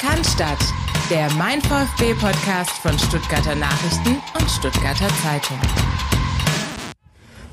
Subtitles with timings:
[0.00, 0.56] Cannstatt,
[1.10, 5.58] der Mein VfB Podcast von Stuttgarter Nachrichten und Stuttgarter Zeitung.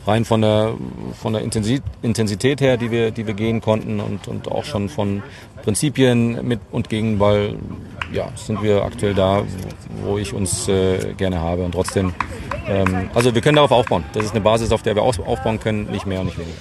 [0.06, 0.76] Rein von der,
[1.22, 5.24] von der Intensität her, die wir, die wir gehen konnten und, und auch schon von
[5.64, 7.56] Prinzipien mit und gegen Ball,
[8.14, 9.44] ja, sind wir aktuell da,
[10.06, 11.66] wo ich uns äh, gerne habe.
[11.66, 12.14] Und trotzdem,
[12.66, 14.06] ähm, also wir können darauf aufbauen.
[14.14, 16.56] Das ist eine Basis, auf der wir aufbauen können, nicht mehr und nicht weniger.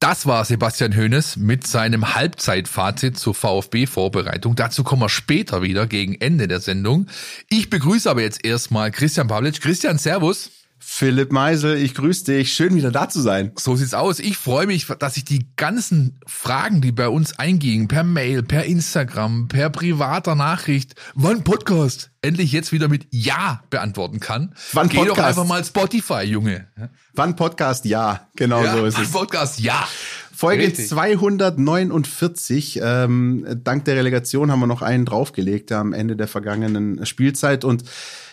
[0.00, 4.56] Das war Sebastian Hoeneß mit seinem Halbzeitfazit zur VfB-Vorbereitung.
[4.56, 7.06] Dazu kommen wir später wieder gegen Ende der Sendung.
[7.50, 9.60] Ich begrüße aber jetzt erstmal Christian Pavlic.
[9.60, 10.50] Christian, Servus.
[10.82, 12.54] Philipp Meisel, ich grüße dich.
[12.54, 13.52] Schön wieder da zu sein.
[13.58, 14.18] So sieht's aus.
[14.18, 18.64] Ich freue mich, dass ich die ganzen Fragen, die bei uns eingingen, per Mail, per
[18.64, 24.54] Instagram, per privater Nachricht, wann Podcast, endlich jetzt wieder mit Ja beantworten kann.
[24.72, 25.18] Wann Geh Podcast?
[25.18, 26.66] doch einfach mal Spotify, Junge.
[27.12, 27.84] Wann Podcast?
[27.84, 29.10] Ja, genau ja, so ist wann es.
[29.10, 29.86] Podcast, ja.
[30.34, 30.88] Folge Richtig.
[30.88, 32.80] 249.
[32.82, 37.84] Ähm, dank der Relegation haben wir noch einen draufgelegt am Ende der vergangenen Spielzeit und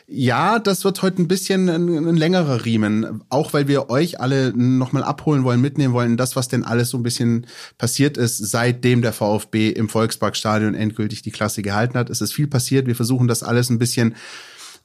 [0.10, 4.54] ja, das wird heute ein bisschen ein, ein längerer Riemen, auch weil wir euch alle
[4.56, 7.46] nochmal abholen wollen, mitnehmen wollen, das, was denn alles so ein bisschen
[7.78, 12.10] passiert ist, seitdem der VfB im Volksparkstadion endgültig die Klasse gehalten hat.
[12.10, 12.88] Es ist viel passiert.
[12.88, 14.16] Wir versuchen das alles ein bisschen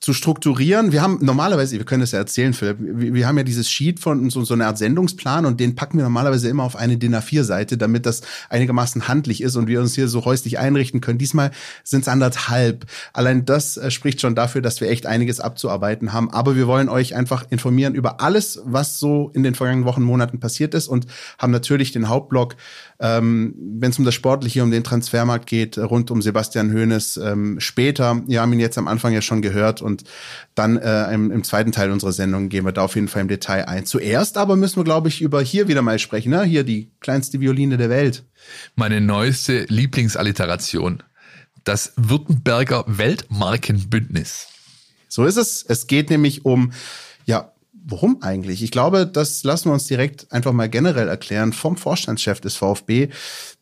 [0.02, 0.90] zu strukturieren.
[0.90, 4.00] Wir haben normalerweise, wir können das ja erzählen, Philipp, wir, wir haben ja dieses Sheet
[4.00, 7.14] von so, so einer Art Sendungsplan und den packen wir normalerweise immer auf eine DIN
[7.14, 11.18] A4-Seite, damit das einigermaßen handlich ist und wir uns hier so häuslich einrichten können.
[11.18, 11.52] Diesmal
[11.84, 12.84] sind es anderthalb.
[13.12, 16.32] Allein das äh, spricht schon dafür, dass wir echt einiges abzuarbeiten haben.
[16.32, 20.40] Aber wir wollen euch einfach informieren über alles, was so in den vergangenen Wochen, Monaten
[20.40, 21.06] passiert ist und
[21.38, 22.56] haben natürlich den Hauptblock
[23.02, 27.58] ähm, wenn es um das Sportliche, um den Transfermarkt geht, rund um Sebastian Hoeneß ähm,
[27.58, 28.22] später.
[28.28, 30.04] Wir haben ihn jetzt am Anfang ja schon gehört und
[30.54, 33.28] dann äh, im, im zweiten Teil unserer Sendung gehen wir da auf jeden Fall im
[33.28, 33.86] Detail ein.
[33.86, 36.30] Zuerst aber müssen wir, glaube ich, über hier wieder mal sprechen.
[36.30, 36.44] Ne?
[36.44, 38.22] Hier die kleinste Violine der Welt.
[38.76, 41.02] Meine neueste Lieblingsalliteration.
[41.64, 44.46] Das Württemberger Weltmarkenbündnis.
[45.08, 45.64] So ist es.
[45.66, 46.72] Es geht nämlich um,
[47.26, 47.51] ja,
[47.84, 48.62] Worum eigentlich?
[48.62, 53.08] Ich glaube, das lassen wir uns direkt einfach mal generell erklären vom Vorstandschef des VfB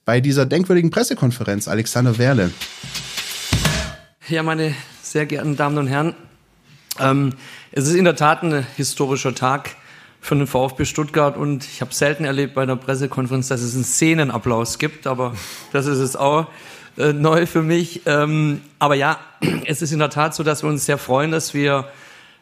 [0.04, 2.50] bei dieser denkwürdigen Pressekonferenz, Alexander Werle.
[4.28, 6.14] Ja, meine sehr geehrten Damen und Herren,
[6.98, 7.32] ähm,
[7.72, 9.70] es ist in der Tat ein historischer Tag
[10.20, 13.84] für den VfB Stuttgart und ich habe selten erlebt bei einer Pressekonferenz, dass es einen
[13.84, 15.34] Szenenapplaus gibt, aber
[15.72, 16.46] das ist es auch
[16.98, 18.02] äh, neu für mich.
[18.04, 19.18] Ähm, aber ja,
[19.64, 21.88] es ist in der Tat so, dass wir uns sehr freuen, dass wir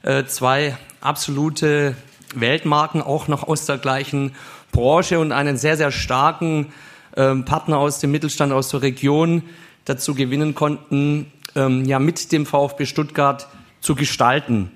[0.03, 1.97] äh, zwei absolute
[2.34, 4.34] Weltmarken auch noch aus der gleichen
[4.72, 6.72] Branche und einen sehr, sehr starken
[7.16, 9.42] ähm, Partner aus dem Mittelstand, aus der Region
[9.84, 13.48] dazu gewinnen konnten, ähm, ja, mit dem VfB Stuttgart
[13.81, 14.70] zu gestalten.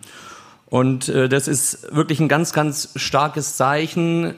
[0.67, 4.35] Und äh, das ist wirklich ein ganz, ganz starkes Zeichen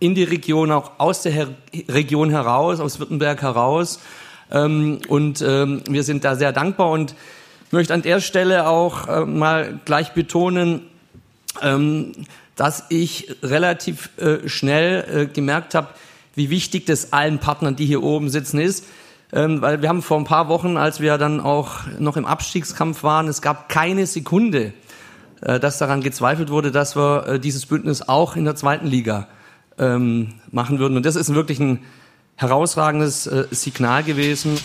[0.00, 1.48] in die Region, auch aus der Her
[1.88, 4.00] Region heraus, aus Württemberg heraus.
[4.50, 7.14] Ähm, und ähm, wir sind da sehr dankbar und
[7.72, 10.82] möchte an der Stelle auch äh, mal gleich betonen,
[11.62, 12.12] ähm,
[12.56, 15.88] dass ich relativ äh, schnell äh, gemerkt habe,
[16.34, 18.84] wie wichtig das allen Partnern, die hier oben sitzen, ist.
[19.32, 23.02] Ähm, weil wir haben vor ein paar Wochen, als wir dann auch noch im Abstiegskampf
[23.02, 24.72] waren, es gab keine Sekunde,
[25.42, 29.28] äh, dass daran gezweifelt wurde, dass wir äh, dieses Bündnis auch in der zweiten Liga
[29.78, 30.96] ähm, machen würden.
[30.96, 31.84] Und das ist wirklich ein
[32.36, 34.58] herausragendes äh, Signal gewesen.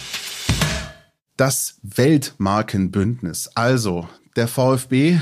[1.37, 3.49] Das Weltmarkenbündnis.
[3.55, 5.19] Also, der VfB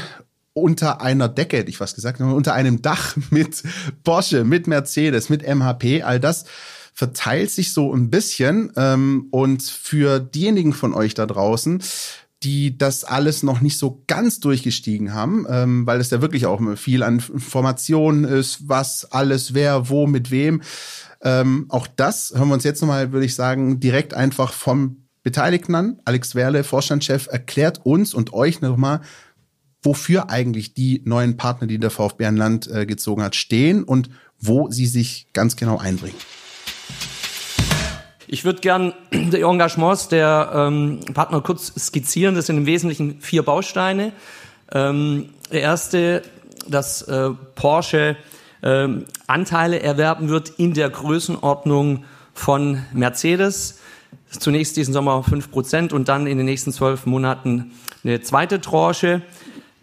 [0.54, 3.64] unter einer Decke, hätte ich was gesagt, unter einem Dach mit
[4.04, 6.46] Porsche, mit Mercedes, mit MHP, all das
[6.94, 8.72] verteilt sich so ein bisschen.
[8.76, 11.82] Ähm, und für diejenigen von euch da draußen,
[12.44, 16.60] die das alles noch nicht so ganz durchgestiegen haben, ähm, weil es ja wirklich auch
[16.76, 20.62] viel an Informationen ist, was alles, wer, wo, mit wem.
[21.24, 25.76] Ähm, auch das hören wir uns jetzt nochmal, würde ich sagen, direkt einfach vom Beteiligten
[25.76, 26.00] an.
[26.06, 29.02] Alex Werle, Vorstandschef, erklärt uns und euch nochmal,
[29.84, 34.10] wofür eigentlich die neuen Partner, die der VfB an Land äh, gezogen hat, stehen und
[34.40, 36.18] wo sie sich ganz genau einbringen.
[38.28, 42.36] Ich würde gern die Engagements der ähm, Partner kurz skizzieren.
[42.36, 44.13] Das sind im Wesentlichen vier Bausteine.
[44.72, 46.22] Ähm, der erste,
[46.68, 48.16] dass äh, Porsche
[48.63, 53.81] ähm, Anteile erwerben wird in der Größenordnung von Mercedes.
[54.39, 57.72] Zunächst diesen Sommer fünf Prozent und dann in den nächsten zwölf Monaten
[58.04, 59.22] eine zweite Tranche.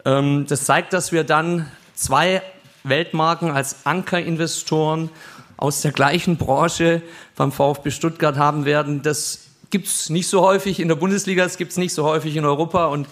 [0.05, 2.41] Ähm, das zeigt, dass wir dann zwei
[2.83, 5.09] Weltmarken als Ankerinvestoren
[5.57, 7.01] aus der gleichen Branche
[7.35, 9.01] beim VfB Stuttgart haben werden.
[9.01, 12.85] Das gibt's nicht so häufig in der Bundesliga, das gibt's nicht so häufig in Europa
[12.87, 13.07] und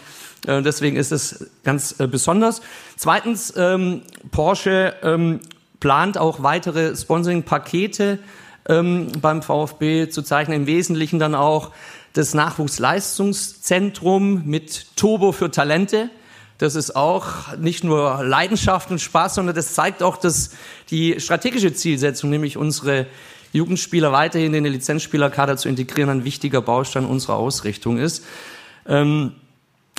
[0.45, 2.61] äh, deswegen ist es ganz äh, besonders.
[2.95, 4.01] Zweitens, ähm,
[4.31, 5.41] Porsche ähm,
[5.79, 8.19] plant auch weitere Sponsoring-Pakete
[8.67, 10.61] ähm, beim VfB zu zeichnen.
[10.61, 11.71] Im Wesentlichen dann auch
[12.13, 16.09] das Nachwuchsleistungszentrum mit Turbo für Talente.
[16.57, 20.51] Das ist auch nicht nur Leidenschaft und Spaß, sondern das zeigt auch, dass
[20.89, 23.05] die strategische Zielsetzung, nämlich unsere
[23.53, 28.25] Jugendspieler weiterhin in den Lizenzspielerkader zu integrieren, ein wichtiger Baustein unserer Ausrichtung ist.
[28.87, 29.33] Ähm,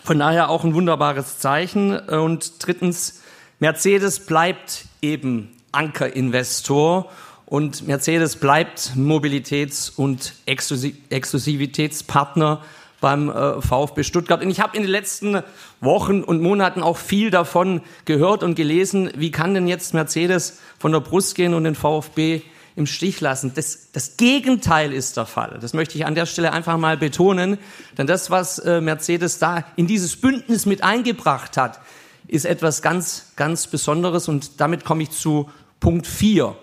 [0.02, 1.96] von daher auch ein wunderbares Zeichen.
[1.96, 3.22] Und drittens,
[3.60, 7.10] Mercedes bleibt eben Ankerinvestor
[7.48, 12.62] und Mercedes bleibt Mobilitäts- und Exklusivitätspartner
[13.00, 14.42] beim äh, VfB Stuttgart.
[14.42, 15.42] Und ich habe in den letzten
[15.80, 20.92] Wochen und Monaten auch viel davon gehört und gelesen, wie kann denn jetzt Mercedes von
[20.92, 22.42] der Brust gehen und den VfB
[22.76, 23.52] im Stich lassen.
[23.54, 25.56] Das, das Gegenteil ist der Fall.
[25.62, 27.56] Das möchte ich an der Stelle einfach mal betonen.
[27.96, 31.80] Denn das, was äh, Mercedes da in dieses Bündnis mit eingebracht hat,
[32.26, 34.28] ist etwas ganz, ganz Besonderes.
[34.28, 35.48] Und damit komme ich zu
[35.80, 36.54] Punkt 4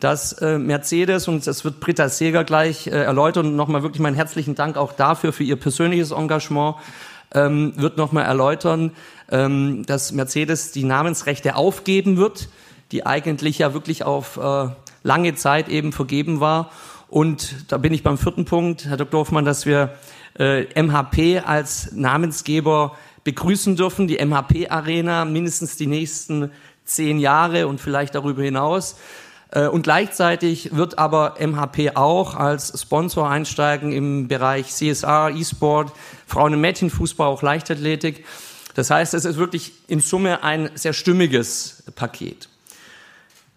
[0.00, 4.14] dass äh, Mercedes, und das wird Britta Seger gleich äh, erläutern, und nochmal wirklich meinen
[4.14, 6.76] herzlichen Dank auch dafür, für ihr persönliches Engagement,
[7.34, 8.92] ähm, wird nochmal erläutern,
[9.30, 12.48] ähm, dass Mercedes die Namensrechte aufgeben wird,
[12.92, 14.68] die eigentlich ja wirklich auf äh,
[15.02, 16.70] lange Zeit eben vergeben war.
[17.08, 19.20] Und da bin ich beim vierten Punkt, Herr Dr.
[19.20, 19.94] Hoffmann, dass wir
[20.38, 26.50] äh, MHP als Namensgeber begrüßen dürfen, die MHP Arena mindestens die nächsten
[26.84, 28.96] zehn Jahre und vielleicht darüber hinaus.
[29.50, 35.92] Äh, und gleichzeitig wird aber MHP auch als Sponsor einsteigen im Bereich CSR, E-Sport,
[36.26, 38.24] Frauen- und Mädchenfußball, auch Leichtathletik.
[38.74, 42.48] Das heißt, es ist wirklich in Summe ein sehr stimmiges Paket.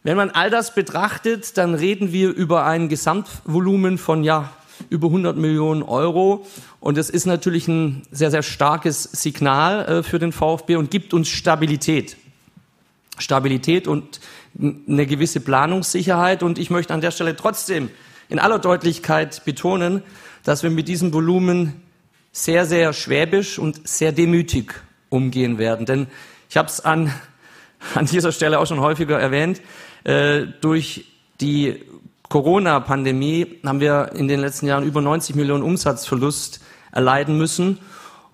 [0.03, 4.49] Wenn man all das betrachtet, dann reden wir über ein Gesamtvolumen von ja
[4.89, 6.47] über 100 Millionen Euro
[6.79, 11.13] und das ist natürlich ein sehr sehr starkes Signal äh, für den VfB und gibt
[11.13, 12.17] uns Stabilität.
[13.19, 14.21] Stabilität und
[14.59, 16.43] eine gewisse Planungssicherheit.
[16.43, 17.89] Und ich möchte an der Stelle trotzdem
[18.29, 20.03] in aller Deutlichkeit betonen,
[20.43, 21.81] dass wir mit diesem Volumen
[22.31, 24.73] sehr, sehr schwäbisch und sehr demütig
[25.09, 25.85] umgehen werden.
[25.85, 26.07] Denn
[26.49, 27.13] ich habe es an,
[27.95, 29.61] an dieser Stelle auch schon häufiger erwähnt,
[30.03, 31.05] äh, durch
[31.41, 31.83] die
[32.29, 36.61] Corona-Pandemie haben wir in den letzten Jahren über 90 Millionen Umsatzverlust
[36.91, 37.79] erleiden müssen.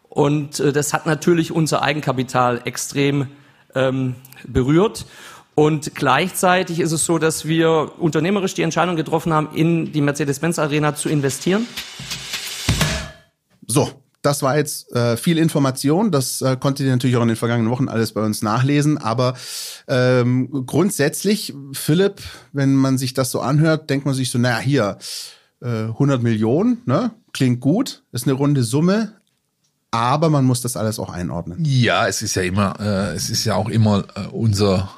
[0.09, 3.27] Und äh, das hat natürlich unser Eigenkapital extrem
[3.73, 4.15] ähm,
[4.45, 5.05] berührt.
[5.59, 10.59] Und gleichzeitig ist es so, dass wir unternehmerisch die Entscheidung getroffen haben, in die Mercedes-Benz
[10.59, 11.65] Arena zu investieren.
[13.65, 13.89] So,
[14.21, 16.11] das war jetzt äh, viel Information.
[16.11, 18.99] Das äh, konntet ihr natürlich auch in den vergangenen Wochen alles bei uns nachlesen.
[18.99, 19.33] Aber
[19.87, 22.21] ähm, grundsätzlich, Philipp,
[22.53, 24.99] wenn man sich das so anhört, denkt man sich so, naja, hier,
[25.63, 27.15] äh, 100 Millionen, ne?
[27.33, 29.13] klingt gut, ist eine runde Summe.
[29.89, 31.63] Aber man muss das alles auch einordnen.
[31.65, 34.91] Ja, es ist ja immer, äh, es ist ja auch immer äh, unser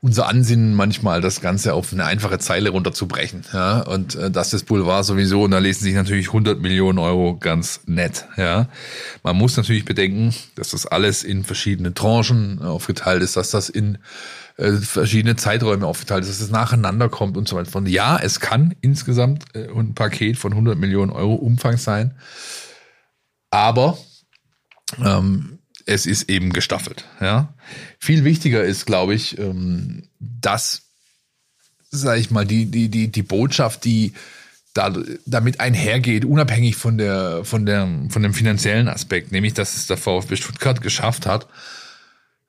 [0.00, 3.44] unser Ansinnen manchmal, das Ganze auf eine einfache Zeile runterzubrechen.
[3.52, 3.80] Ja?
[3.80, 5.42] Und äh, das ist Boulevard sowieso.
[5.42, 8.26] Und da lesen sich natürlich 100 Millionen Euro ganz nett.
[8.36, 8.68] Ja?
[9.22, 13.98] Man muss natürlich bedenken, dass das alles in verschiedene Tranchen aufgeteilt ist, dass das in
[14.56, 17.70] äh, verschiedene Zeiträume aufgeteilt ist, dass es nacheinander kommt und so weiter.
[17.70, 22.14] Von ja, es kann insgesamt äh, ein Paket von 100 Millionen Euro Umfang sein.
[23.50, 23.98] Aber
[25.04, 25.55] ähm,
[25.86, 27.04] es ist eben gestaffelt.
[27.20, 27.54] Ja.
[27.98, 30.82] Viel wichtiger ist, glaube ich, ähm, dass,
[31.90, 34.12] sage ich mal, die, die, die, die Botschaft, die
[34.74, 34.92] da,
[35.24, 39.96] damit einhergeht, unabhängig von der, von der, von dem finanziellen Aspekt, nämlich, dass es der
[39.96, 41.46] VfB Stuttgart geschafft hat,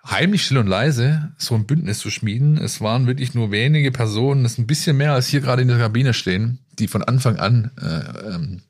[0.06, 2.58] heimlich still und leise so ein Bündnis zu schmieden.
[2.58, 5.67] Es waren wirklich nur wenige Personen, das ist ein bisschen mehr als hier gerade in
[5.67, 8.62] der Kabine stehen, die von Anfang an äh, ähm,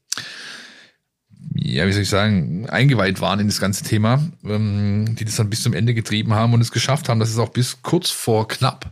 [1.55, 5.49] ja, wie soll ich sagen, eingeweiht waren in das ganze Thema, ähm, die das dann
[5.49, 8.47] bis zum Ende getrieben haben und es geschafft haben, dass es auch bis kurz vor
[8.47, 8.91] knapp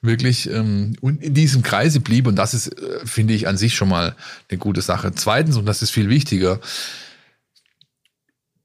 [0.00, 2.26] wirklich ähm, in diesem Kreise blieb.
[2.26, 4.14] Und das ist, äh, finde ich, an sich schon mal
[4.48, 5.12] eine gute Sache.
[5.14, 6.60] Zweitens, und das ist viel wichtiger,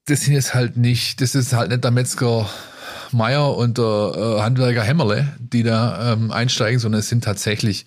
[0.06, 2.48] das sind jetzt halt nicht, das ist halt nicht der Metzger
[3.12, 7.86] Meier und der äh, Handwerker Hämmerle, die da ähm, einsteigen, sondern es sind tatsächlich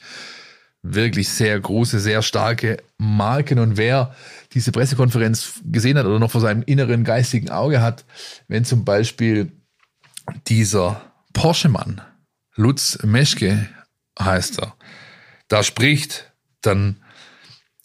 [0.81, 3.59] wirklich sehr große, sehr starke Marken.
[3.59, 4.15] Und wer
[4.53, 8.05] diese Pressekonferenz gesehen hat oder noch vor seinem inneren geistigen Auge hat,
[8.47, 9.51] wenn zum Beispiel
[10.47, 11.01] dieser
[11.33, 12.01] Porsche-Mann,
[12.55, 13.69] Lutz Meschke
[14.19, 14.75] heißt er,
[15.47, 16.97] da spricht, dann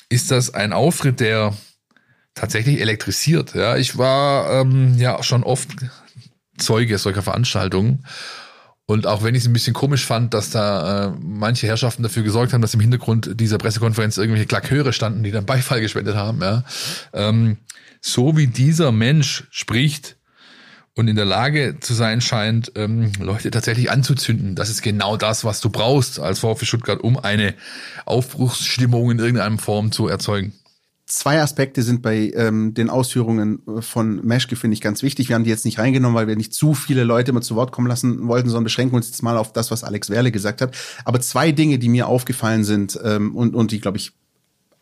[0.08, 1.56] ist das ein Auftritt, der
[2.34, 3.54] tatsächlich elektrisiert.
[3.54, 5.68] Ja, ich war ähm, ja schon oft
[6.58, 8.04] Zeuge solcher Veranstaltungen
[8.86, 12.22] und auch wenn ich es ein bisschen komisch fand, dass da äh, manche Herrschaften dafür
[12.22, 16.40] gesorgt haben, dass im Hintergrund dieser Pressekonferenz irgendwelche Klaköre standen, die dann Beifall gespendet haben,
[16.40, 16.64] ja.
[17.12, 17.58] Ähm,
[18.00, 20.16] so wie dieser Mensch spricht
[20.94, 24.56] und in der Lage zu sein scheint, ähm, Leute tatsächlich anzuzünden.
[24.56, 27.54] Das ist genau das, was du brauchst als VfB Stuttgart, um eine
[28.04, 30.52] Aufbruchsstimmung in irgendeiner Form zu erzeugen.
[31.14, 35.28] Zwei Aspekte sind bei ähm, den Ausführungen von Meschke, finde ich, ganz wichtig.
[35.28, 37.70] Wir haben die jetzt nicht reingenommen, weil wir nicht zu viele Leute mal zu Wort
[37.70, 40.74] kommen lassen wollten, sondern beschränken uns jetzt mal auf das, was Alex Werle gesagt hat.
[41.04, 44.12] Aber zwei Dinge, die mir aufgefallen sind ähm, und, und die, glaube ich,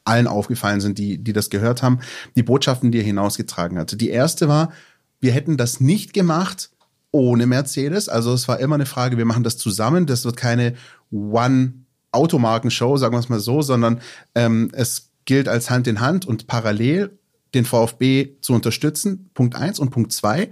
[0.04, 1.98] allen aufgefallen sind, die, die das gehört haben,
[2.36, 3.96] die Botschaften, die er hinausgetragen hatte.
[3.96, 4.70] Die erste war,
[5.18, 6.70] wir hätten das nicht gemacht
[7.10, 8.08] ohne Mercedes.
[8.08, 10.06] Also es war immer eine Frage, wir machen das zusammen.
[10.06, 10.74] Das wird keine
[11.10, 14.00] One-Automarken-Show, sagen wir es mal so, sondern
[14.36, 17.18] ähm, es gilt als Hand in Hand und parallel
[17.54, 19.30] den VfB zu unterstützen.
[19.34, 20.50] Punkt eins und Punkt zwei,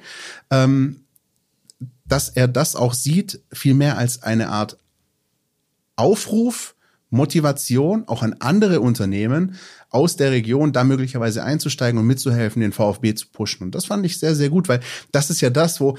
[0.51, 1.05] ähm,
[2.05, 4.79] dass er das auch sieht, viel mehr als eine Art
[5.97, 6.75] Aufruf,
[7.11, 9.57] Motivation auch an andere Unternehmen
[9.91, 13.65] aus der Region da möglicherweise einzusteigen und mitzuhelfen, den VfB zu pushen.
[13.65, 15.97] Und das fand ich sehr, sehr gut, weil das ist ja das, wo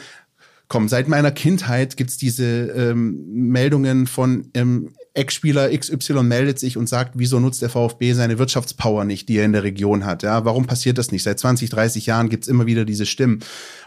[0.67, 6.87] komm, seit meiner Kindheit gibt's diese ähm, Meldungen von ähm, Ex-Spieler XY meldet sich und
[6.87, 10.23] sagt, wieso nutzt der VfB seine Wirtschaftspower nicht, die er in der Region hat?
[10.23, 11.23] Ja, warum passiert das nicht?
[11.23, 13.39] Seit 20, 30 Jahren gibt's immer wieder diese Stimmen.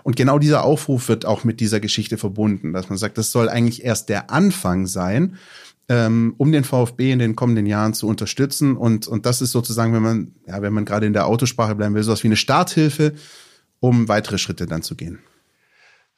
[0.03, 3.49] Und genau dieser Aufruf wird auch mit dieser Geschichte verbunden, dass man sagt, das soll
[3.49, 5.39] eigentlich erst der Anfang sein
[5.89, 8.77] ähm, um den VfB in den kommenden Jahren zu unterstützen.
[8.77, 11.95] Und, und das ist sozusagen, wenn man, ja, wenn man gerade in der Autosprache bleiben
[11.95, 13.15] will, sowas wie eine Starthilfe,
[13.81, 15.19] um weitere Schritte dann zu gehen.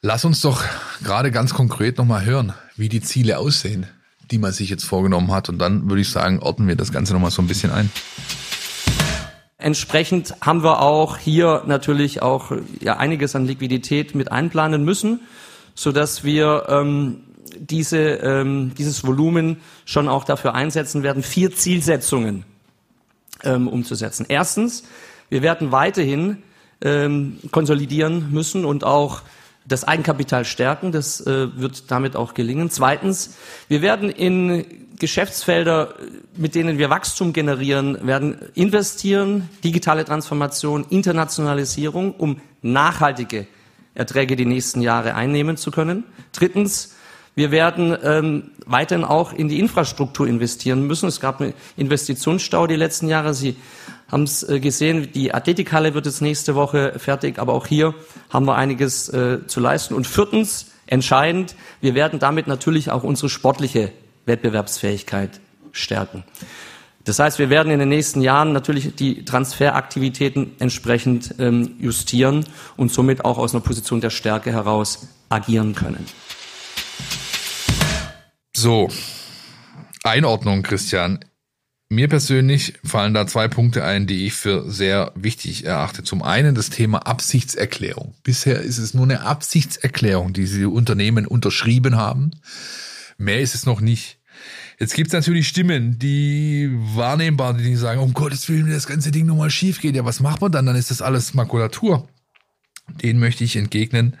[0.01, 0.63] Lass uns doch
[1.03, 3.87] gerade ganz konkret nochmal hören, wie die Ziele aussehen,
[4.31, 5.49] die man sich jetzt vorgenommen hat.
[5.49, 7.89] Und dann würde ich sagen, ordnen wir das Ganze nochmal so ein bisschen ein.
[9.57, 12.51] Entsprechend haben wir auch hier natürlich auch
[12.81, 15.21] ja, einiges an Liquidität mit einplanen müssen,
[15.73, 17.23] so dass wir ähm,
[17.57, 22.43] diese, ähm, dieses Volumen schon auch dafür einsetzen werden, vier Zielsetzungen
[23.43, 24.25] ähm, umzusetzen.
[24.29, 24.83] Erstens,
[25.29, 26.43] wir werden weiterhin
[26.81, 29.21] ähm, konsolidieren müssen und auch
[29.67, 30.91] das Eigenkapital stärken.
[30.91, 32.69] Das äh, wird damit auch gelingen.
[32.69, 33.35] Zweitens,
[33.67, 34.65] wir werden in
[34.97, 35.95] Geschäftsfelder,
[36.35, 43.47] mit denen wir Wachstum generieren, werden investieren, digitale Transformation, Internationalisierung, um nachhaltige
[43.93, 46.03] Erträge die nächsten Jahre einnehmen zu können.
[46.33, 46.95] Drittens,
[47.33, 51.07] wir werden ähm, weiterhin auch in die Infrastruktur investieren müssen.
[51.07, 53.33] Es gab einen Investitionsstau die letzten Jahre.
[53.33, 53.57] Sie
[54.11, 57.93] haben es äh, gesehen, die Athletikhalle wird jetzt nächste Woche fertig, aber auch hier
[58.29, 59.93] haben wir einiges äh, zu leisten.
[59.93, 63.91] Und viertens, entscheidend, wir werden damit natürlich auch unsere sportliche
[64.25, 65.39] Wettbewerbsfähigkeit
[65.71, 66.23] stärken.
[67.03, 72.45] Das heißt, wir werden in den nächsten Jahren natürlich die Transferaktivitäten entsprechend ähm, justieren
[72.77, 76.05] und somit auch aus einer Position der Stärke heraus agieren können.
[78.57, 78.89] So,
[80.03, 81.19] Einordnung, Christian.
[81.95, 86.03] Mir persönlich fallen da zwei Punkte ein, die ich für sehr wichtig erachte.
[86.03, 88.15] Zum einen das Thema Absichtserklärung.
[88.21, 92.31] Bisher ist es nur eine Absichtserklärung, die sie Unternehmen unterschrieben haben.
[93.17, 94.19] Mehr ist es noch nicht.
[94.77, 99.11] Jetzt gibt es natürlich Stimmen, die wahrnehmbar, die sagen, um Gottes Willen, wenn das ganze
[99.11, 100.65] Ding nochmal schief geht, ja, was macht man dann?
[100.65, 102.09] Dann ist das alles Makulatur.
[103.01, 104.17] Den möchte ich entgegnen.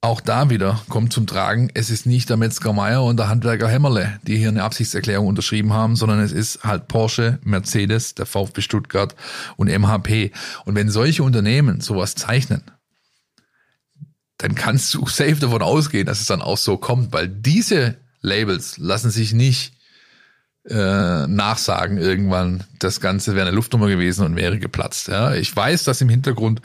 [0.00, 3.68] Auch da wieder kommt zum Tragen, es ist nicht der Metzger Meier und der Handwerker
[3.68, 8.60] Hämmerle, die hier eine Absichtserklärung unterschrieben haben, sondern es ist halt Porsche, Mercedes, der VfB
[8.60, 9.16] Stuttgart
[9.56, 10.30] und MHP.
[10.64, 12.62] Und wenn solche Unternehmen sowas zeichnen,
[14.36, 18.78] dann kannst du safe davon ausgehen, dass es dann auch so kommt, weil diese Labels
[18.78, 19.77] lassen sich nicht
[20.68, 25.08] äh, nachsagen irgendwann, das Ganze wäre eine Luftnummer gewesen und wäre geplatzt.
[25.08, 26.60] Ja, ich weiß, dass im Hintergrund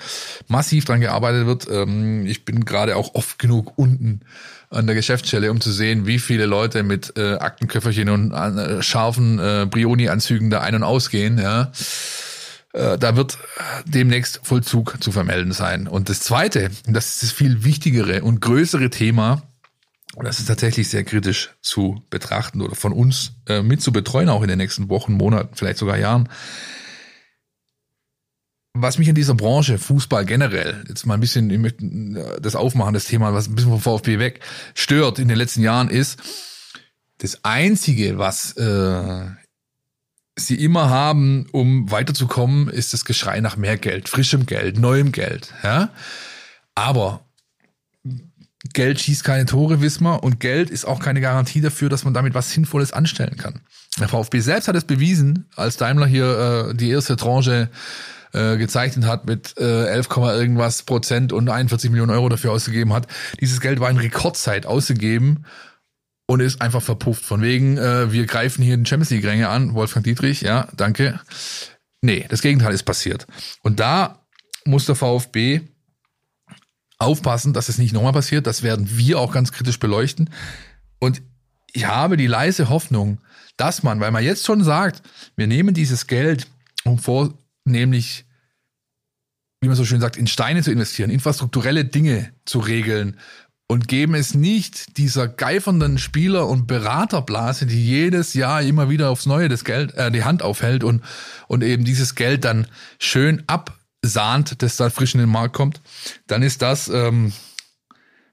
[0.47, 1.67] massiv dran gearbeitet wird.
[1.69, 4.21] Ähm, ich bin gerade auch oft genug unten
[4.69, 9.39] an der Geschäftsstelle, um zu sehen, wie viele Leute mit äh, Aktenköfferchen und äh, scharfen
[9.39, 11.37] äh, Brioni-Anzügen da ein- und ausgehen.
[11.37, 11.71] Ja,
[12.73, 13.37] äh, da wird
[13.85, 15.87] demnächst Vollzug zu vermelden sein.
[15.87, 19.43] Und das Zweite, das ist das viel wichtigere und größere Thema,
[20.15, 24.29] und das ist tatsächlich sehr kritisch zu betrachten oder von uns äh, mit zu betreuen,
[24.29, 26.29] auch in den nächsten Wochen, Monaten, vielleicht sogar Jahren.
[28.75, 32.55] Was mich in dieser Branche, Fußball generell, jetzt mal ein bisschen, ich möchte äh, das
[32.55, 34.41] aufmachen, das Thema, was ein bisschen vom VfB weg
[34.75, 36.19] stört in den letzten Jahren, ist,
[37.19, 39.25] das Einzige, was äh,
[40.35, 45.53] sie immer haben, um weiterzukommen, ist das Geschrei nach mehr Geld, frischem Geld, neuem Geld.
[45.63, 45.89] Ja?
[46.75, 47.22] Aber
[48.71, 52.13] Geld schießt keine Tore, wissen wir, und Geld ist auch keine Garantie dafür, dass man
[52.13, 53.61] damit was Sinnvolles anstellen kann.
[53.99, 57.69] Der VfB selbst hat es bewiesen, als Daimler hier äh, die erste Tranche
[58.31, 63.07] äh, gezeichnet hat mit äh, 11, irgendwas Prozent und 41 Millionen Euro dafür ausgegeben hat.
[63.41, 65.45] Dieses Geld war in Rekordzeit ausgegeben
[66.25, 67.23] und ist einfach verpufft.
[67.23, 71.19] Von wegen, äh, wir greifen hier den Champions League-Ränge an, Wolfgang Dietrich, ja, danke.
[72.01, 73.27] Nee, das Gegenteil ist passiert.
[73.61, 74.25] Und da
[74.65, 75.61] muss der VfB
[76.97, 78.47] aufpassen, dass es nicht nochmal passiert.
[78.47, 80.29] Das werden wir auch ganz kritisch beleuchten.
[80.99, 81.21] Und
[81.73, 83.19] ich habe die leise Hoffnung,
[83.57, 85.01] dass man, weil man jetzt schon sagt,
[85.35, 86.47] wir nehmen dieses Geld,
[86.83, 88.25] um vornehmlich,
[89.61, 93.17] wie man so schön sagt, in Steine zu investieren, infrastrukturelle Dinge zu regeln
[93.67, 99.25] und geben es nicht dieser geifernden Spieler- und Beraterblase, die jedes Jahr immer wieder aufs
[99.25, 101.01] Neue das Geld, äh, die Hand aufhält und,
[101.47, 102.67] und eben dieses Geld dann
[102.99, 103.43] schön
[104.03, 105.81] absahnt, das da frisch in den Markt kommt,
[106.27, 107.31] dann ist das ähm,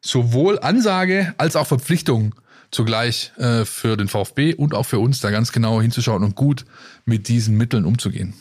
[0.01, 2.35] sowohl Ansage als auch Verpflichtung
[2.71, 6.65] zugleich äh, für den VfB und auch für uns da ganz genau hinzuschauen und gut
[7.05, 8.35] mit diesen Mitteln umzugehen.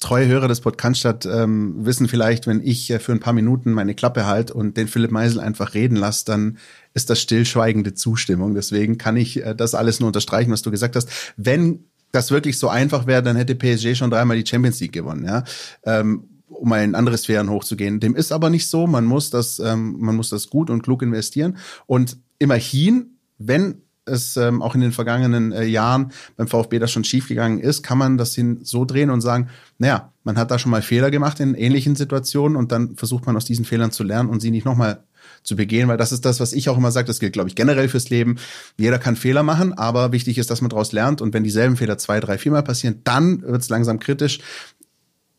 [0.00, 3.94] Treue Hörer des Podcaststadt ähm, wissen vielleicht, wenn ich äh, für ein paar Minuten meine
[3.94, 6.58] Klappe halte und den Philipp Meisel einfach reden lasse, dann
[6.94, 8.54] ist das stillschweigende Zustimmung.
[8.54, 11.10] Deswegen kann ich äh, das alles nur unterstreichen, was du gesagt hast.
[11.36, 15.24] Wenn das wirklich so einfach wäre, dann hätte PSG schon dreimal die Champions League gewonnen,
[15.24, 15.44] ja.
[15.84, 18.00] Ähm, um mal in andere Sphären hochzugehen.
[18.00, 18.86] Dem ist aber nicht so.
[18.86, 21.56] Man muss das, ähm, man muss das gut und klug investieren.
[21.86, 27.04] Und immerhin wenn es ähm, auch in den vergangenen äh, Jahren beim VfB das schon
[27.04, 29.48] schiefgegangen ist, kann man das hin so drehen und sagen,
[29.78, 33.36] naja, man hat da schon mal Fehler gemacht in ähnlichen Situationen und dann versucht man
[33.36, 35.04] aus diesen Fehlern zu lernen und sie nicht nochmal
[35.42, 37.54] zu begehen, weil das ist das, was ich auch immer sage, das gilt, glaube ich,
[37.54, 38.36] generell fürs Leben.
[38.78, 41.98] Jeder kann Fehler machen, aber wichtig ist, dass man daraus lernt und wenn dieselben Fehler
[41.98, 44.40] zwei, drei, viermal passieren, dann wird es langsam kritisch.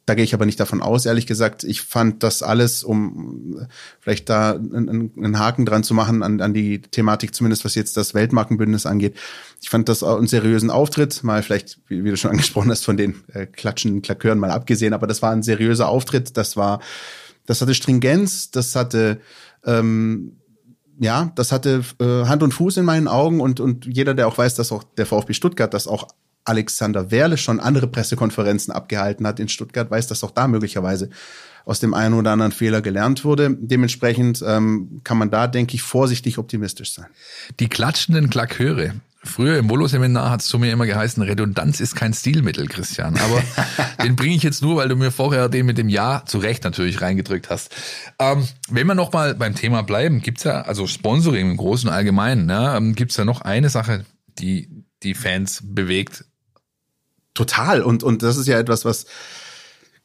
[0.09, 1.63] Da gehe ich aber nicht davon aus, ehrlich gesagt.
[1.63, 3.67] Ich fand das alles, um
[3.99, 7.95] vielleicht da einen, einen Haken dran zu machen an, an die Thematik, zumindest was jetzt
[7.95, 9.15] das Weltmarkenbündnis angeht.
[9.61, 12.97] Ich fand das einen seriösen Auftritt, mal vielleicht, wie, wie du schon angesprochen hast, von
[12.97, 16.37] den äh, klatschenden Klakören mal abgesehen, aber das war ein seriöser Auftritt.
[16.37, 16.81] Das war,
[17.45, 19.21] das hatte Stringenz, das hatte
[19.63, 20.39] ähm,
[20.99, 24.39] ja, das hatte äh, Hand und Fuß in meinen Augen und, und jeder, der auch
[24.39, 26.07] weiß, dass auch der VfB Stuttgart das auch
[26.45, 31.09] Alexander Werle schon andere Pressekonferenzen abgehalten hat in Stuttgart, weiß, dass auch da möglicherweise
[31.65, 33.55] aus dem einen oder anderen Fehler gelernt wurde.
[33.59, 37.07] Dementsprechend ähm, kann man da, denke ich, vorsichtig optimistisch sein.
[37.59, 38.93] Die klatschenden Klaköre.
[39.21, 43.17] Früher im Volo-Seminar hat es zu mir immer geheißen, Redundanz ist kein Stilmittel, Christian.
[43.17, 43.43] Aber
[44.03, 46.63] den bringe ich jetzt nur, weil du mir vorher den mit dem Ja zu Recht
[46.63, 47.75] natürlich reingedrückt hast.
[48.17, 52.45] Ähm, wenn wir nochmal beim Thema bleiben, gibt's ja, also Sponsoring im Großen und Allgemeinen,
[52.45, 54.05] ne, ähm, gibt's ja noch eine Sache,
[54.39, 54.69] die
[55.03, 56.25] die Fans bewegt,
[57.39, 57.81] Total.
[57.81, 59.05] Und, und das ist ja etwas, was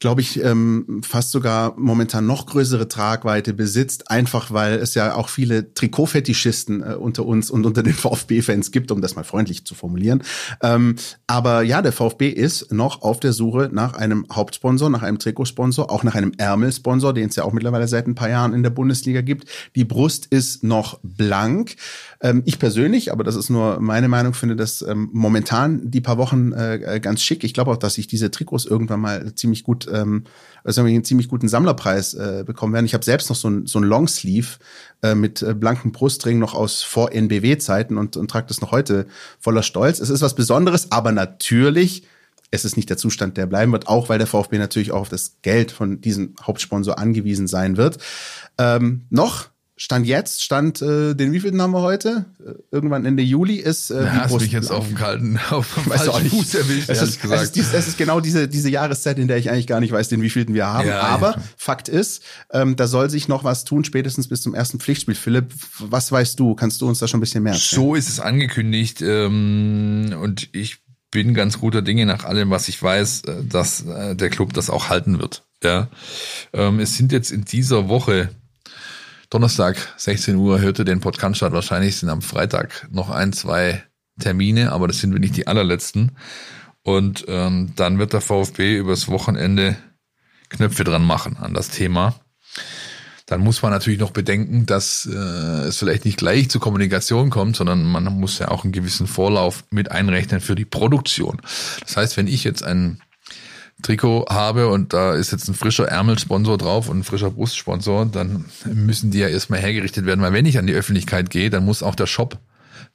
[0.01, 5.29] glaube ich, ähm, fast sogar momentan noch größere Tragweite besitzt, einfach weil es ja auch
[5.29, 9.75] viele Trikotfetischisten äh, unter uns und unter den VfB-Fans gibt, um das mal freundlich zu
[9.75, 10.23] formulieren.
[10.63, 15.19] Ähm, aber ja, der VfB ist noch auf der Suche nach einem Hauptsponsor, nach einem
[15.19, 18.63] Trikotsponsor, auch nach einem Ärmelsponsor, den es ja auch mittlerweile seit ein paar Jahren in
[18.63, 19.49] der Bundesliga gibt.
[19.75, 21.77] Die Brust ist noch blank.
[22.21, 26.19] Ähm, ich persönlich, aber das ist nur meine Meinung, finde das ähm, momentan die paar
[26.19, 27.45] Wochen äh, ganz schick.
[27.45, 30.25] Ich glaube auch, dass sich diese Trikots irgendwann mal ziemlich gut ähm,
[30.65, 32.87] also einen ziemlich guten Sammlerpreis äh, bekommen werden.
[32.87, 34.59] Ich habe selbst noch so ein, so ein Longsleeve
[35.03, 39.07] äh, mit äh, blanken Brustring noch aus vor NBW-Zeiten und, und trage das noch heute
[39.39, 40.01] voller Stolz.
[40.01, 42.05] Es ist was Besonderes, aber natürlich
[42.51, 45.09] es ist nicht der Zustand, der bleiben wird, auch weil der VfB natürlich auch auf
[45.09, 47.99] das Geld von diesem Hauptsponsor angewiesen sein wird.
[48.59, 52.27] Ähm, noch Stand jetzt, Stand, äh, den wievielten haben wir heute?
[52.39, 55.93] Äh, irgendwann Ende Juli ist äh, ja, hast mich jetzt auf dem kalten, auf dem
[55.93, 57.41] falschen Fuß erwischt, es ist, gesagt.
[57.41, 59.91] Es ist, dies, es ist genau diese, diese Jahreszeit, in der ich eigentlich gar nicht
[59.91, 60.87] weiß, den wievielten wir haben.
[60.87, 61.43] Ja, Aber ja.
[61.57, 65.17] Fakt ist, ähm, da soll sich noch was tun, spätestens bis zum ersten Pflichtspiel.
[65.17, 66.55] Philipp, was weißt du?
[66.55, 67.83] Kannst du uns da schon ein bisschen mehr erzählen?
[67.83, 72.81] So ist es angekündigt ähm, und ich bin ganz guter Dinge nach allem, was ich
[72.81, 75.45] weiß, äh, dass äh, der Club das auch halten wird.
[75.65, 75.89] Ja,
[76.53, 78.29] ähm, es sind jetzt in dieser Woche
[79.35, 81.53] Donnerstag, 16 Uhr, hörte den Podcast statt.
[81.53, 83.83] Wahrscheinlich sind am Freitag noch ein, zwei
[84.21, 86.13] Termine, aber das sind nicht die allerletzten.
[86.85, 89.77] Und ähm, dann wird der VfB übers Wochenende
[90.51, 92.15] Knöpfe dran machen an das Thema.
[93.27, 95.17] Dann muss man natürlich noch bedenken, dass äh,
[95.67, 99.65] es vielleicht nicht gleich zur Kommunikation kommt, sondern man muss ja auch einen gewissen Vorlauf
[99.71, 101.43] mit einrechnen für die Produktion.
[101.81, 103.01] Das heißt, wenn ich jetzt einen
[103.83, 108.47] Trikot habe und da ist jetzt ein frischer Ärmelsponsor drauf und ein frischer Brustsponsor, dann
[108.65, 111.83] müssen die ja erstmal hergerichtet werden, weil wenn ich an die Öffentlichkeit gehe, dann muss
[111.83, 112.39] auch der Shop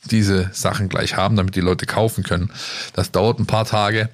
[0.05, 2.51] diese Sachen gleich haben, damit die Leute kaufen können.
[2.93, 4.09] Das dauert ein paar Tage.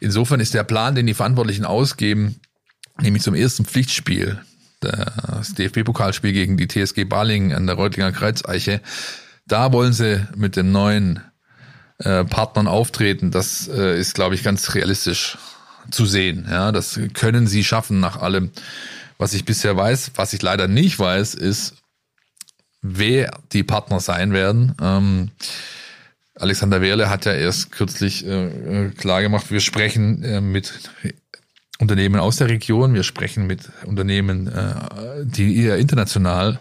[0.00, 2.36] Insofern ist der Plan, den die Verantwortlichen ausgeben,
[3.00, 4.38] nämlich zum ersten Pflichtspiel,
[4.80, 8.82] das DFB-Pokalspiel gegen die TSG Balingen an der Reutlinger Kreuzeiche,
[9.46, 11.20] da wollen sie mit den neuen
[11.98, 13.30] äh, Partnern auftreten.
[13.30, 15.38] Das äh, ist, glaube ich, ganz realistisch
[15.90, 16.46] zu sehen.
[16.50, 18.50] Ja, das können sie schaffen nach allem,
[19.18, 20.12] was ich bisher weiß.
[20.16, 21.74] Was ich leider nicht weiß, ist,
[22.82, 24.74] wer die Partner sein werden.
[24.80, 25.30] Ähm,
[26.36, 30.72] Alexander Wehrle hat ja erst kürzlich äh, klar gemacht, wir sprechen äh, mit
[31.78, 34.74] Unternehmen aus der Region, wir sprechen mit Unternehmen, äh,
[35.24, 36.60] die eher international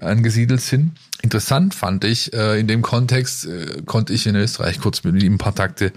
[0.00, 0.92] angesiedelt sind.
[1.22, 5.34] Interessant fand ich, äh, in dem Kontext äh, konnte ich in Österreich kurz mit ihm
[5.34, 5.92] ein paar Takte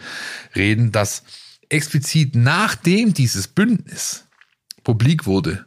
[0.56, 1.24] reden, dass
[1.70, 4.26] explizit nachdem dieses Bündnis
[4.84, 5.66] publik wurde,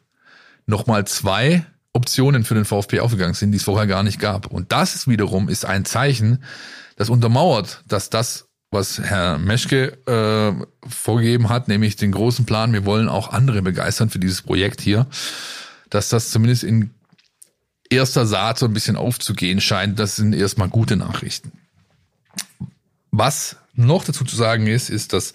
[0.67, 4.47] nochmal zwei Optionen für den VfB aufgegangen sind, die es vorher gar nicht gab.
[4.47, 6.45] Und das ist wiederum ist ein Zeichen,
[6.97, 12.85] das untermauert, dass das, was Herr Meschke äh, vorgegeben hat, nämlich den großen Plan, wir
[12.85, 15.07] wollen auch andere begeistern für dieses Projekt hier,
[15.91, 16.91] dass das zumindest in
[17.91, 19.99] erster Saat so ein bisschen aufzugehen scheint.
[19.99, 21.53] Das sind erstmal gute Nachrichten.
[23.11, 25.35] Was noch dazu zu sagen ist, ist, dass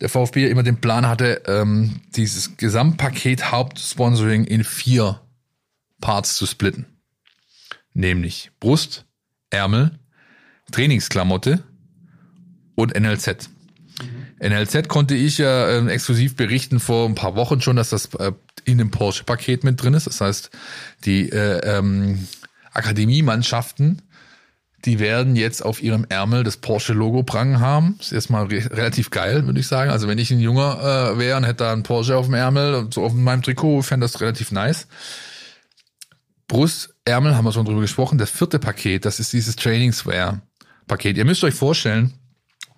[0.00, 5.20] der VfB immer den Plan hatte, ähm, dieses Gesamtpaket Hauptsponsoring in vier
[6.00, 6.86] Parts zu splitten.
[7.92, 9.04] Nämlich Brust,
[9.50, 9.98] Ärmel,
[10.72, 11.62] Trainingsklamotte
[12.74, 13.50] und NLZ.
[14.00, 14.48] Mhm.
[14.48, 18.32] NLZ konnte ich ja äh, exklusiv berichten vor ein paar Wochen schon, dass das äh,
[18.64, 20.06] in dem Porsche-Paket mit drin ist.
[20.06, 20.50] Das heißt,
[21.04, 22.26] die äh, ähm,
[22.72, 24.02] Akademiemannschaften
[24.84, 27.96] die werden jetzt auf ihrem Ärmel das Porsche-Logo prangen haben.
[28.00, 29.90] Ist erstmal re relativ geil, würde ich sagen.
[29.90, 32.88] Also wenn ich ein Junger äh, wäre und hätte da ein Porsche auf dem Ärmel
[32.92, 34.86] so auf meinem Trikot, fände das relativ nice.
[36.48, 38.18] Brust, Ärmel haben wir schon drüber gesprochen.
[38.18, 41.16] Das vierte Paket, das ist dieses Trainingswear-Paket.
[41.16, 42.14] Ihr müsst euch vorstellen,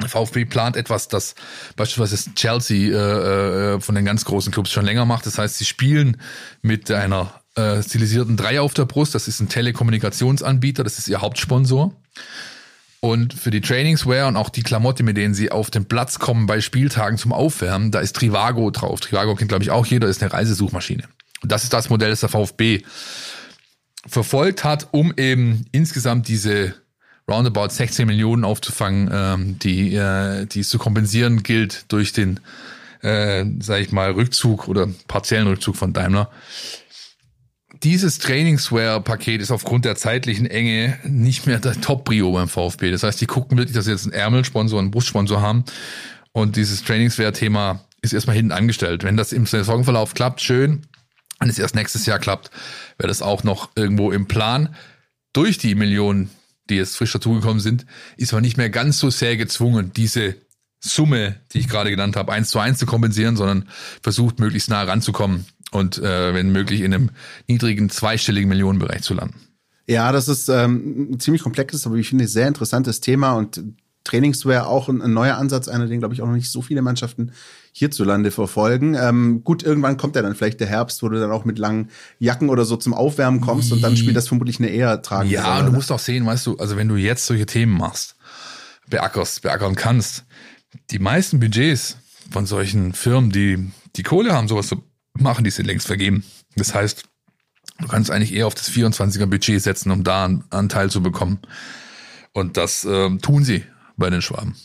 [0.06, 1.34] VfB plant etwas, das
[1.76, 5.26] beispielsweise Chelsea äh, äh, von den ganz großen Clubs schon länger macht.
[5.26, 6.20] Das heißt, sie spielen
[6.60, 9.14] mit einer äh, stilisierten Dreier auf der Brust.
[9.14, 11.94] Das ist ein Telekommunikationsanbieter, das ist ihr Hauptsponsor.
[13.00, 16.46] Und für die Trainingswear und auch die Klamotte, mit denen sie auf den Platz kommen
[16.46, 19.00] bei Spieltagen zum Aufwärmen, da ist Trivago drauf.
[19.00, 21.04] Trivago kennt, glaube ich, auch jeder, ist eine Reisesuchmaschine.
[21.42, 22.82] Und das ist das Modell, das der VfB
[24.06, 26.74] verfolgt hat, um eben insgesamt diese
[27.28, 32.40] roundabout 16 Millionen aufzufangen, ähm, die, äh, die es zu kompensieren gilt durch den,
[33.00, 36.30] äh, sag ich mal, Rückzug oder partiellen Rückzug von Daimler
[37.82, 42.92] dieses Trainingswear-Paket ist aufgrund der zeitlichen Enge nicht mehr der Top-Brio beim VfB.
[42.92, 45.64] Das heißt, die gucken wirklich, dass sie jetzt einen Ärmelsponsor, einen Brustsponsor haben.
[46.32, 49.02] Und dieses Trainingswear-Thema ist erstmal hinten angestellt.
[49.02, 50.86] Wenn das im Saisonverlauf klappt, schön.
[51.40, 52.50] Wenn es erst nächstes Jahr klappt,
[52.98, 54.74] wäre das auch noch irgendwo im Plan.
[55.32, 56.30] Durch die Millionen,
[56.70, 57.84] die jetzt frisch dazugekommen sind,
[58.16, 60.36] ist man nicht mehr ganz so sehr gezwungen, diese
[60.78, 63.68] Summe, die ich gerade genannt habe, eins zu eins zu kompensieren, sondern
[64.02, 67.10] versucht, möglichst nah ranzukommen und äh, wenn möglich in einem
[67.48, 69.40] niedrigen zweistelligen Millionenbereich zu landen.
[69.88, 73.60] Ja, das ist ähm, ein ziemlich komplexes, aber ich finde sehr interessantes Thema und
[74.04, 76.82] Trainingswear auch ein, ein neuer Ansatz, einer, den glaube ich auch noch nicht so viele
[76.82, 77.32] Mannschaften
[77.72, 78.94] hierzulande verfolgen.
[78.94, 81.90] Ähm, gut, irgendwann kommt ja dann vielleicht der Herbst, wo du dann auch mit langen
[82.18, 85.60] Jacken oder so zum Aufwärmen kommst und dann spielt das vermutlich eine eher tragende Ja,
[85.60, 88.16] und du musst auch sehen, weißt du, also wenn du jetzt solche Themen machst,
[88.88, 90.24] beackerst, beackern kannst,
[90.90, 91.96] die meisten Budgets
[92.30, 94.82] von solchen Firmen, die die Kohle haben, sowas zu
[95.14, 96.24] machen, die sind längst vergeben.
[96.56, 97.04] Das heißt,
[97.78, 101.38] du kannst eigentlich eher auf das 24er Budget setzen, um da einen Anteil zu bekommen.
[102.32, 103.64] Und das äh, tun sie
[103.96, 104.56] bei den Schwaben.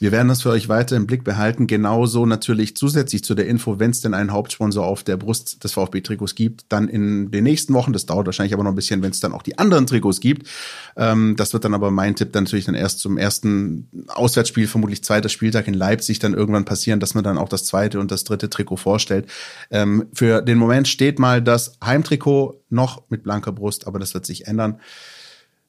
[0.00, 1.66] Wir werden das für euch weiter im Blick behalten.
[1.66, 5.74] Genauso natürlich zusätzlich zu der Info, wenn es denn einen Hauptsponsor auf der Brust des
[5.74, 9.10] VfB-Trikots gibt, dann in den nächsten Wochen, das dauert wahrscheinlich aber noch ein bisschen, wenn
[9.10, 10.48] es dann auch die anderen Trikots gibt.
[10.96, 15.04] Ähm, das wird dann aber mein Tipp dann natürlich dann erst zum ersten Auswärtsspiel, vermutlich
[15.04, 18.24] zweiter Spieltag in Leipzig dann irgendwann passieren, dass man dann auch das zweite und das
[18.24, 19.28] dritte Trikot vorstellt.
[19.70, 24.24] Ähm, für den Moment steht mal das Heimtrikot noch mit blanker Brust, aber das wird
[24.24, 24.80] sich ändern.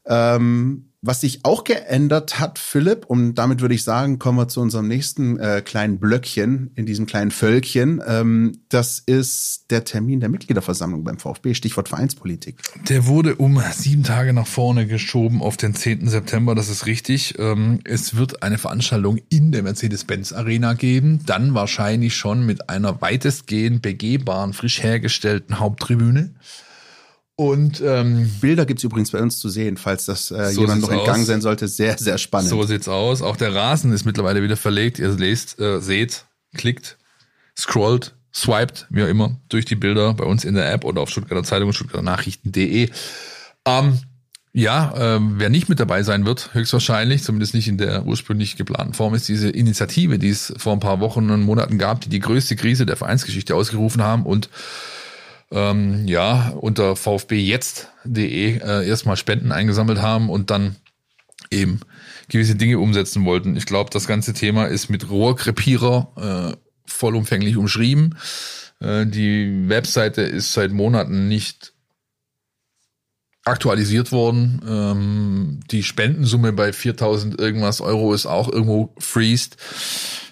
[0.05, 4.61] Ähm, was sich auch geändert hat, Philipp, und damit würde ich sagen, kommen wir zu
[4.61, 8.03] unserem nächsten äh, kleinen Blöckchen in diesem kleinen Völkchen.
[8.05, 12.59] Ähm, das ist der Termin der Mitgliederversammlung beim VfB, Stichwort Vereinspolitik.
[12.87, 16.07] Der wurde um sieben Tage nach vorne geschoben auf den 10.
[16.07, 17.33] September, das ist richtig.
[17.39, 23.01] Ähm, es wird eine Veranstaltung in der Mercedes-Benz Arena geben, dann wahrscheinlich schon mit einer
[23.01, 26.35] weitestgehend begehbaren, frisch hergestellten Haupttribüne.
[27.41, 30.91] Und ähm, Bilder gibt's übrigens bei uns zu sehen, falls das äh, so jemand noch
[30.91, 31.67] entgangen sein sollte.
[31.67, 32.51] Sehr, sehr spannend.
[32.51, 33.23] So sieht's aus.
[33.23, 34.99] Auch der Rasen ist mittlerweile wieder verlegt.
[34.99, 36.99] Ihr lest, äh, seht, klickt,
[37.57, 41.09] scrollt, swiped, wie auch immer, durch die Bilder bei uns in der App oder auf
[41.09, 42.91] Stuttgarter Zeitung, Stuttgarter Nachrichten.de.
[43.65, 43.99] Ähm,
[44.53, 48.93] ja, äh, wer nicht mit dabei sein wird, höchstwahrscheinlich, zumindest nicht in der ursprünglich geplanten
[48.93, 52.19] Form, ist diese Initiative, die es vor ein paar Wochen und Monaten gab, die die
[52.19, 54.47] größte Krise der Vereinsgeschichte ausgerufen haben und
[55.51, 60.77] ähm, ja, unter vfbjetzt.de äh, erstmal Spenden eingesammelt haben und dann
[61.49, 61.81] eben
[62.29, 63.57] gewisse Dinge umsetzen wollten.
[63.57, 68.17] Ich glaube, das ganze Thema ist mit Rohrkrepierer äh, vollumfänglich umschrieben.
[68.79, 71.73] Äh, die Webseite ist seit Monaten nicht
[73.43, 74.61] aktualisiert worden.
[74.67, 79.57] Ähm, die Spendensumme bei 4000 irgendwas Euro ist auch irgendwo freezed.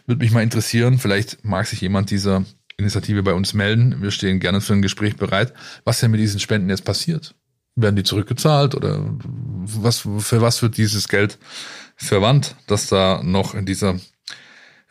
[0.06, 2.46] Würde mich mal interessieren, vielleicht mag sich jemand dieser
[2.80, 4.02] Initiative bei uns melden.
[4.02, 5.54] Wir stehen gerne für ein Gespräch bereit.
[5.84, 7.36] Was denn mit diesen Spenden jetzt passiert?
[7.76, 11.38] Werden die zurückgezahlt oder was, für was wird dieses Geld
[11.96, 14.00] verwandt, dass da noch in dieser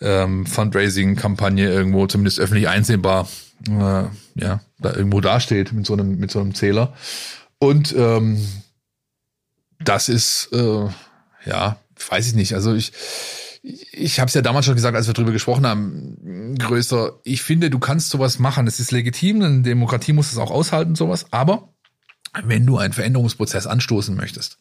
[0.00, 3.28] ähm, Fundraising-Kampagne irgendwo zumindest öffentlich einsehbar
[3.66, 6.94] äh, ja, da irgendwo dasteht mit so einem, mit so einem Zähler.
[7.58, 8.40] Und ähm,
[9.80, 10.88] das ist, äh,
[11.44, 12.54] ja, weiß ich nicht.
[12.54, 12.92] Also ich,
[13.62, 17.12] ich habe es ja damals schon gesagt, als wir drüber gesprochen haben, größer.
[17.24, 18.66] Ich finde, du kannst sowas machen.
[18.66, 21.26] Es ist legitim, eine Demokratie muss es auch aushalten, sowas.
[21.30, 21.72] Aber
[22.42, 24.58] wenn du einen Veränderungsprozess anstoßen möchtest,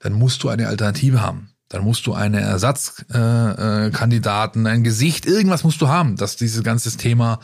[0.00, 1.50] dann musst du eine Alternative haben.
[1.68, 6.64] Dann musst du eine Ersatzkandidaten, äh, äh, ein Gesicht, irgendwas musst du haben, das dieses
[6.64, 7.38] ganze Thema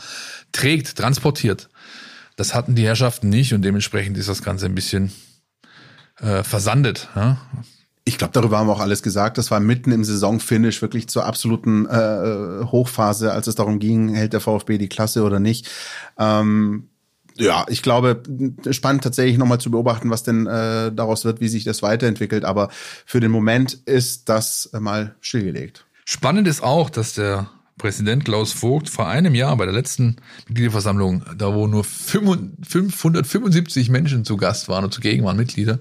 [0.51, 1.69] trägt, transportiert.
[2.35, 5.13] Das hatten die Herrschaften nicht und dementsprechend ist das Ganze ein bisschen
[6.19, 7.09] äh, versandet.
[7.15, 7.41] Ja?
[8.09, 9.37] Ich glaube, darüber haben wir auch alles gesagt.
[9.37, 14.33] Das war mitten im Saisonfinish, wirklich zur absoluten äh, Hochphase, als es darum ging, hält
[14.33, 15.69] der VfB die Klasse oder nicht.
[16.17, 16.89] Ähm,
[17.35, 18.23] ja, ich glaube,
[18.71, 22.45] spannend tatsächlich nochmal zu beobachten, was denn äh, daraus wird, wie sich das weiterentwickelt.
[22.45, 22.69] Aber
[23.05, 25.85] für den Moment ist das mal stillgelegt.
[26.05, 30.17] Spannend ist auch, dass der Präsident Klaus Vogt vor einem Jahr bei der letzten
[30.49, 35.81] Mitgliederversammlung, da wo nur 575 Menschen zu Gast waren und zugegen waren Mitglieder,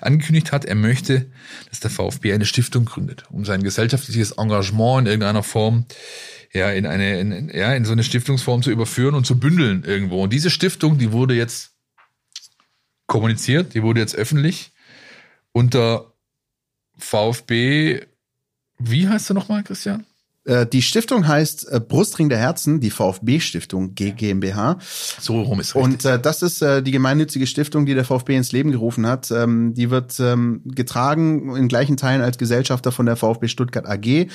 [0.00, 1.30] angekündigt hat, er möchte,
[1.68, 5.86] dass der VfB eine Stiftung gründet, um sein gesellschaftliches Engagement in irgendeiner Form
[6.52, 10.24] ja in eine in, ja in so eine Stiftungsform zu überführen und zu bündeln irgendwo.
[10.24, 11.76] Und diese Stiftung, die wurde jetzt
[13.06, 14.72] kommuniziert, die wurde jetzt öffentlich
[15.52, 16.12] unter
[16.98, 18.00] VfB.
[18.78, 20.04] Wie heißt er nochmal, Christian?
[20.46, 24.78] Äh, die Stiftung heißt äh, Brustring der Herzen, die VfB-Stiftung GmbH.
[25.20, 25.92] So rum ist richtig.
[25.92, 29.30] Und äh, das ist äh, die gemeinnützige Stiftung, die der VfB ins Leben gerufen hat.
[29.30, 34.28] Ähm, die wird ähm, getragen in gleichen Teilen als Gesellschafter von der VfB Stuttgart AG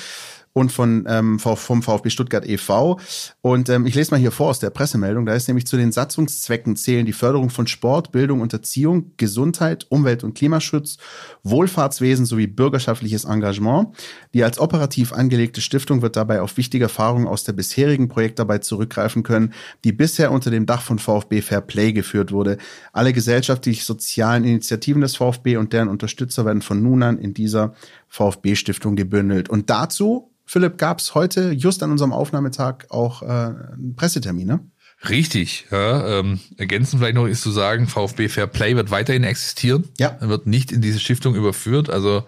[0.52, 2.98] und von, ähm, vom VfB Stuttgart e.V.
[3.40, 5.24] Und ähm, ich lese mal hier vor aus der Pressemeldung.
[5.24, 9.86] Da ist nämlich zu den Satzungszwecken zählen die Förderung von Sport, Bildung und Erziehung, Gesundheit,
[9.88, 10.98] Umwelt- und Klimaschutz,
[11.42, 13.96] Wohlfahrtswesen sowie bürgerschaftliches Engagement.
[14.34, 19.22] Die als operativ angelegte Stiftung wird dabei auf wichtige Erfahrungen aus der bisherigen Projektarbeit zurückgreifen
[19.22, 22.58] können, die bisher unter dem Dach von VfB Fair Play geführt wurde.
[22.92, 27.74] Alle gesellschaftlich-sozialen Initiativen des VfB und deren Unterstützer werden von nun an in dieser
[28.12, 29.48] VfB-Stiftung gebündelt.
[29.48, 34.60] Und dazu Philipp, gab es heute just an unserem Aufnahmetag auch äh, einen Pressetermin, ne?
[35.08, 36.18] Richtig, ja.
[36.18, 39.88] Ähm, ergänzend vielleicht noch ist zu sagen, VfB Fair Play wird weiterhin existieren.
[39.98, 40.16] Ja.
[40.20, 41.90] Er wird nicht in diese Stiftung überführt.
[41.90, 42.24] Also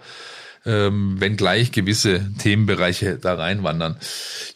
[0.66, 3.96] ähm, wenn gleich gewisse Themenbereiche da reinwandern.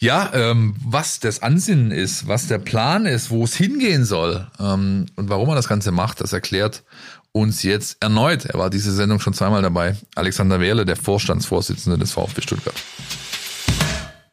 [0.00, 5.06] Ja, ähm, was das Ansinnen ist, was der Plan ist, wo es hingehen soll ähm,
[5.16, 6.84] und warum er das Ganze macht, das erklärt
[7.32, 8.46] uns jetzt erneut.
[8.46, 9.96] Er war diese Sendung schon zweimal dabei.
[10.14, 12.74] Alexander Wehrle, der Vorstandsvorsitzende des VfB Stuttgart.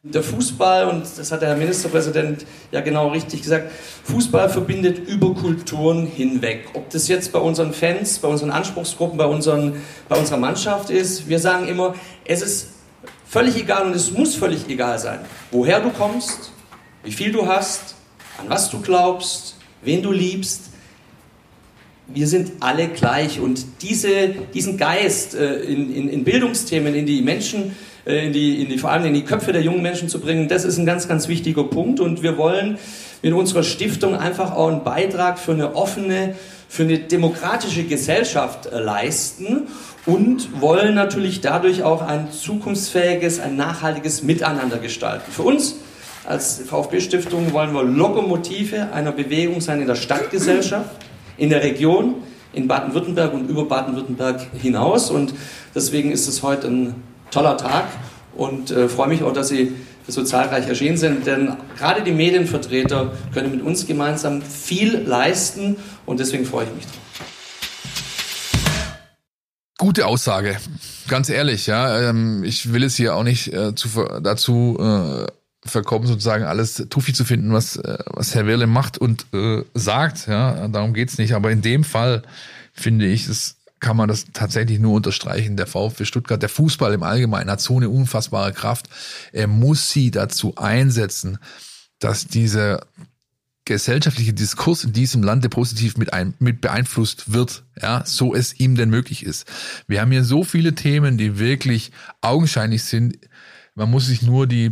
[0.07, 3.71] Der Fußball, und das hat der Herr Ministerpräsident ja genau richtig gesagt,
[4.03, 6.69] Fußball verbindet über Kulturen hinweg.
[6.75, 11.27] Ob das jetzt bei unseren Fans, bei unseren Anspruchsgruppen, bei, unseren, bei unserer Mannschaft ist,
[11.27, 12.67] wir sagen immer, es ist
[13.25, 16.51] völlig egal und es muss völlig egal sein, woher du kommst,
[17.03, 17.95] wie viel du hast,
[18.37, 20.69] an was du glaubst, wen du liebst.
[22.07, 27.21] Wir sind alle gleich und diese, diesen Geist äh, in, in, in Bildungsthemen, in die
[27.21, 30.19] Menschen äh, in die, in die, vor allem in die Köpfe der jungen Menschen zu
[30.19, 31.99] bringen, das ist ein ganz, ganz wichtiger Punkt.
[31.99, 32.77] Und wir wollen
[33.21, 36.35] mit unserer Stiftung einfach auch einen Beitrag für eine offene,
[36.69, 39.63] für eine demokratische Gesellschaft äh, leisten
[40.05, 45.31] und wollen natürlich dadurch auch ein zukunftsfähiges, ein nachhaltiges Miteinander gestalten.
[45.31, 45.77] Für uns
[46.25, 50.89] als VfB-Stiftung wollen wir Lokomotive einer Bewegung sein in der Stadtgesellschaft,
[51.37, 52.15] in der Region,
[52.53, 55.11] in Baden-Württemberg und über Baden-Württemberg hinaus.
[55.11, 55.33] Und
[55.73, 56.95] deswegen ist es heute ein
[57.31, 57.85] toller Tag
[58.35, 59.73] und äh, freue mich auch, dass Sie
[60.07, 66.19] so zahlreich erschienen sind, denn gerade die Medienvertreter können mit uns gemeinsam viel leisten und
[66.19, 66.85] deswegen freue ich mich.
[69.77, 70.57] Gute Aussage,
[71.07, 72.09] ganz ehrlich, ja.
[72.09, 73.89] Ähm, ich will es hier auch nicht äh, zu,
[74.21, 75.25] dazu äh,
[75.65, 80.27] verkommen, sozusagen alles Tufi zu finden, was, äh, was Herr Wirle macht und äh, sagt.
[80.27, 81.33] Ja, darum geht's nicht.
[81.33, 82.23] Aber in dem Fall
[82.73, 85.57] finde ich es kann man das tatsächlich nur unterstreichen.
[85.57, 88.89] Der VfB Stuttgart, der Fußball im Allgemeinen hat so eine unfassbare Kraft.
[89.31, 91.37] Er muss sie dazu einsetzen,
[91.99, 92.81] dass dieser
[93.65, 98.75] gesellschaftliche Diskurs in diesem Lande positiv mit, ein, mit beeinflusst wird, ja, so es ihm
[98.75, 99.45] denn möglich ist.
[99.87, 103.17] Wir haben hier so viele Themen, die wirklich augenscheinlich sind.
[103.73, 104.71] Man muss sich nur die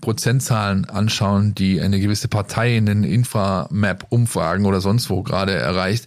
[0.00, 6.06] Prozentzahlen anschauen, die eine gewisse Partei in den Inframap-Umfragen oder sonst wo gerade erreicht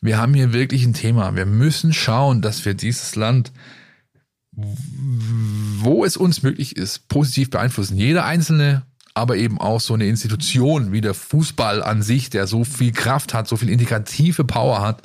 [0.00, 1.34] wir haben hier wirklich ein Thema.
[1.34, 3.52] Wir müssen schauen, dass wir dieses Land
[5.80, 7.96] wo es uns möglich ist, positiv beeinflussen.
[7.96, 8.82] Jeder einzelne
[9.18, 13.34] aber eben auch so eine Institution wie der Fußball an sich, der so viel Kraft
[13.34, 15.02] hat, so viel integrative Power hat,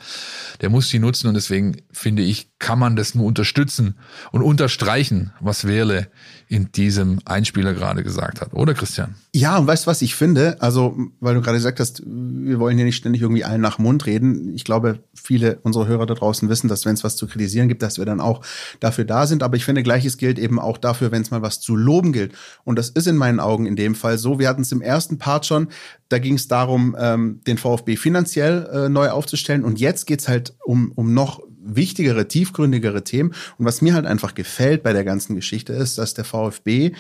[0.62, 3.96] der muss sie nutzen und deswegen finde ich, kann man das nur unterstützen
[4.32, 6.08] und unterstreichen, was Wehrle
[6.48, 9.16] in diesem Einspieler gerade gesagt hat, oder Christian?
[9.34, 10.62] Ja, und weißt du, was ich finde?
[10.62, 14.06] Also, weil du gerade gesagt hast, wir wollen hier nicht ständig irgendwie allen nach Mund
[14.06, 14.54] reden.
[14.54, 17.82] Ich glaube, viele unserer Hörer da draußen wissen, dass wenn es was zu kritisieren gibt,
[17.82, 18.46] dass wir dann auch
[18.80, 19.42] dafür da sind.
[19.42, 22.34] Aber ich finde, gleiches gilt eben auch dafür, wenn es mal was zu loben gilt.
[22.64, 24.40] Und das ist in meinen Augen in dem Fall so.
[24.40, 25.68] Wir hatten es im ersten Part schon,
[26.10, 29.64] da ging es darum, ähm, den VfB finanziell äh, neu aufzustellen.
[29.64, 33.34] Und jetzt geht's halt um, um noch wichtigere, tiefgründigere Themen.
[33.58, 36.92] Und was mir halt einfach gefällt bei der ganzen Geschichte ist, dass der VfB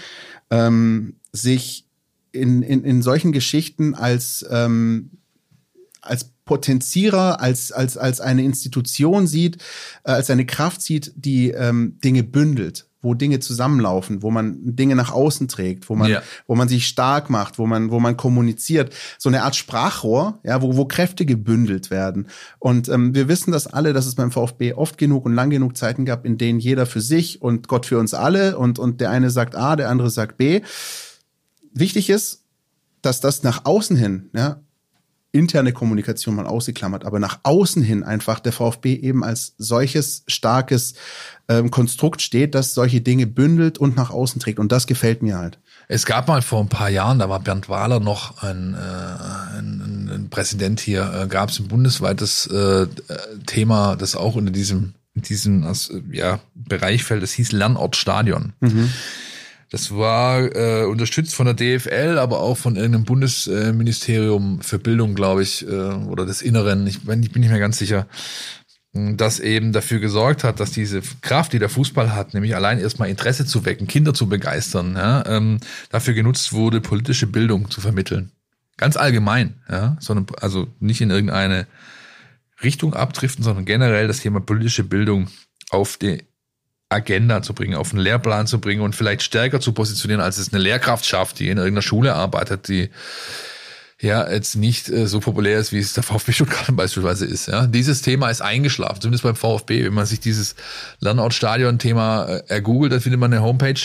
[0.50, 1.86] ähm, sich
[2.32, 5.12] in, in, in solchen Geschichten als, ähm,
[6.02, 9.58] als Potenzierer, als, als, als eine Institution sieht,
[10.04, 14.96] äh, als eine Kraft sieht, die ähm, Dinge bündelt wo Dinge zusammenlaufen, wo man Dinge
[14.96, 16.24] nach außen trägt, wo man, ja.
[16.48, 18.94] wo man sich stark macht, wo man, wo man kommuniziert.
[19.20, 22.28] So eine Art Sprachrohr, ja, wo, wo Kräfte gebündelt werden.
[22.60, 25.78] Und ähm, wir wissen das alle, dass es beim VfB oft genug und lang genug
[25.78, 29.12] Zeiten gab, in denen jeder für sich und Gott für uns alle und, und der
[29.12, 30.62] eine sagt A, der andere sagt B.
[31.74, 32.44] Wichtig ist,
[33.02, 34.62] dass das nach außen hin, ja,
[35.34, 40.93] interne Kommunikation mal ausgeklammert, aber nach außen hin einfach der VfB eben als solches starkes
[41.50, 44.60] ähm, Konstrukt steht, das solche Dinge bündelt und nach außen trägt.
[44.60, 45.58] Und das gefällt mir halt.
[45.88, 50.10] Es gab mal vor ein paar Jahren, da war Bernd Wahler noch ein, äh, ein,
[50.13, 52.88] ein Präsident hier, äh, gab es ein bundesweites äh,
[53.48, 55.65] Thema, das auch unter diesem, diesem
[56.12, 58.54] ja, Bereich fällt, das hieß Lernortstadion.
[58.60, 58.91] Mhm.
[59.74, 65.42] Das war äh, unterstützt von der DFL, aber auch von irgendeinem Bundesministerium für Bildung, glaube
[65.42, 66.86] ich, äh, oder des Inneren.
[66.86, 68.06] Ich, ich bin nicht mehr ganz sicher
[68.94, 73.10] das eben dafür gesorgt hat, dass diese Kraft, die der Fußball hat, nämlich allein erstmal
[73.10, 75.60] Interesse zu wecken, Kinder zu begeistern, ja, ähm,
[75.90, 78.32] dafür genutzt wurde, politische Bildung zu vermitteln.
[78.78, 81.66] Ganz allgemein, ja, sondern also nicht in irgendeine
[82.62, 85.28] Richtung abdriften, sondern generell das Thema politische Bildung
[85.72, 86.22] auf die
[86.93, 90.53] Agenda zu bringen, auf einen Lehrplan zu bringen und vielleicht stärker zu positionieren, als es
[90.53, 92.89] eine Lehrkraft schafft, die in irgendeiner Schule arbeitet, die
[93.99, 97.47] ja jetzt nicht äh, so populär ist, wie es der VfB Stuttgart beispielsweise ist.
[97.47, 99.86] Ja, dieses Thema ist eingeschlafen, zumindest beim VfB.
[99.86, 100.56] Wenn man sich dieses
[100.99, 103.79] Lernortstadion-Thema äh, ergoogelt, dann findet man eine Homepage.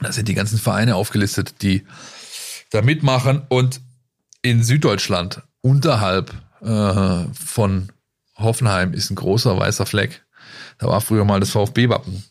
[0.00, 1.84] Da sind die ganzen Vereine aufgelistet, die
[2.70, 3.42] da mitmachen.
[3.48, 3.80] Und
[4.42, 7.92] in Süddeutschland unterhalb äh, von
[8.36, 10.24] Hoffenheim ist ein großer weißer Fleck.
[10.80, 12.24] Da war früher mal das VfB-Wappen.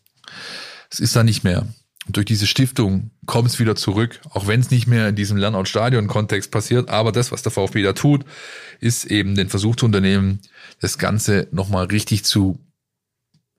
[0.89, 1.67] Es ist da nicht mehr.
[2.07, 5.38] Und durch diese Stiftung kommt es wieder zurück, auch wenn es nicht mehr in diesem
[5.38, 6.89] Lernort-Stadion-Kontext passiert.
[6.89, 8.25] Aber das, was der VfB da tut,
[8.79, 10.39] ist eben den Versuch zu unternehmen,
[10.81, 12.59] das Ganze nochmal richtig zu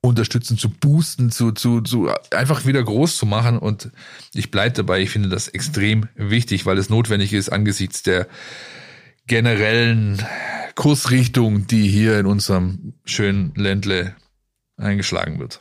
[0.03, 3.59] unterstützen, zu boosten, zu, zu, zu einfach wieder groß zu machen.
[3.59, 3.91] Und
[4.35, 8.27] ich bleibe dabei, ich finde das extrem wichtig, weil es notwendig ist angesichts der
[9.29, 10.21] generellen
[10.75, 14.17] Kursrichtung, die hier in unserem schönen Ländle
[14.81, 15.61] eingeschlagen wird.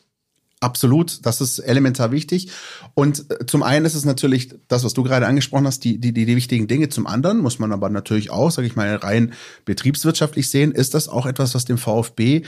[0.62, 2.52] Absolut, das ist elementar wichtig.
[2.94, 6.12] Und äh, zum einen ist es natürlich das, was du gerade angesprochen hast, die, die,
[6.12, 6.90] die wichtigen Dinge.
[6.90, 11.08] Zum anderen muss man aber natürlich auch, sage ich mal, rein betriebswirtschaftlich sehen, ist das
[11.08, 12.42] auch etwas, was dem VfB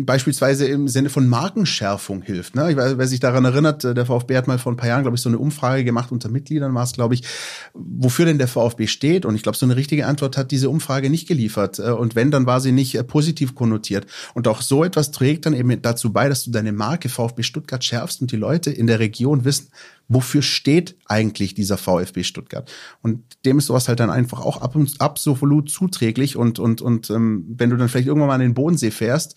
[0.00, 2.56] beispielsweise im Sinne von Markenschärfung hilft.
[2.56, 2.72] Ne?
[2.72, 5.02] Ich weiß, wer sich daran erinnert, äh, der VfB hat mal vor ein paar Jahren,
[5.02, 7.22] glaube ich, so eine Umfrage gemacht unter Mitgliedern, war es, glaube ich,
[7.72, 9.24] wofür denn der VfB steht.
[9.24, 11.78] Und ich glaube, so eine richtige Antwort hat diese Umfrage nicht geliefert.
[11.78, 14.06] Äh, und wenn, dann war sie nicht positiv konnotiert.
[14.34, 17.84] Und auch so etwas trägt dann eben dazu bei, dass du deine Marke VfB Stuttgart
[17.84, 19.68] schärfst und die Leute in der Region wissen,
[20.08, 22.70] wofür steht eigentlich dieser VfB Stuttgart?
[23.02, 27.10] Und dem ist sowas halt dann einfach auch ab und, absolut zuträglich und, und, und
[27.10, 29.36] ähm, wenn du dann vielleicht irgendwann mal an den Bodensee fährst,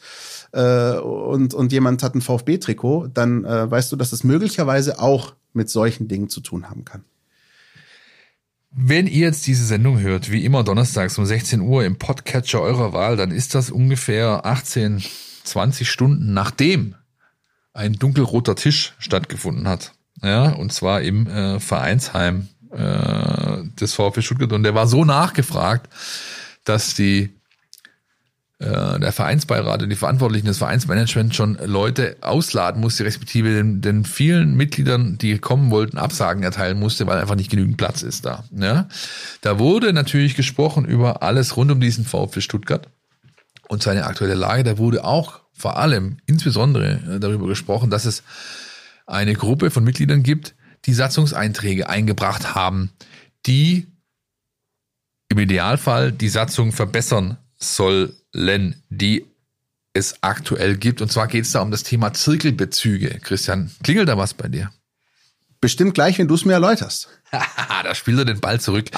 [0.52, 5.36] äh, und, und jemand hat ein VfB-Trikot, dann äh, weißt du, dass es möglicherweise auch
[5.54, 7.04] mit solchen Dingen zu tun haben kann.
[8.72, 12.94] Wenn ihr jetzt diese Sendung hört, wie immer donnerstags um 16 Uhr im Podcatcher eurer
[12.94, 15.02] Wahl, dann ist das ungefähr 18,
[15.44, 16.96] 20 Stunden nachdem
[17.74, 24.52] ein dunkelroter Tisch stattgefunden hat ja, und zwar im äh, Vereinsheim äh, des VfB Stuttgart.
[24.54, 25.90] Und der war so nachgefragt,
[26.64, 27.38] dass die
[28.60, 34.04] äh, der Vereinsbeirat und die Verantwortlichen des Vereinsmanagements schon Leute ausladen musste, respektive den, den
[34.04, 38.46] vielen Mitgliedern, die kommen wollten, Absagen erteilen musste, weil einfach nicht genügend Platz ist da.
[38.52, 38.90] Ja?
[39.42, 42.90] Da wurde natürlich gesprochen über alles rund um diesen VfB Stuttgart
[43.68, 44.64] und seine aktuelle Lage.
[44.64, 48.24] Da wurde auch vor allem, insbesondere äh, darüber gesprochen, dass es
[49.08, 50.54] eine Gruppe von Mitgliedern gibt,
[50.86, 52.92] die Satzungseinträge eingebracht haben,
[53.46, 53.88] die
[55.30, 59.26] im Idealfall die Satzung verbessern sollen, die
[59.94, 61.02] es aktuell gibt.
[61.02, 63.20] Und zwar geht es da um das Thema Zirkelbezüge.
[63.22, 64.72] Christian, klingelt da was bei dir?
[65.60, 67.10] Bestimmt gleich, wenn du es mir erläuterst.
[67.32, 68.90] da spielt er den Ball zurück.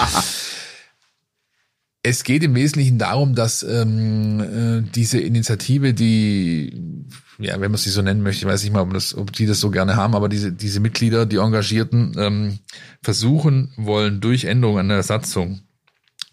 [2.03, 4.39] es geht im Wesentlichen darum, dass ähm,
[4.85, 7.05] äh, diese Initiative, die,
[7.39, 9.45] ja, wenn man sie so nennen möchte, ich weiß nicht mal, ob, das, ob die
[9.45, 12.59] das so gerne haben, aber diese, diese Mitglieder, die Engagierten, ähm,
[13.01, 15.61] versuchen wollen, durch Änderungen an der Satzung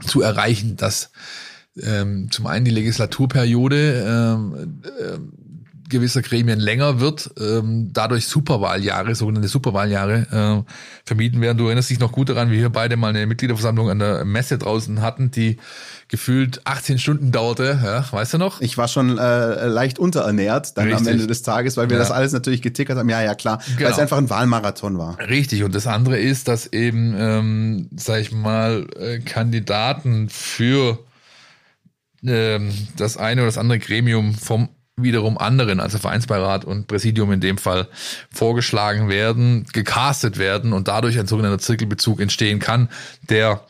[0.04, 1.10] zu erreichen, dass
[1.80, 5.18] ähm, zum einen die Legislaturperiode ähm, äh,
[5.88, 10.72] gewisser Gremien länger wird, ähm, dadurch Superwahljahre, sogenannte Superwahljahre äh,
[11.04, 11.58] vermieden werden.
[11.58, 14.58] Du erinnerst dich noch gut daran, wie wir beide mal eine Mitgliederversammlung an der Messe
[14.58, 15.58] draußen hatten, die
[16.08, 18.60] gefühlt 18 Stunden dauerte, ja, weißt du noch?
[18.60, 21.06] Ich war schon äh, leicht unterernährt dann Richtig.
[21.06, 22.02] am Ende des Tages, weil wir ja.
[22.02, 23.08] das alles natürlich getickert haben.
[23.08, 23.86] Ja, ja, klar, genau.
[23.86, 25.18] weil es einfach ein Wahlmarathon war.
[25.18, 31.00] Richtig, und das andere ist, dass eben, ähm, sag ich mal, äh, Kandidaten für
[32.24, 37.40] ähm, das eine oder das andere Gremium vom wiederum anderen, also Vereinsbeirat und Präsidium in
[37.40, 37.86] dem Fall,
[38.32, 42.88] vorgeschlagen werden, gecastet werden und dadurch ein sogenannter Zirkelbezug entstehen kann,
[43.28, 43.60] der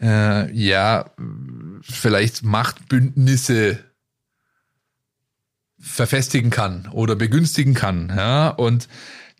[0.00, 1.10] äh, ja
[1.82, 3.78] vielleicht Machtbündnisse
[5.78, 8.12] verfestigen kann oder begünstigen kann.
[8.14, 8.88] Ja, und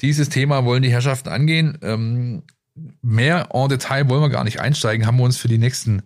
[0.01, 1.79] dieses Thema wollen die Herrschaften angehen.
[1.83, 2.43] Ähm,
[3.03, 6.03] mehr en Detail wollen wir gar nicht einsteigen, haben wir uns für die nächsten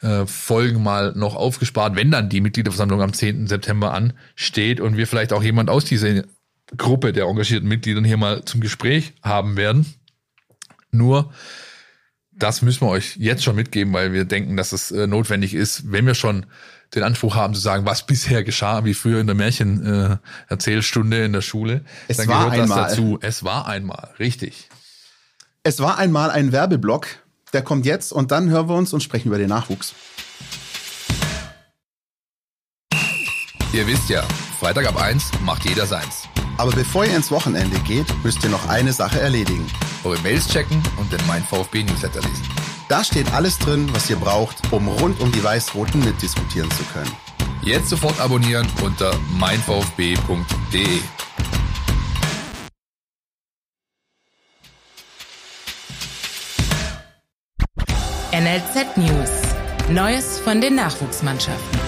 [0.00, 3.46] äh, Folgen mal noch aufgespart, wenn dann die Mitgliederversammlung am 10.
[3.46, 6.24] September ansteht und wir vielleicht auch jemand aus dieser
[6.76, 9.86] Gruppe der engagierten Mitgliedern hier mal zum Gespräch haben werden.
[10.90, 11.32] Nur,
[12.32, 15.92] das müssen wir euch jetzt schon mitgeben, weil wir denken, dass es äh, notwendig ist,
[15.92, 16.46] wenn wir schon
[16.94, 21.32] den Anspruch haben zu sagen, was bisher geschah, wie früher in der Märchen-Erzählstunde äh, in
[21.32, 21.84] der Schule.
[22.08, 22.78] Es dann war gehört einmal.
[22.78, 23.18] das dazu.
[23.20, 24.68] Es war einmal, richtig.
[25.62, 27.22] Es war einmal ein Werbeblock
[27.52, 29.94] der kommt jetzt und dann hören wir uns und sprechen über den Nachwuchs.
[33.72, 34.22] Ihr wisst ja,
[34.60, 36.21] Freitag ab 1 macht jeder seins.
[36.62, 39.66] Aber bevor ihr ins Wochenende geht, müsst ihr noch eine Sache erledigen.
[40.04, 42.48] Eure Mails checken und den Mein VfB Newsletter lesen.
[42.88, 47.10] Da steht alles drin, was ihr braucht, um rund um die Weiß-Roten mitdiskutieren zu können.
[47.62, 51.00] Jetzt sofort abonnieren unter meinvfb.de.
[58.32, 59.30] NLZ News.
[59.90, 61.81] Neues von den Nachwuchsmannschaften.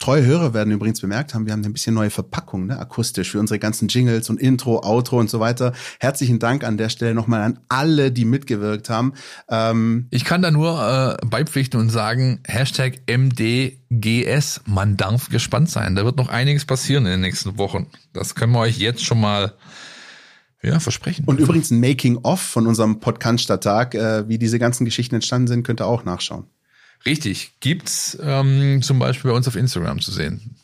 [0.00, 3.38] Treue Hörer werden übrigens bemerkt haben, wir haben ein bisschen neue Verpackung, ne, akustisch für
[3.38, 5.74] unsere ganzen Jingles und Intro, Outro und so weiter.
[6.00, 9.12] Herzlichen Dank an der Stelle nochmal an alle, die mitgewirkt haben.
[9.50, 15.94] Ähm ich kann da nur äh, beipflichten und sagen, Hashtag MDGS, man darf gespannt sein.
[15.94, 17.86] Da wird noch einiges passieren in den nächsten Wochen.
[18.14, 19.52] Das können wir euch jetzt schon mal
[20.62, 21.26] ja, versprechen.
[21.26, 25.82] Und übrigens ein Making-of von unserem Podcast-Tag, äh, wie diese ganzen Geschichten entstanden sind, könnt
[25.82, 26.46] ihr auch nachschauen.
[27.06, 27.52] Richtig.
[27.60, 30.56] Gibt's ähm, zum Beispiel bei uns auf Instagram zu sehen.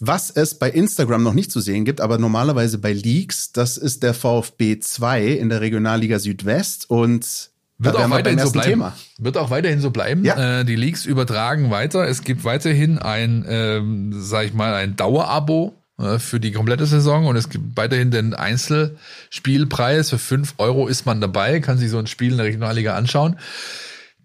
[0.00, 4.02] Was es bei Instagram noch nicht zu sehen gibt, aber normalerweise bei Leaks, das ist
[4.02, 8.70] der VfB 2 in der Regionalliga Südwest und wird auch weiterhin so bleiben.
[8.70, 8.96] Thema.
[9.18, 10.24] Wird auch weiterhin so bleiben.
[10.24, 10.60] Ja.
[10.60, 12.06] Äh, die Leaks übertragen weiter.
[12.06, 17.26] Es gibt weiterhin ein, ähm, sag ich mal, ein Dauerabo äh, für die komplette Saison
[17.26, 20.10] und es gibt weiterhin den Einzelspielpreis.
[20.10, 23.36] Für fünf Euro ist man dabei, kann sich so ein Spiel in der Regionalliga anschauen.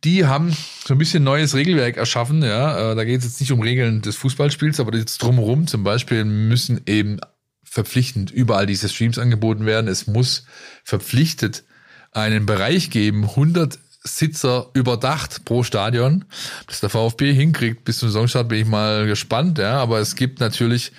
[0.05, 2.43] Die haben so ein bisschen neues Regelwerk erschaffen.
[2.43, 5.83] Ja, äh, da geht es jetzt nicht um Regeln des Fußballspiels, aber jetzt drumherum zum
[5.83, 7.19] Beispiel müssen eben
[7.63, 9.87] verpflichtend überall diese Streams angeboten werden.
[9.87, 10.45] Es muss
[10.83, 11.63] verpflichtet
[12.11, 16.25] einen Bereich geben, 100 Sitzer überdacht pro Stadion.
[16.67, 20.39] Dass der VfB hinkriegt bis zum Saisonstart bin ich mal gespannt, ja, aber es gibt
[20.39, 20.91] natürlich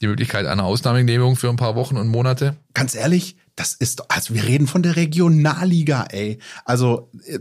[0.00, 2.56] die Möglichkeit einer Ausnahmegenehmigung für ein paar Wochen und Monate.
[2.74, 6.38] Ganz ehrlich, das ist, also wir reden von der Regionalliga, ey.
[6.64, 7.38] Also, äh,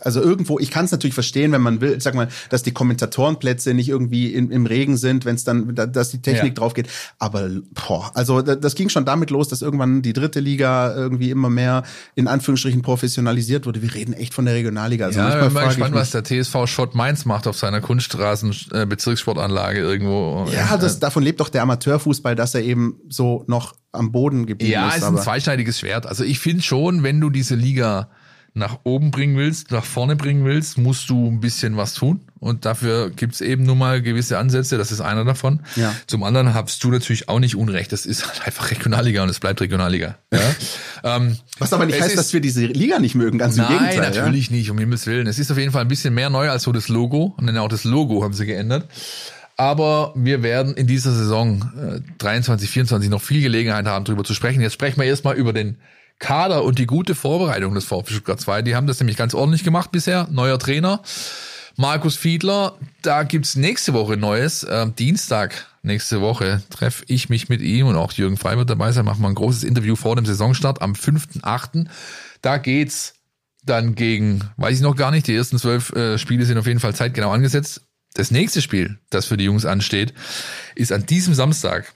[0.00, 3.74] also irgendwo, ich kann es natürlich verstehen, wenn man will, sag mal, dass die Kommentatorenplätze
[3.74, 6.54] nicht irgendwie in, im Regen sind, wenn es dann, dass die Technik ja.
[6.54, 6.88] drauf geht.
[7.18, 11.50] Aber, boah, also das ging schon damit los, dass irgendwann die dritte Liga irgendwie immer
[11.50, 11.82] mehr
[12.14, 13.82] in Anführungsstrichen professionalisiert wurde.
[13.82, 15.06] Wir reden echt von der Regionalliga.
[15.06, 19.80] Also ja, ich bin mal gespannt, was der TSV Schott Mainz macht auf seiner Kunststraßen-Bezirkssportanlage
[19.80, 20.46] äh, irgendwo.
[20.52, 24.72] Ja, das, davon lebt doch der Amateurfußball, dass er eben so noch am Boden geblieben
[24.72, 25.00] ja, ist.
[25.00, 26.06] Ja, ist ein zweischneidiges Schwert.
[26.06, 28.08] Also ich finde schon, wenn du diese Liga
[28.52, 32.20] nach oben bringen willst, nach vorne bringen willst, musst du ein bisschen was tun.
[32.40, 34.76] Und dafür gibt's eben nun mal gewisse Ansätze.
[34.76, 35.60] Das ist einer davon.
[35.76, 35.94] Ja.
[36.06, 37.92] Zum anderen hast du natürlich auch nicht Unrecht.
[37.92, 40.16] Das ist halt einfach Regionalliga und es bleibt Regionalliga.
[40.32, 40.40] Ja?
[41.16, 43.38] ähm, Was aber nicht heißt, dass wir diese Liga nicht mögen.
[43.38, 44.00] Ganz im nein, Gegenteil.
[44.00, 44.56] Nein, natürlich ja?
[44.56, 44.70] nicht.
[44.70, 45.26] Um Himmels Willen.
[45.26, 47.34] Es ist auf jeden Fall ein bisschen mehr neu als so das Logo.
[47.36, 48.88] Und dann auch das Logo haben sie geändert.
[49.60, 54.32] Aber wir werden in dieser Saison äh, 23, 24 noch viel Gelegenheit haben, darüber zu
[54.32, 54.62] sprechen.
[54.62, 55.76] Jetzt sprechen wir erstmal über den
[56.18, 58.62] Kader und die gute Vorbereitung des VfB Stuttgart 2.
[58.62, 60.26] Die haben das nämlich ganz ordentlich gemacht bisher.
[60.30, 61.02] Neuer Trainer.
[61.76, 64.62] Markus Fiedler, da gibt's nächste Woche Neues.
[64.62, 68.92] Äh, Dienstag nächste Woche treffe ich mich mit ihm und auch Jürgen Frey wird dabei
[68.92, 69.04] sein.
[69.04, 71.86] Machen wir ein großes Interview vor dem Saisonstart am 5.8.
[72.40, 73.12] Da geht's
[73.62, 76.80] dann gegen, weiß ich noch gar nicht, die ersten zwölf äh, Spiele sind auf jeden
[76.80, 77.82] Fall zeitgenau angesetzt.
[78.14, 80.12] Das nächste Spiel, das für die Jungs ansteht,
[80.74, 81.92] ist an diesem Samstag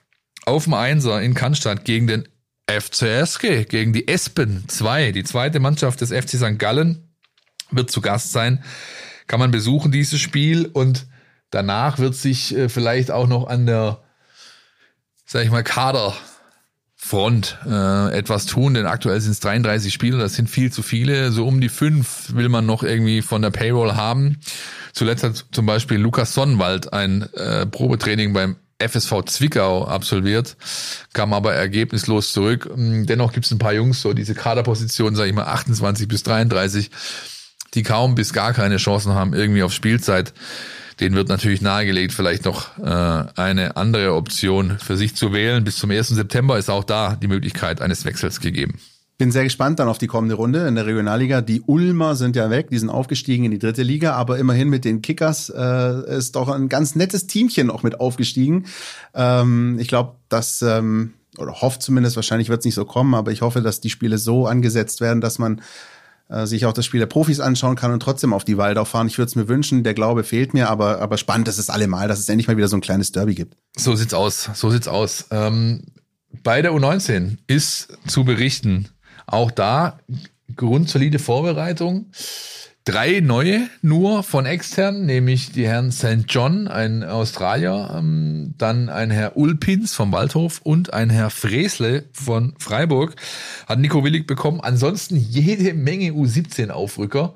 [0.47, 2.29] auf dem Einser in Cannstatt gegen den
[2.67, 6.59] FCSG, gegen die Espen 2, die zweite Mannschaft des FC St.
[6.59, 7.09] Gallen,
[7.71, 8.63] wird zu Gast sein.
[9.27, 11.07] Kann man besuchen, dieses Spiel und
[11.51, 14.03] danach wird sich äh, vielleicht auch noch an der,
[15.27, 15.63] sag ich mal,
[17.05, 21.33] Kaderfront äh, etwas tun, denn aktuell sind es 33 Spieler, das sind viel zu viele.
[21.33, 24.39] So um die fünf will man noch irgendwie von der Payroll haben.
[24.93, 30.57] Zuletzt hat zum Beispiel Lukas Sonnenwald ein äh, Probetraining beim FSV Zwickau absolviert,
[31.13, 32.69] kam aber ergebnislos zurück.
[32.75, 36.91] Dennoch gibt es ein paar Jungs, so diese Kaderposition, sage ich mal 28 bis 33,
[37.75, 40.33] die kaum bis gar keine Chancen haben irgendwie auf Spielzeit
[41.01, 42.83] den wird natürlich nahegelegt, vielleicht noch äh,
[43.37, 45.65] eine andere Option für sich zu wählen.
[45.65, 46.09] Bis zum 1.
[46.09, 48.79] September ist auch da die Möglichkeit eines Wechsels gegeben.
[49.17, 51.41] Bin sehr gespannt dann auf die kommende Runde in der Regionalliga.
[51.41, 54.85] Die Ulmer sind ja weg, die sind aufgestiegen in die dritte Liga, aber immerhin mit
[54.85, 58.67] den Kickers äh, ist doch ein ganz nettes Teamchen auch mit aufgestiegen.
[59.15, 63.33] Ähm, ich glaube, dass ähm, oder hofft zumindest, wahrscheinlich wird es nicht so kommen, aber
[63.33, 65.61] ich hoffe, dass die Spiele so angesetzt werden, dass man
[66.29, 69.07] äh, sich auch das Spiel der Profis anschauen kann und trotzdem auf die Waldau fahren.
[69.07, 72.09] Ich würde es mir wünschen, der Glaube fehlt mir, aber, aber spannend ist es allemal,
[72.09, 73.57] dass es endlich mal wieder so ein kleines Derby gibt.
[73.77, 75.27] So sieht's aus, so sieht's aus.
[75.31, 75.85] Ähm,
[76.43, 78.89] bei der U19 ist zu berichten,
[79.27, 79.99] auch da
[80.57, 82.11] grundsolide Vorbereitung.
[82.87, 86.27] Drei neue nur von extern, nämlich die Herren St.
[86.29, 92.53] John, ein Australier, ähm, dann ein Herr Ulpins vom Waldhof und ein Herr Fresle von
[92.59, 93.17] Freiburg.
[93.67, 94.61] Hat Nico Willig bekommen.
[94.61, 97.33] Ansonsten jede Menge U17-Aufrücker.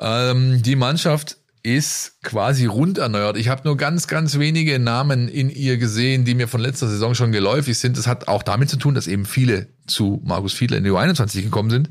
[0.00, 3.36] Ähm, die Mannschaft ist quasi rund erneuert.
[3.36, 7.14] Ich habe nur ganz, ganz wenige Namen in ihr gesehen, die mir von letzter Saison
[7.14, 7.96] schon geläufig sind.
[7.96, 11.42] Das hat auch damit zu tun, dass eben viele zu Markus Fiedler in die U21
[11.42, 11.90] gekommen sind.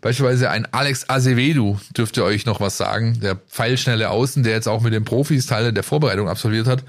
[0.00, 3.20] Beispielsweise ein Alex Azevedo dürfte euch noch was sagen.
[3.20, 6.84] Der pfeilschnelle Außen, der jetzt auch mit den Profis Teile der Vorbereitung absolviert hat,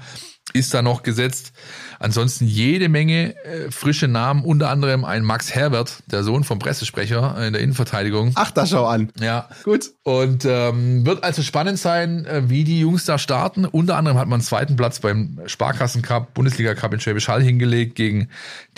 [0.52, 1.52] ist da noch gesetzt.
[1.98, 7.36] Ansonsten jede Menge äh, frische Namen, unter anderem ein Max Herbert, der Sohn vom Pressesprecher
[7.46, 8.32] in der Innenverteidigung.
[8.34, 9.12] Ach, da schau an.
[9.20, 9.90] Ja, gut.
[10.02, 13.64] Und ähm, wird also spannend sein, äh, wie die Jungs da starten.
[13.64, 17.42] Unter anderem hat man einen zweiten Platz beim Sparkassen Cup, Bundesliga Cup in Schwäbisch Hall
[17.42, 18.28] hingelegt, gegen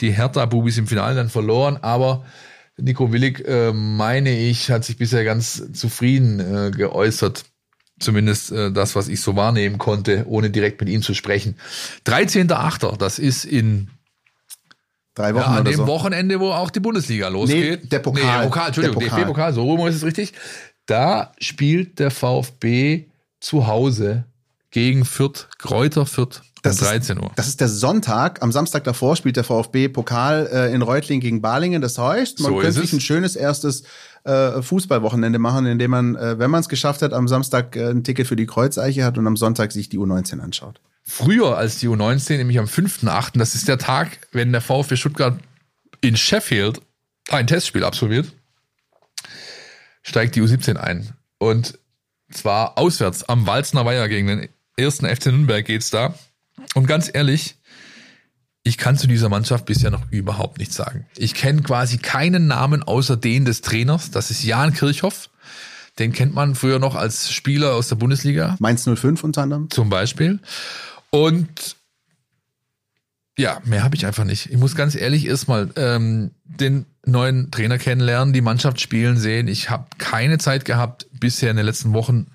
[0.00, 2.24] die Hertha-Bubis im Finale dann verloren, aber
[2.76, 7.44] Nico Willig, äh, meine ich, hat sich bisher ganz zufrieden äh, geäußert.
[8.00, 11.56] Zumindest äh, das, was ich so wahrnehmen konnte, ohne direkt mit ihm zu sprechen.
[12.06, 13.88] 13.8., das ist in
[15.14, 15.86] Drei Wochen ja, an dem so.
[15.86, 17.82] Wochenende, wo auch die Bundesliga losgeht.
[17.82, 18.40] Nee, der Pokal.
[18.40, 20.32] Nee, Pokal, Entschuldigung, DFB-Pokal, so rum ist es richtig.
[20.86, 23.04] Da spielt der VfB
[23.38, 24.24] zu Hause
[24.72, 27.26] gegen Fürth, Kräuter Fürth das um 13 Uhr.
[27.26, 28.42] Ist, das ist der Sonntag.
[28.42, 31.80] Am Samstag davor spielt der VfB Pokal äh, in Reutling gegen Balingen.
[31.82, 32.92] Das heißt, man So könnte sich es.
[32.94, 33.84] ein schönes erstes
[34.24, 38.04] äh, Fußballwochenende machen, indem man, äh, wenn man es geschafft hat, am Samstag äh, ein
[38.04, 40.80] Ticket für die Kreuzeiche hat und am Sonntag sich die U19 anschaut.
[41.06, 45.38] Früher als die U19, nämlich am 5.8., das ist der Tag, wenn der VfB Stuttgart
[46.00, 46.80] in Sheffield
[47.28, 48.32] ein Testspiel absolviert,
[50.02, 51.12] steigt die U17 ein.
[51.38, 51.78] Und
[52.30, 56.14] zwar auswärts am Walzner Weiher gegen den ersten FC Nürnberg geht's da.
[56.74, 57.56] Und ganz ehrlich,
[58.62, 61.06] ich kann zu dieser Mannschaft bisher noch überhaupt nichts sagen.
[61.16, 64.10] Ich kenne quasi keinen Namen außer den des Trainers.
[64.10, 65.28] Das ist Jan Kirchhoff.
[65.98, 69.70] Den kennt man früher noch als Spieler aus der Bundesliga Mainz 05 unter anderem.
[69.70, 70.40] zum Beispiel.
[71.10, 71.76] Und
[73.36, 74.50] ja, mehr habe ich einfach nicht.
[74.50, 79.48] Ich muss ganz ehrlich erstmal ähm, den neuen Trainer kennenlernen, die Mannschaft spielen sehen.
[79.48, 82.28] Ich habe keine Zeit gehabt, bisher in den letzten Wochen,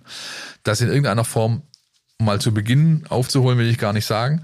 [0.63, 1.63] das in irgendeiner Form
[2.21, 4.43] mal zu Beginn aufzuholen, will ich gar nicht sagen.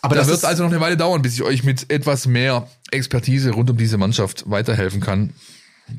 [0.00, 2.68] Aber da das wird also noch eine Weile dauern, bis ich euch mit etwas mehr
[2.90, 5.34] Expertise rund um diese Mannschaft weiterhelfen kann.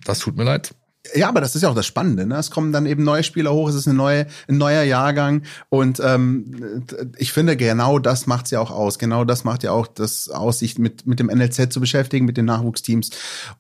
[0.06, 0.74] Das tut mir leid.
[1.16, 2.26] Ja, aber das ist ja auch das Spannende.
[2.26, 2.36] Ne?
[2.36, 5.44] Es kommen dann eben neue Spieler hoch, es ist eine neue, ein neuer Jahrgang.
[5.70, 6.84] Und ähm,
[7.18, 9.00] ich finde, genau das macht's ja auch aus.
[9.00, 12.36] Genau das macht ja auch das aus, sich mit, mit dem NLZ zu beschäftigen, mit
[12.36, 13.12] den Nachwuchsteams.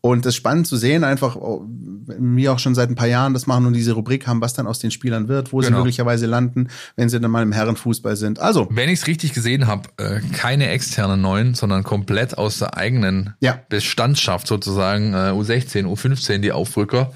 [0.01, 3.33] Und es ist spannend zu sehen, einfach, oh, wir auch schon seit ein paar Jahren
[3.33, 5.79] das machen und diese Rubrik haben, was dann aus den Spielern wird, wo sie Genau.
[5.79, 6.67] möglicherweise landen,
[6.97, 8.39] wenn sie dann mal im Herrenfußball sind.
[8.39, 12.75] Also, Wenn ich es richtig gesehen habe, äh, keine externen neuen, sondern komplett aus der
[12.75, 13.59] eigenen Ja.
[13.69, 17.13] Bestandsschaft sozusagen, äh, U16, U15 die Aufrücker.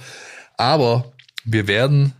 [0.64, 1.12] Aber
[1.44, 2.14] wir werden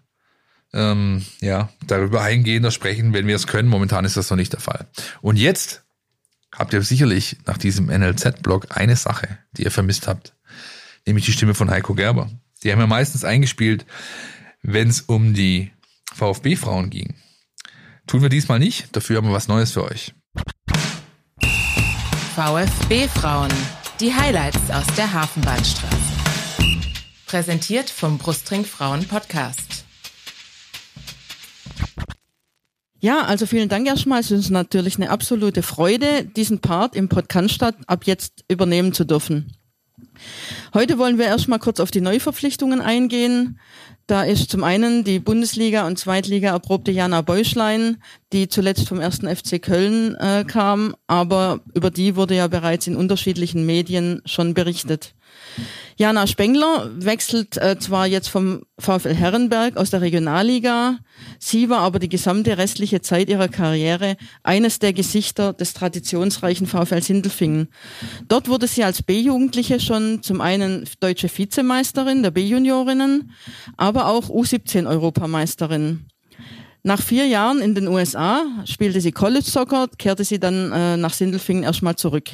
[0.74, 3.70] ähm, ja darüber eingehender sprechen, wenn wir es können.
[3.70, 4.86] Momentan ist das noch nicht der Fall.
[5.22, 5.84] Und jetzt
[6.54, 10.34] habt ihr sicherlich nach diesem NLZ-Blog eine Sache, die ihr vermisst habt,
[11.06, 12.30] nämlich die Stimme von Heiko Gerber.
[12.64, 13.86] Die haben wir meistens eingespielt,
[14.62, 15.72] wenn es um die
[16.14, 17.16] VfB-Frauen ging.
[18.08, 20.14] Tun wir diesmal nicht, dafür haben wir was Neues für euch.
[22.36, 23.54] VfB Frauen.
[24.02, 26.13] Die Highlights aus der Hafenbahnstraße.
[27.34, 29.86] Präsentiert vom Brustring Frauen Podcast.
[33.00, 34.20] Ja, also vielen Dank erstmal.
[34.20, 39.58] Es ist natürlich eine absolute Freude, diesen Part im Podcast ab jetzt übernehmen zu dürfen.
[40.76, 43.60] Heute wollen wir erstmal kurz auf die Neuverpflichtungen eingehen.
[44.06, 47.98] Da ist zum einen die Bundesliga und Zweitliga erprobte Jana Beuschlein,
[48.32, 52.96] die zuletzt vom ersten FC Köln äh, kam, aber über die wurde ja bereits in
[52.96, 55.16] unterschiedlichen Medien schon berichtet.
[55.98, 60.98] Jana Spengler wechselt äh, zwar jetzt vom VfL Herrenberg aus der Regionalliga,
[61.40, 67.02] sie war aber die gesamte restliche Zeit ihrer Karriere eines der Gesichter des traditionsreichen VfL
[67.02, 67.68] Sindelfingen.
[68.28, 73.32] Dort wurde sie als B-Jugendliche schon zum einen deutsche Vizemeisterin der B-Juniorinnen,
[73.78, 76.08] aber auch U17-Europameisterin.
[76.86, 81.14] Nach vier Jahren in den USA spielte sie College Soccer, kehrte sie dann äh, nach
[81.14, 82.30] Sindelfingen erstmal zurück.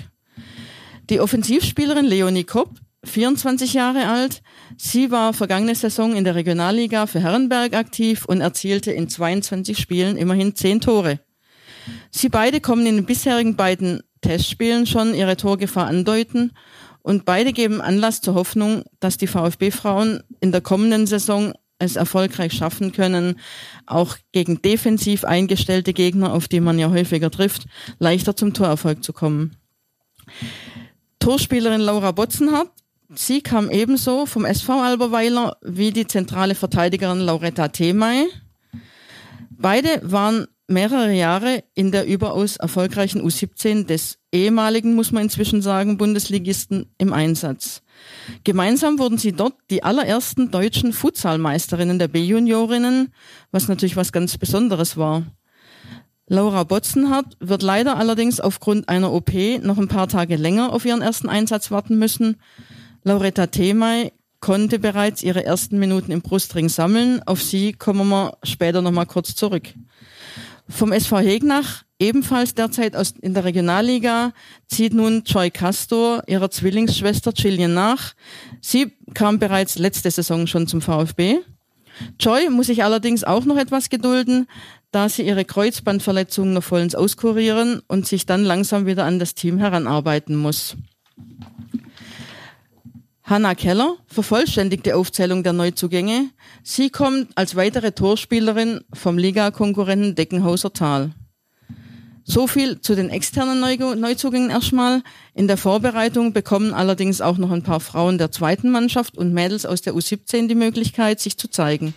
[1.09, 4.41] Die Offensivspielerin Leonie Kopp 24 Jahre alt.
[4.77, 10.17] Sie war vergangene Saison in der Regionalliga für Herrenberg aktiv und erzielte in 22 Spielen
[10.17, 11.19] immerhin 10 Tore.
[12.11, 16.51] Sie beide kommen in den bisherigen beiden Testspielen schon ihre Torgefahr andeuten
[17.01, 22.53] und beide geben Anlass zur Hoffnung, dass die VfB-Frauen in der kommenden Saison es erfolgreich
[22.53, 23.39] schaffen können,
[23.85, 27.67] auch gegen defensiv eingestellte Gegner, auf die man ja häufiger trifft,
[27.99, 29.55] leichter zum Torerfolg zu kommen.
[31.19, 32.71] Torspielerin Laura Botzenhardt
[33.11, 38.27] Sie kam ebenso vom SV Alberweiler wie die zentrale Verteidigerin Lauretta Themay.
[39.49, 45.97] Beide waren mehrere Jahre in der überaus erfolgreichen U17 des ehemaligen, muss man inzwischen sagen,
[45.97, 47.81] Bundesligisten im Einsatz.
[48.43, 53.11] Gemeinsam wurden sie dort die allerersten deutschen Futsalmeisterinnen der B-Juniorinnen,
[53.51, 55.23] was natürlich was ganz Besonderes war.
[56.27, 59.33] Laura Botzenhardt wird leider allerdings aufgrund einer OP
[59.63, 62.37] noch ein paar Tage länger auf ihren ersten Einsatz warten müssen.
[63.03, 67.21] Lauretta Themay konnte bereits ihre ersten Minuten im Brustring sammeln.
[67.25, 69.73] Auf sie kommen wir später nochmal kurz zurück.
[70.67, 74.33] Vom SV Hegnach, ebenfalls derzeit aus, in der Regionalliga,
[74.67, 78.13] zieht nun Joy Castor ihrer Zwillingsschwester Gillian nach.
[78.61, 81.39] Sie kam bereits letzte Saison schon zum VfB.
[82.19, 84.47] Joy muss sich allerdings auch noch etwas gedulden,
[84.91, 89.57] da sie ihre Kreuzbandverletzungen noch vollends auskurieren und sich dann langsam wieder an das Team
[89.57, 90.77] heranarbeiten muss.
[93.29, 96.31] Hanna Keller vervollständigt die Aufzählung der Neuzugänge.
[96.63, 101.11] Sie kommt als weitere Torspielerin vom Ligakonkurrenten Deckenhauser Tal.
[102.23, 105.03] So viel zu den externen Neuzugängen erstmal.
[105.35, 109.67] In der Vorbereitung bekommen allerdings auch noch ein paar Frauen der zweiten Mannschaft und Mädels
[109.67, 111.93] aus der U17 die Möglichkeit, sich zu zeigen.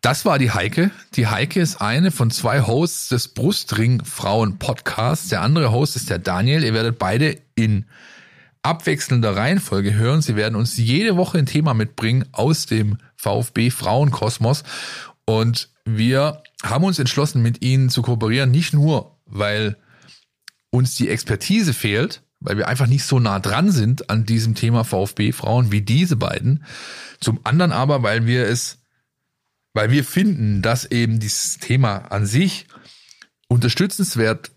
[0.00, 0.90] Das war die Heike.
[1.14, 5.28] Die Heike ist eine von zwei Hosts des Brustring Frauen Podcasts.
[5.28, 6.64] Der andere Host ist der Daniel.
[6.64, 7.86] Ihr werdet beide in
[8.64, 10.22] abwechselnder Reihenfolge hören.
[10.22, 14.64] Sie werden uns jede Woche ein Thema mitbringen aus dem VfB Frauenkosmos.
[15.26, 19.76] Und wir haben uns entschlossen, mit ihnen zu kooperieren, nicht nur, weil
[20.70, 24.84] uns die Expertise fehlt, weil wir einfach nicht so nah dran sind an diesem Thema
[24.84, 26.64] VfB Frauen wie diese beiden.
[27.20, 28.78] Zum anderen aber, weil wir es,
[29.74, 32.66] weil wir finden, dass eben dieses Thema an sich
[33.48, 34.50] unterstützenswert,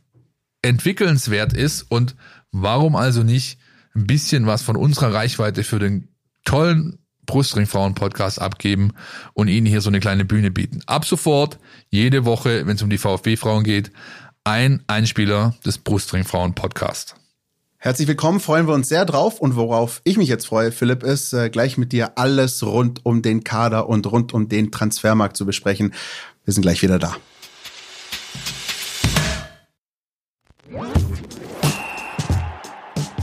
[0.62, 2.16] entwickelnswert ist und
[2.52, 3.60] warum also nicht
[3.98, 6.08] ein bisschen was von unserer Reichweite für den
[6.46, 8.94] tollen Brustring-Frauen-Podcast abgeben
[9.34, 10.82] und Ihnen hier so eine kleine Bühne bieten.
[10.86, 13.92] Ab sofort, jede Woche, wenn es um die VfB-Frauen geht,
[14.46, 17.16] ein Einspieler des Brustring-Frauen-Podcasts.
[17.80, 19.40] Herzlich willkommen, freuen wir uns sehr drauf.
[19.40, 23.22] Und worauf ich mich jetzt freue, Philipp, ist äh, gleich mit dir alles rund um
[23.22, 25.94] den Kader und rund um den Transfermarkt zu besprechen.
[26.46, 27.18] Wir sind gleich wieder da.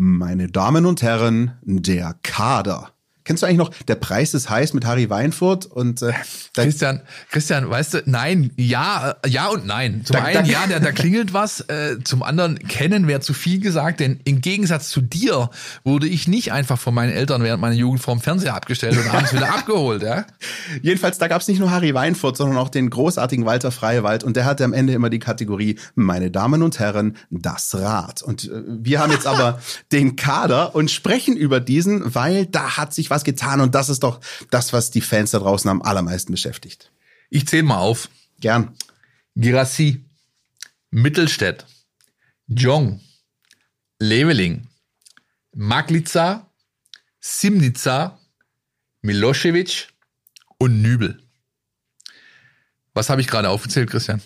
[0.00, 2.92] Meine Damen und Herren, der Kader.
[3.28, 6.12] Kennst du eigentlich noch Der Preis ist heiß mit Harry Weinfurt und äh,
[6.54, 10.02] Christian, Christian, weißt du, nein, ja, äh, ja und nein.
[10.04, 13.34] Zum Da- einen, da- ja, da, da klingelt was, äh, zum anderen kennen wäre zu
[13.34, 15.50] viel gesagt, denn im Gegensatz zu dir
[15.84, 19.32] wurde ich nicht einfach von meinen Eltern während meiner Jugend vorm Fernseher abgestellt und abends
[19.32, 20.24] wieder abgeholt, ja.
[20.82, 24.36] Jedenfalls, da gab es nicht nur Harry Weinfurt, sondern auch den großartigen Walter Freiwald und
[24.36, 28.22] der hatte am Ende immer die Kategorie, meine Damen und Herren, das Rad.
[28.22, 29.60] Und äh, wir haben jetzt aber
[29.92, 34.04] den Kader und sprechen über diesen, weil da hat sich was getan und das ist
[34.04, 36.92] doch das, was die Fans da draußen am allermeisten beschäftigt.
[37.30, 38.08] Ich zähle mal auf.
[38.40, 38.76] Gern.
[39.34, 40.04] Girassi,
[40.90, 41.66] Mittelstädt,
[42.46, 43.00] Jong,
[43.98, 44.68] Leveling,
[45.52, 46.48] Maglica,
[47.20, 48.18] Simnica,
[49.02, 49.88] Milosevic
[50.58, 51.20] und Nübel.
[52.94, 54.22] Was habe ich gerade aufgezählt, Christian?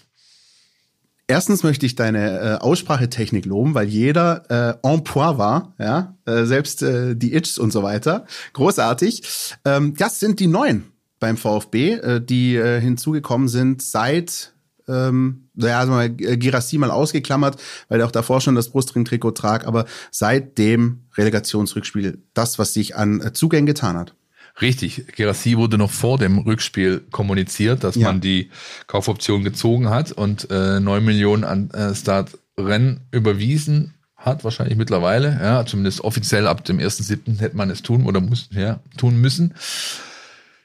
[1.33, 6.45] Erstens möchte ich deine äh, Aussprachetechnik loben, weil jeder äh, en point war, ja, äh,
[6.45, 8.26] selbst äh, die Itchs und so weiter.
[8.53, 9.57] Großartig.
[9.64, 14.53] Ähm, das sind die neuen beim VfB, äh, die äh, hinzugekommen sind seit
[14.87, 17.57] ähm, naja, also mal Girassi mal ausgeklammert,
[17.89, 22.95] weil er auch davor schon das Brustring-Trikot trag, aber seit dem Relegationsrückspiel das, was sich
[22.95, 24.14] an äh, Zugängen getan hat.
[24.61, 28.09] Richtig, Gerassi wurde noch vor dem Rückspiel kommuniziert, dass Ja.
[28.09, 28.50] man die
[28.86, 35.38] Kaufoption gezogen hat und äh, 9 Millionen an äh, Start Renn überwiesen hat, wahrscheinlich mittlerweile.
[35.42, 37.40] Ja, zumindest offiziell ab dem 1.7.
[37.40, 39.55] hätte man es tun oder muss, ja, tun müssen.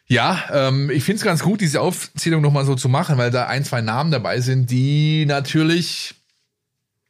[0.06, 3.48] Ja, ähm, ich finde es ganz gut, diese Aufzählung nochmal so zu machen, weil da
[3.48, 6.16] ein, zwei Namen dabei sind, die natürlich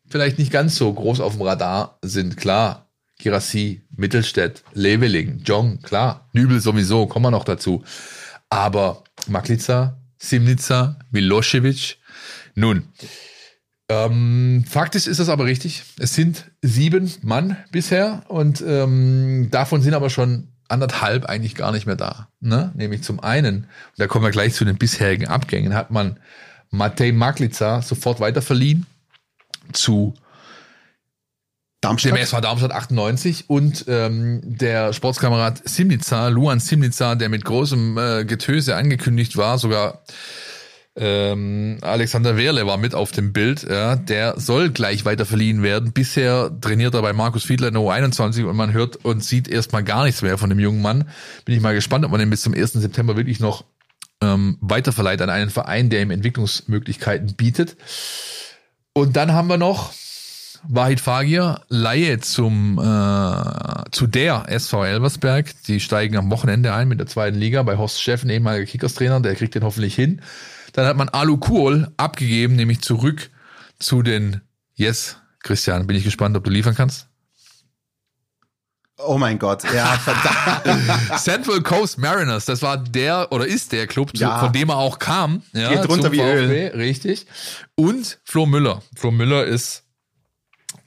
[0.10, 2.38] vielleicht nicht ganz so groß auf dem Radar sind.
[2.38, 2.87] Klar,
[3.20, 7.84] Girassi, Mittelstädt, Leveling, Jong, klar, Nübel sowieso, kommen wir noch dazu.
[8.50, 11.98] Aber Maklica, Simnica, Milosevic,
[12.56, 12.88] nun,
[13.90, 15.84] ähm, faktisch ist das aber richtig.
[16.00, 21.86] Es sind sieben Mann bisher und ähm, davon sind aber schon anderthalb eigentlich gar nicht
[21.86, 22.28] mehr da.
[22.42, 22.72] Ne?
[22.76, 26.20] Nämlich zum einen, da kommen wir gleich zu den bisherigen Abgängen, hat man
[26.70, 28.86] Matej Maklica sofort weiterverliehen
[29.72, 30.14] zu
[31.88, 32.12] Darmstadt.
[32.12, 38.26] dem SV Darmstadt 98 und ähm, der Sportskamerad Simnica, Luan Simnica, der mit großem äh,
[38.26, 40.04] Getöse angekündigt war, sogar
[41.00, 45.92] ähm, Alexander Wehrle war mit auf dem Bild, ja, der soll gleich weiter verliehen werden.
[45.94, 49.84] Bisher trainiert er bei Markus Fiedler in der U21 und man hört und sieht erstmal
[49.84, 51.08] gar nichts mehr von dem jungen Mann.
[51.46, 52.74] Bin ich mal gespannt, ob man den bis zum 1.
[52.74, 53.64] September wirklich noch
[54.22, 57.78] ähm, weiterverleiht an einen Verein, der ihm Entwicklungsmöglichkeiten bietet.
[58.94, 59.94] Und dann haben wir noch
[60.68, 65.54] Wahid Fagir, Laie zum, äh, zu der SV Elversberg.
[65.68, 69.36] Die steigen am Wochenende ein mit der zweiten Liga bei Horst Steffen, ehemaliger Kickerstrainer, der
[69.36, 70.22] kriegt den hoffentlich hin.
[70.74, 73.30] Dann hat man Alu Kuhl abgegeben, nämlich zurück
[73.80, 74.42] zu den
[74.76, 75.18] Yes.
[75.42, 77.08] Christian, bin ich gespannt, ob du liefern kannst.
[79.00, 81.20] Oh mein Gott, ja, verdammt.
[81.22, 84.40] Central Coast Mariners, das war der oder ist der Club, Ja.
[84.40, 85.44] von dem er auch kam.
[85.54, 86.48] Ja, Geht runter wie Öl.
[86.72, 87.28] VfB, Richtig.
[87.76, 88.82] Und Flo Müller.
[88.96, 89.84] Flo Müller ist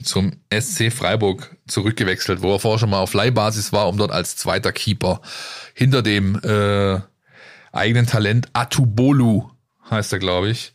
[0.03, 4.37] zum SC Freiburg zurückgewechselt, wo er vorher schon mal auf Leihbasis war, um dort als
[4.37, 5.21] zweiter Keeper
[5.75, 7.01] hinter dem äh,
[7.73, 9.51] eigenen Talent Atubolu,
[9.91, 10.73] heißt er, glaube ich,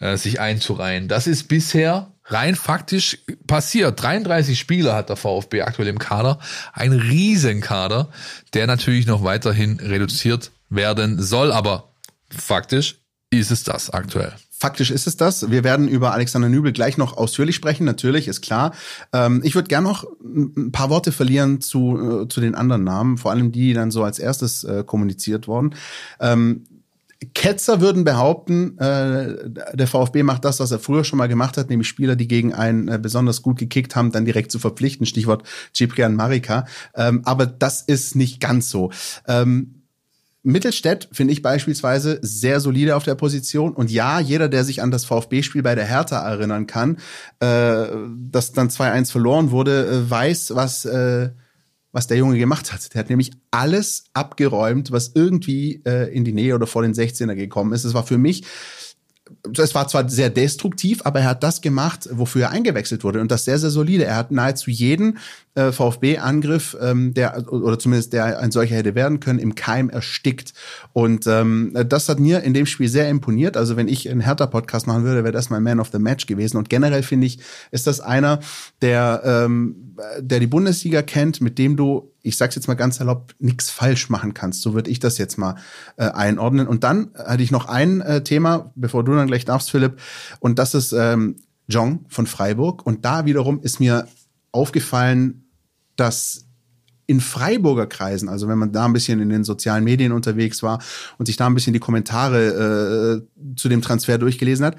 [0.00, 1.08] äh, sich einzureihen.
[1.08, 4.02] Das ist bisher rein faktisch passiert.
[4.02, 6.38] 33 Spieler hat der VfB aktuell im Kader.
[6.72, 8.08] Ein Riesenkader,
[8.54, 11.92] der natürlich noch weiterhin reduziert werden soll, aber
[12.28, 12.96] faktisch
[13.30, 14.34] ist es das aktuell.
[14.58, 15.50] Faktisch ist es das.
[15.50, 18.72] Wir werden über Alexander Nübel gleich noch ausführlich sprechen, natürlich, ist klar.
[19.12, 23.18] Ähm, ich würde gerne noch ein paar Worte verlieren zu, äh, zu den anderen Namen,
[23.18, 25.74] vor allem die, die dann so als erstes äh, kommuniziert wurden.
[26.20, 26.64] Ähm,
[27.34, 31.70] Ketzer würden behaupten, äh, der VfB macht das, was er früher schon mal gemacht hat,
[31.70, 35.06] nämlich Spieler, die gegen einen äh, besonders gut gekickt haben, dann direkt zu verpflichten.
[35.06, 35.42] Stichwort
[35.74, 36.66] Ciprian Marika.
[36.94, 38.90] Ähm, aber das ist nicht ganz so.
[39.26, 39.82] Ähm,
[40.46, 43.72] Mittelstädt finde ich beispielsweise sehr solide auf der Position.
[43.72, 46.98] Und ja, jeder, der sich an das VfB-Spiel bei der Hertha erinnern kann,
[47.40, 47.86] äh,
[48.30, 51.30] das dann 2-1 verloren wurde, äh, weiß, was, äh,
[51.90, 52.94] was der Junge gemacht hat.
[52.94, 57.34] Der hat nämlich alles abgeräumt, was irgendwie äh, in die Nähe oder vor den 16er
[57.34, 57.84] gekommen ist.
[57.84, 58.44] Es war für mich
[59.58, 63.30] es war zwar sehr destruktiv, aber er hat das gemacht, wofür er eingewechselt wurde und
[63.30, 64.04] das sehr, sehr solide.
[64.04, 65.18] Er hat nahezu jeden
[65.54, 70.52] äh, VfB-Angriff, ähm, der oder zumindest der ein solcher hätte werden können, im Keim erstickt.
[70.92, 73.56] Und ähm, das hat mir in dem Spiel sehr imponiert.
[73.56, 76.56] Also wenn ich einen Hertha-Podcast machen würde, wäre das mein Man of the Match gewesen.
[76.56, 77.38] Und generell finde ich,
[77.70, 78.40] ist das einer,
[78.80, 79.85] der, ähm,
[80.20, 84.10] der die Bundesliga kennt, mit dem du ich sag's jetzt mal ganz salopp, nichts falsch
[84.10, 84.62] machen kannst.
[84.62, 85.54] So würde ich das jetzt mal
[85.96, 86.66] äh, einordnen.
[86.66, 90.00] Und dann hatte ich noch ein äh, Thema, bevor du dann gleich darfst, Philipp,
[90.40, 91.36] und das ist ähm,
[91.68, 92.84] Jong von Freiburg.
[92.84, 94.08] Und da wiederum ist mir
[94.50, 95.44] aufgefallen,
[95.94, 96.46] dass
[97.06, 100.82] in Freiburger Kreisen, also wenn man da ein bisschen in den sozialen Medien unterwegs war
[101.18, 104.76] und sich da ein bisschen die Kommentare äh, zu dem Transfer durchgelesen hat,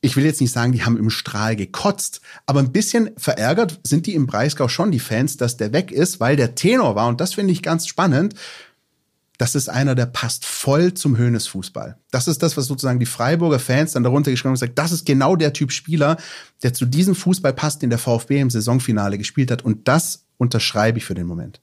[0.00, 4.06] ich will jetzt nicht sagen, die haben im Strahl gekotzt, aber ein bisschen verärgert sind
[4.06, 7.20] die im Breisgau schon, die Fans, dass der weg ist, weil der Tenor war, und
[7.20, 8.34] das finde ich ganz spannend,
[9.38, 11.96] das ist einer, der passt voll zum Höhnes-Fußball.
[12.10, 14.90] Das ist das, was sozusagen die Freiburger Fans dann darunter geschrieben haben und gesagt, das
[14.90, 16.16] ist genau der Typ Spieler,
[16.64, 19.64] der zu diesem Fußball passt, den der VfB im Saisonfinale gespielt hat.
[19.64, 21.60] Und das unterschreibe ich für den Moment.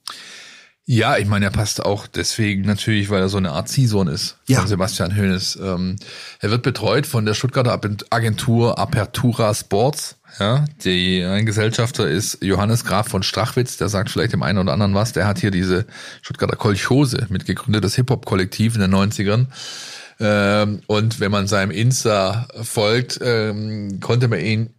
[0.88, 4.36] Ja, ich meine, er passt auch deswegen natürlich, weil er so eine Art Season ist
[4.46, 4.60] Ja.
[4.60, 5.58] von Sebastian Hoeneß.
[5.60, 5.96] Ähm,
[6.40, 7.78] er wird betreut von der Stuttgarter
[8.10, 10.16] Agentur Apertura Sports.
[10.38, 14.72] Ja, die, ein Gesellschafter ist Johannes Graf von Strachwitz, der sagt vielleicht dem einen oder
[14.72, 15.12] anderen was.
[15.12, 15.86] Der hat hier diese
[16.22, 19.46] Stuttgarter Kolchose mitgegründet, das Hip-Hop-Kollektiv in den 90ern.
[20.20, 24.70] Ähm, und wenn man seinem Insta folgt, ähm, konnte man ihn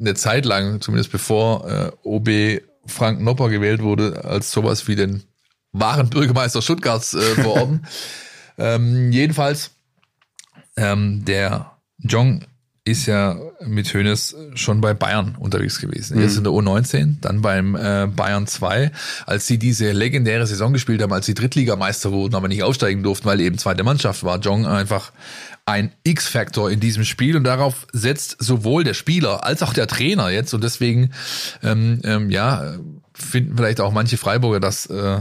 [0.00, 5.24] eine Zeit lang, zumindest bevor äh, OB Frank Nopper gewählt wurde, als sowas wie den
[5.72, 7.86] wahren Bürgermeister Stuttgarts äh, verorten.
[8.58, 9.72] ähm, jedenfalls,
[10.76, 12.44] ähm, der Jong
[12.84, 16.20] ist ja mit Hönes schon bei Bayern unterwegs gewesen.
[16.20, 18.90] Erst in der U19, dann beim äh, Bayern 2,
[19.24, 23.26] als sie diese legendäre Saison gespielt haben, als sie Drittligameister wurden, aber nicht aufsteigen durften,
[23.26, 24.40] weil eben zweite Mannschaft war.
[24.40, 25.12] Jong einfach
[25.64, 30.30] ein X-Faktor in diesem Spiel und darauf setzt sowohl der Spieler als auch der Trainer
[30.30, 31.12] jetzt und deswegen
[31.62, 32.74] ähm, ähm, ja
[33.14, 35.20] finden vielleicht auch manche Freiburger das äh,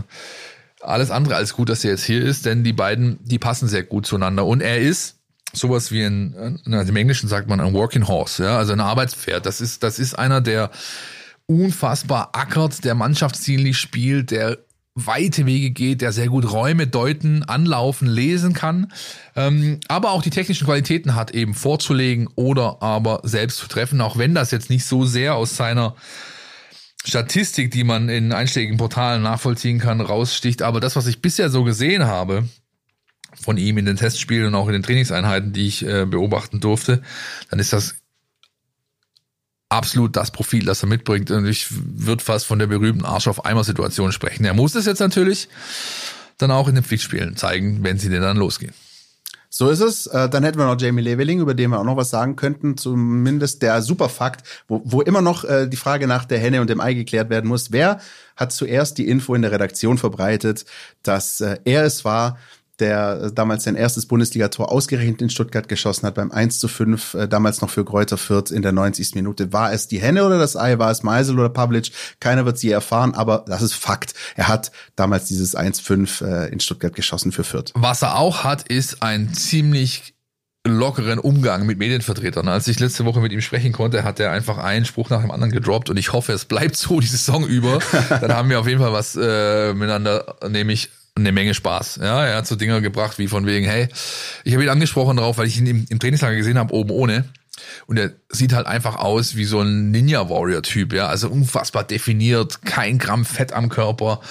[0.81, 3.83] alles andere als gut, dass er jetzt hier ist, denn die beiden, die passen sehr
[3.83, 5.17] gut zueinander und er ist
[5.53, 9.45] sowas wie ein, na, im Englischen sagt man ein Working Horse, ja, also ein Arbeitspferd.
[9.45, 10.71] Das ist, das ist einer, der
[11.45, 14.57] unfassbar ackert, der mannschaftsdienlich spielt, der
[14.93, 18.91] weite Wege geht, der sehr gut Räume deuten, anlaufen, lesen kann,
[19.35, 24.17] ähm, aber auch die technischen Qualitäten hat, eben vorzulegen oder aber selbst zu treffen, auch
[24.17, 25.95] wenn das jetzt nicht so sehr aus seiner
[27.03, 30.61] Statistik, die man in einschlägigen Portalen nachvollziehen kann, raussticht.
[30.61, 32.47] Aber das, was ich bisher so gesehen habe,
[33.39, 37.01] von ihm in den Testspielen und auch in den Trainingseinheiten, die ich äh, beobachten durfte,
[37.49, 37.95] dann ist das
[39.69, 41.31] absolut das Profil, das er mitbringt.
[41.31, 44.45] Und ich würde fast von der berühmten Arsch auf Eimer Situation sprechen.
[44.45, 45.47] Er muss es jetzt natürlich
[46.37, 48.73] dann auch in den Pflichtspielen zeigen, wenn sie denn dann losgehen.
[49.53, 50.07] So ist es.
[50.07, 52.77] Äh, Dann hätten wir noch Jamie Leveling, über den wir auch noch was sagen könnten.
[52.77, 56.79] Zumindest der Superfakt, wo, wo immer noch äh, die Frage nach der Henne und dem
[56.79, 57.71] Ei geklärt werden muss.
[57.73, 57.99] Wer
[58.37, 60.65] hat zuerst die Info in der Redaktion verbreitet,
[61.03, 62.37] dass äh, er es war,
[62.81, 67.13] der äh, damals sein erstes Bundesligator ausgerechnet in Stuttgart geschossen hat, beim 1 zu 5,
[67.13, 69.15] äh, damals noch für Kräuter Fürth in der 90.
[69.15, 69.53] Minute.
[69.53, 70.79] War es die Henne oder das Ei?
[70.79, 71.91] War es Meisel oder Pavlic?
[72.19, 74.13] Keiner wird sie erfahren, aber das ist Fakt.
[74.35, 77.71] Er hat damals dieses 1-5 äh, in Stuttgart geschossen für Fürth.
[77.75, 80.15] Was er auch hat, ist ein ziemlich
[80.65, 82.47] lockeren Umgang mit Medienvertretern.
[82.47, 85.31] Als ich letzte Woche mit ihm sprechen konnte, hat er einfach einen Spruch nach dem
[85.31, 87.79] anderen gedroppt und ich hoffe, es bleibt so die Saison über.
[88.09, 91.99] Dann haben wir auf jeden Fall was äh, miteinander, nämlich eine Menge Spaß.
[92.01, 93.89] Ja, er hat so Dinger gebracht wie von wegen, hey,
[94.43, 97.25] ich habe ihn angesprochen drauf, weil ich ihn im, im Trainingslager gesehen habe, oben ohne.
[97.85, 101.07] Und er sieht halt einfach aus wie so ein Ninja-Warrior-Typ, ja.
[101.07, 104.21] Also unfassbar definiert, kein Gramm Fett am Körper,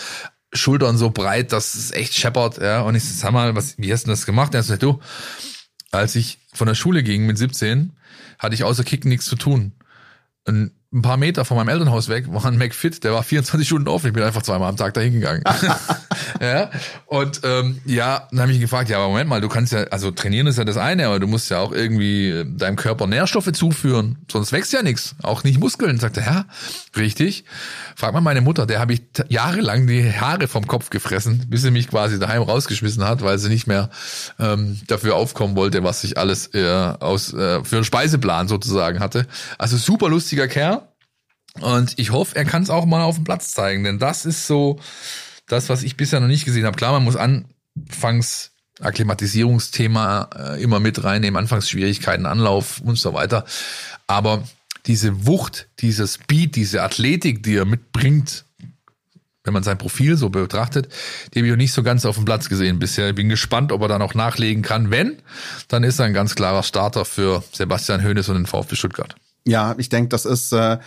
[0.53, 2.81] Schultern so breit, dass es echt scheppert, ja.
[2.83, 4.55] Und ich sag mal, was, wie hast du das gemacht?
[4.55, 5.01] Er sagt, du,
[5.91, 7.93] als ich von der Schule ging mit 17,
[8.39, 9.73] hatte ich außer Kicken nichts zu tun.
[10.47, 13.87] Und ein paar Meter von meinem Elternhaus weg war ein McFit, der war 24 Stunden
[13.87, 14.09] offen.
[14.09, 15.45] Ich bin einfach zweimal am Tag dahin gegangen.
[16.41, 16.69] ja.
[17.07, 19.85] Und ähm, ja, dann habe ich ihn gefragt, ja, aber Moment mal, du kannst ja,
[19.85, 23.07] also trainieren ist ja das eine, aber du musst ja auch irgendwie äh, deinem Körper
[23.07, 26.01] Nährstoffe zuführen, sonst wächst ja nichts, auch nicht Muskeln.
[26.01, 26.45] Sagt er, ja,
[26.97, 27.45] richtig.
[27.95, 31.71] Frag mal meine Mutter, der habe ich jahrelang die Haare vom Kopf gefressen, bis sie
[31.71, 33.91] mich quasi daheim rausgeschmissen hat, weil sie nicht mehr
[34.41, 39.29] ähm, dafür aufkommen wollte, was ich alles äh, aus äh, für einen Speiseplan sozusagen hatte.
[39.57, 40.80] Also super lustiger Kerl.
[41.61, 44.47] Und ich hoffe, er kann es auch mal auf dem Platz zeigen, denn das ist
[44.47, 44.79] so
[45.47, 46.77] das, was ich bisher noch nicht gesehen habe.
[46.77, 53.45] Klar, man muss anfangs Akklimatisierungsthema äh, immer mit reinnehmen, Anfangsschwierigkeiten, Anlauf und so weiter.
[54.07, 54.45] Aber
[54.87, 58.45] diese Wucht, dieser Speed, diese Athletik, die er mitbringt,
[59.45, 60.89] wenn man sein Profil so betrachtet,
[61.33, 63.09] die habe ich noch nicht so ganz auf dem Platz gesehen bisher.
[63.09, 64.91] Ich bin gespannt, ob er da noch nachlegen kann.
[64.91, 65.17] Wenn,
[65.69, 69.15] dann ist er ein ganz klarer Starter für Sebastian Hoeneß und den VfB Stuttgart.
[69.47, 70.79] Ja, ich denke, das ist, äh,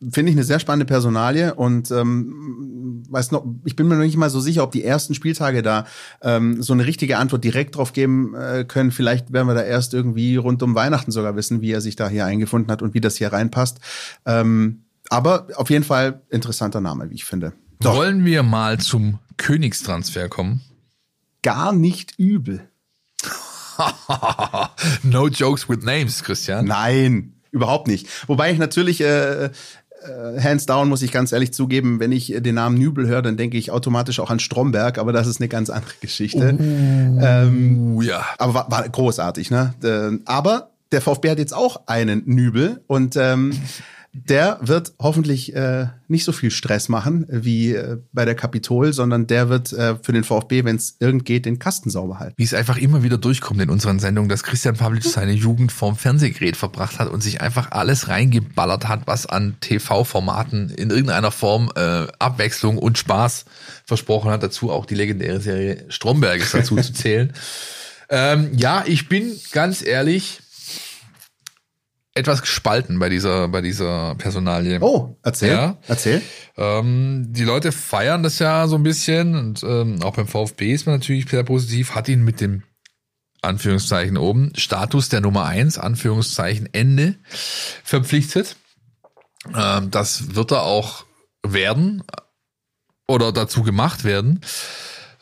[0.00, 4.16] finde ich, eine sehr spannende Personalie und ähm, weiß noch, ich bin mir noch nicht
[4.16, 5.86] mal so sicher, ob die ersten Spieltage da
[6.22, 8.90] ähm, so eine richtige Antwort direkt drauf geben äh, können.
[8.90, 12.08] Vielleicht werden wir da erst irgendwie rund um Weihnachten sogar wissen, wie er sich da
[12.08, 13.78] hier eingefunden hat und wie das hier reinpasst.
[14.26, 17.52] Ähm, aber auf jeden Fall interessanter Name, wie ich finde.
[17.80, 20.60] Doch, Wollen wir mal zum Königstransfer kommen?
[21.42, 22.68] gar nicht übel.
[25.02, 26.66] no jokes with names, Christian.
[26.66, 28.08] Nein, überhaupt nicht.
[28.28, 29.50] Wobei ich natürlich äh,
[30.40, 33.56] hands down muss ich ganz ehrlich zugeben, wenn ich den Namen Nübel höre, dann denke
[33.56, 36.54] ich automatisch auch an Stromberg, aber das ist eine ganz andere Geschichte.
[36.58, 38.24] Uh, ähm, ja.
[38.38, 39.74] aber war, war großartig, ne?
[39.82, 43.52] Äh, aber der VfB hat jetzt auch einen Nübel und ähm,
[44.12, 49.26] der wird hoffentlich äh, nicht so viel Stress machen wie äh, bei der Kapitol, sondern
[49.26, 52.34] der wird äh, für den VfB, wenn es irgend geht, den Kasten sauber halten.
[52.36, 55.96] Wie es einfach immer wieder durchkommt in unseren Sendungen, dass Christian Pavlic seine Jugend vorm
[55.96, 61.70] Fernsehgerät verbracht hat und sich einfach alles reingeballert hat, was an TV-Formaten in irgendeiner Form
[61.76, 63.44] äh, Abwechslung und Spaß
[63.84, 64.42] versprochen hat.
[64.42, 67.32] Dazu auch die legendäre Serie Stromberg ist dazu zu zählen.
[68.08, 70.40] Ähm, ja, ich bin ganz ehrlich
[72.18, 74.78] etwas gespalten bei dieser, bei dieser Personalie.
[74.80, 75.76] Oh, erzähl, Ja.
[75.88, 76.20] erzähl.
[76.56, 80.86] Ähm, die Leute feiern das ja so ein bisschen und ähm, auch beim VfB ist
[80.86, 82.62] man natürlich sehr positiv, hat ihn mit dem
[83.42, 87.14] Anführungszeichen oben Status der Nummer eins Anführungszeichen Ende
[87.84, 88.56] verpflichtet.
[89.56, 91.04] Ähm, das wird er auch
[91.46, 92.02] werden
[93.06, 94.40] oder dazu gemacht werden.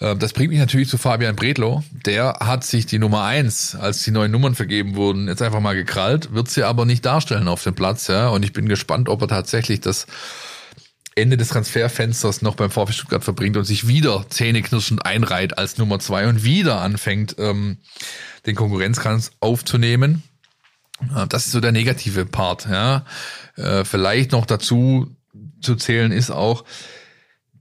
[0.00, 1.82] Ähm, Das bringt mich natürlich zu Fabian Bredlow.
[2.04, 5.74] Der hat sich die Nummer eins, als die neuen Nummern vergeben wurden, jetzt einfach mal
[5.74, 8.08] gekrallt, wird sie aber nicht darstellen auf dem Platz.
[8.08, 10.06] Ja, und ich bin gespannt, ob er tatsächlich das
[11.14, 15.98] Ende des Transferfensters noch beim VfB Stuttgart verbringt und sich wieder zähneknirschend einreiht als Nummer
[15.98, 17.78] zwei und wieder anfängt, ähm,
[18.44, 20.22] den Konkurrenzkampf aufzunehmen.
[21.14, 22.68] Äh, Das ist so der negative Part.
[22.70, 23.06] Ja.
[23.56, 25.16] Äh, vielleicht noch dazu
[25.62, 26.64] zu zählen ist auch,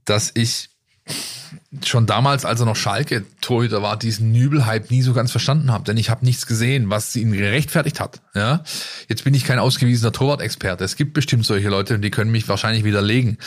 [0.04, 0.68] dass ich
[1.84, 5.84] schon damals, als er noch Schalke Torhüter war, diesen Nübel-Hype nie so ganz verstanden habe,
[5.84, 8.20] denn ich habe nichts gesehen, was ihn gerechtfertigt hat.
[8.34, 8.62] Ja,
[9.08, 10.84] jetzt bin ich kein ausgewiesener Torwart-Experte.
[10.84, 13.38] Es gibt bestimmt solche Leute und die können mich wahrscheinlich widerlegen.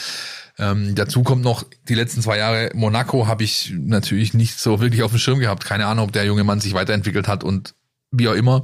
[0.57, 5.03] Ähm, dazu kommt noch die letzten zwei Jahre Monaco habe ich natürlich nicht so wirklich
[5.03, 5.63] auf dem Schirm gehabt.
[5.63, 7.73] Keine Ahnung, ob der junge Mann sich weiterentwickelt hat und
[8.11, 8.63] wie auch immer.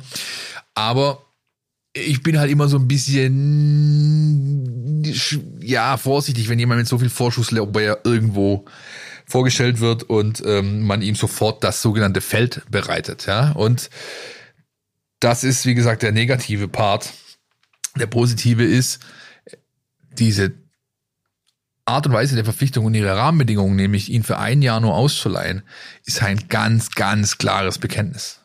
[0.73, 1.21] Aber
[1.93, 4.05] ich bin halt immer so ein bisschen
[5.61, 8.65] ja vorsichtig, wenn jemand mit so viel Vorschusslorbeer irgendwo
[9.25, 13.25] vorgestellt wird und ähm, man ihm sofort das sogenannte Feld bereitet.
[13.25, 13.89] Ja, und
[15.19, 17.13] das ist wie gesagt der negative Part.
[17.97, 18.99] Der positive ist
[20.17, 20.53] diese
[21.85, 25.61] Art und Weise der Verpflichtung und ihre Rahmenbedingungen, nämlich ihn für ein Jahr nur auszuleihen,
[26.03, 28.39] ist ein ganz, ganz klares Bekenntnis.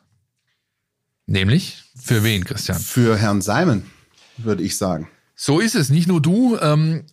[1.26, 2.78] Nämlich für wen, Christian?
[2.78, 3.84] Für Herrn Simon,
[4.36, 5.08] würde ich sagen.
[5.34, 6.58] So ist es, nicht nur du.
[6.60, 7.06] Ähm,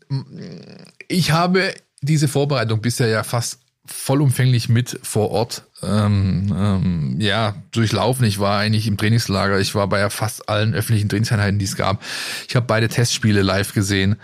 [1.08, 8.26] ich habe diese Vorbereitung bisher ja fast vollumfänglich mit vor Ort ähm, ähm, ja durchlaufen.
[8.26, 11.76] Ich war eigentlich im Trainingslager, ich war bei ja fast allen öffentlichen Trainingseinheiten, die es
[11.76, 12.04] gab.
[12.48, 14.18] Ich habe beide Testspiele live gesehen.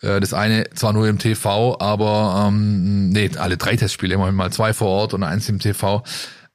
[0.00, 4.52] Äh, Das eine zwar nur im TV, aber ähm, nee, alle drei Testspiele, immerhin mal
[4.52, 6.02] zwei vor Ort und eins im TV.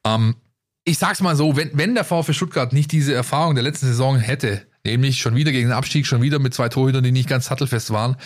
[0.06, 0.36] Ähm,
[0.84, 4.18] ich sag's mal so, wenn, wenn der VfB Stuttgart nicht diese Erfahrung der letzten Saison
[4.18, 7.46] hätte, nämlich schon wieder gegen den Abstieg, schon wieder mit zwei Torhütern, die nicht ganz
[7.46, 8.16] sattelfest waren,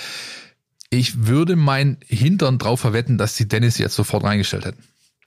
[0.91, 4.83] ich würde mein Hintern drauf verwetten, dass sie Dennis jetzt sofort reingestellt hätten.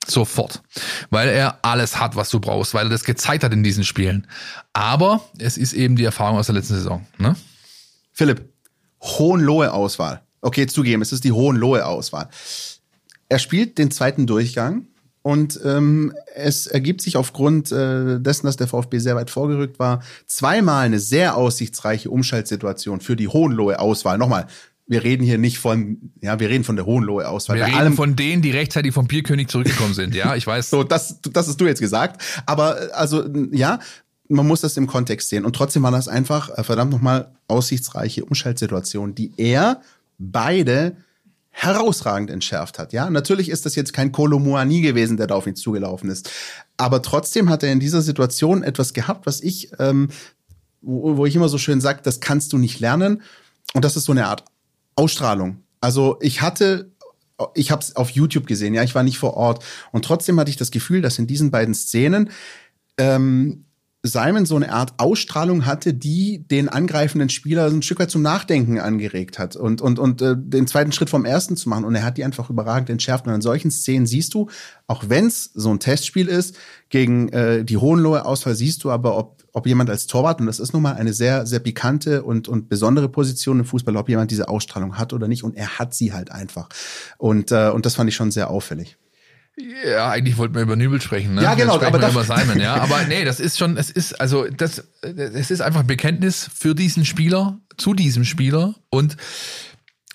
[0.08, 0.64] Sofort.
[1.12, 4.28] Weil er alles hat, was du brauchst, weil er das gezeigt hat in diesen Spielen.
[4.74, 7.06] Aber es ist eben die Erfahrung aus der letzten Saison.
[7.20, 7.36] Ne?
[8.12, 8.50] Philipp,
[9.02, 10.22] Hohenlohe-Auswahl.
[10.42, 12.30] Okay, zugeben, es ist die Hohenlohe-Auswahl.
[13.30, 14.88] Er spielt den zweiten Durchgang
[15.22, 20.02] und ähm, es ergibt sich aufgrund äh, dessen, dass der VfB sehr weit vorgerückt war,
[20.26, 24.18] zweimal eine sehr aussichtsreiche Umschaltsituation für die Hohenlohe-Auswahl.
[24.18, 24.48] Nochmal,
[24.92, 27.56] wir reden hier nicht von, ja, wir reden von der Hohenlohe-Auswahl.
[27.56, 30.14] Wir Bei reden allem- von denen, die rechtzeitig vom Bierkönig zurückgekommen sind.
[30.14, 30.70] Ja, ich weiß.
[30.70, 32.22] So, das, das hast du jetzt gesagt.
[32.46, 33.80] Aber also ja,
[34.28, 35.46] man muss das im Kontext sehen.
[35.46, 39.82] Und trotzdem war das einfach, äh, verdammt nochmal, aussichtsreiche Umschaltsituation, die er
[40.20, 40.98] beide
[41.52, 42.92] herausragend entschärft hat.
[42.92, 46.30] Ja, natürlich ist das jetzt kein Kolomuani gewesen, der da auf ihn zugelaufen ist.
[46.76, 50.10] Aber trotzdem hat er in dieser Situation etwas gehabt, was ich, ähm,
[50.82, 53.22] wo, wo ich immer so schön sage, das kannst du nicht lernen.
[53.74, 54.44] Und das ist so eine Art
[54.96, 55.64] Ausstrahlung.
[55.80, 56.92] Also ich hatte
[57.56, 59.64] ich habe es auf YouTube gesehen, ja, ich war nicht vor Ort.
[59.92, 62.30] Und trotzdem hatte ich das Gefühl, dass in diesen beiden Szenen
[62.98, 63.66] ähm,
[64.04, 68.80] Simon so eine Art Ausstrahlung hatte, die den angreifenden Spieler ein Stück weit zum Nachdenken
[68.80, 71.86] angeregt hat und, und, und äh, den zweiten Schritt vom ersten zu machen.
[71.86, 73.28] Und er hat die einfach überragend entschärft.
[73.28, 74.50] Und an solchen Szenen siehst du,
[74.88, 76.58] auch wenn es so ein Testspiel ist,
[76.90, 80.60] gegen äh, die Hohenlohe Auswahl siehst du aber, ob, ob jemand als Torwart, und das
[80.60, 84.32] ist nun mal eine sehr, sehr pikante und, und besondere Position im Fußball, ob jemand
[84.32, 85.44] diese Ausstrahlung hat oder nicht.
[85.44, 86.70] Und er hat sie halt einfach.
[87.20, 88.98] Und, äh, und das fand ich schon sehr auffällig.
[89.58, 91.44] Ja, eigentlich wollten wir über Nübel sprechen, ne?
[91.44, 92.76] Ja, genau, Jetzt aber wir das- über Simon, ja.
[92.82, 96.74] Aber nee, das ist schon, es ist, also, das, es ist einfach ein Bekenntnis für
[96.74, 99.18] diesen Spieler, zu diesem Spieler und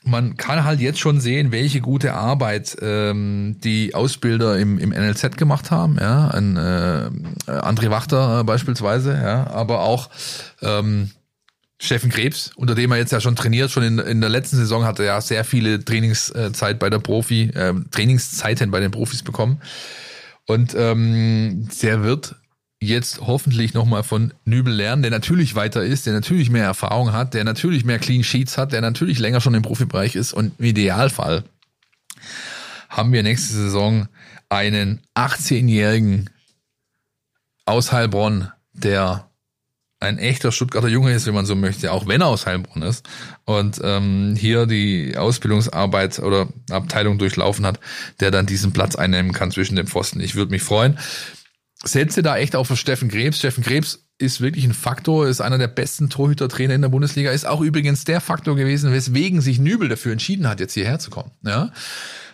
[0.05, 5.37] man kann halt jetzt schon sehen, welche gute Arbeit ähm, die Ausbilder im, im NLZ
[5.37, 7.11] gemacht haben, ja, ein äh,
[7.51, 10.09] André Wachter äh, beispielsweise, ja, aber auch
[10.63, 11.11] ähm,
[11.79, 13.71] Steffen Krebs, unter dem er jetzt ja schon trainiert.
[13.71, 17.51] Schon in, in der letzten Saison hat er ja sehr viele Trainingszeit bei der Profi,
[17.55, 19.61] äh, Trainingszeiten bei den Profis bekommen.
[20.47, 22.37] Und ähm, der wird
[22.81, 27.35] jetzt hoffentlich nochmal von Nübel lernen, der natürlich weiter ist, der natürlich mehr Erfahrung hat,
[27.35, 30.65] der natürlich mehr Clean Sheets hat, der natürlich länger schon im Profibereich ist und im
[30.65, 31.45] Idealfall
[32.89, 34.09] haben wir nächste Saison
[34.49, 36.31] einen 18-jährigen
[37.65, 39.29] aus Heilbronn, der
[39.99, 43.09] ein echter Stuttgarter Junge ist, wenn man so möchte, auch wenn er aus Heilbronn ist
[43.45, 47.81] und ähm, hier die Ausbildungsarbeit oder Abteilung durchlaufen hat,
[48.21, 50.21] der dann diesen Platz einnehmen kann zwischen den Pfosten.
[50.21, 50.99] Ich würde mich freuen.
[51.83, 53.39] Setze da echt auf Steffen Krebs.
[53.39, 57.47] Steffen Krebs ist wirklich ein Faktor, ist einer der besten Torhütertrainer in der Bundesliga, ist
[57.47, 61.33] auch übrigens der Faktor gewesen, weswegen sich Nübel dafür entschieden hat, jetzt hierher zu kommen.
[61.43, 61.73] Ja?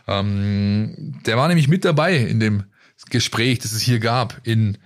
[0.08, 2.64] Ähm, der war nämlich mit dabei in dem
[3.10, 4.78] Gespräch, das es hier gab in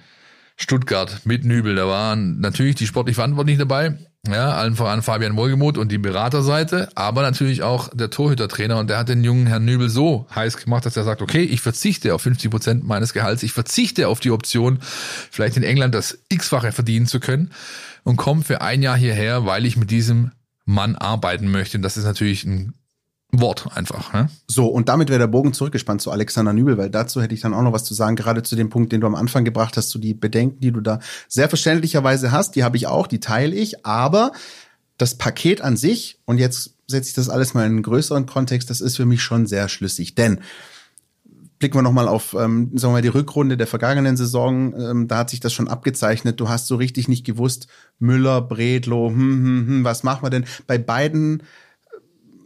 [0.57, 1.75] Stuttgart mit Nübel.
[1.75, 6.89] Da waren natürlich die sportlich Verantwortlichen dabei, ja, allen voran Fabian Wohlgemuth und die Beraterseite,
[6.95, 10.87] aber natürlich auch der Torhütertrainer und der hat den jungen Herrn Nübel so heiß gemacht,
[10.87, 14.31] dass er sagt, okay, ich verzichte auf 50 Prozent meines Gehalts, ich verzichte auf die
[14.31, 14.79] Option,
[15.31, 17.53] vielleicht in England das x-fache verdienen zu können
[18.03, 20.33] und komme für ein Jahr hierher, weil ich mit diesem
[20.65, 21.79] Mann arbeiten möchte.
[21.79, 22.75] Und das ist natürlich ein
[23.41, 24.13] Wort einfach.
[24.13, 24.29] Ne?
[24.47, 27.55] So, und damit wäre der Bogen zurückgespannt zu Alexander Nübel, weil dazu hätte ich dann
[27.55, 29.89] auch noch was zu sagen, gerade zu dem Punkt, den du am Anfang gebracht hast,
[29.89, 33.55] zu die Bedenken, die du da sehr verständlicherweise hast, die habe ich auch, die teile
[33.55, 34.33] ich, aber
[34.99, 38.71] das Paket an sich, und jetzt setze ich das alles mal in einen größeren Kontext,
[38.71, 40.41] das ist für mich schon sehr schlüssig, denn
[41.59, 44.75] blicken wir nochmal auf, ähm, sagen wir mal, die Rückrunde der vergangenen Saison.
[44.75, 46.41] Ähm, da hat sich das schon abgezeichnet.
[46.41, 47.69] Du hast so richtig nicht gewusst,
[47.99, 50.45] Müller, Bredlo, hm, hm, hm, was machen wir denn?
[50.67, 51.43] Bei beiden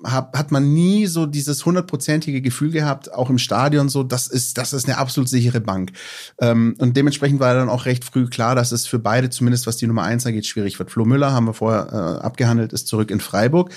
[0.04, 4.58] hab, hat man nie so dieses hundertprozentige Gefühl gehabt, auch im Stadion so, das ist,
[4.58, 5.92] das ist eine absolut sichere Bank.
[6.40, 9.76] Ähm, und dementsprechend war dann auch recht früh klar, dass es für beide, zumindest was
[9.76, 10.90] die Nummer eins angeht, schwierig wird.
[10.90, 13.70] Flo Müller haben wir vorher äh, abgehandelt, ist zurück in Freiburg.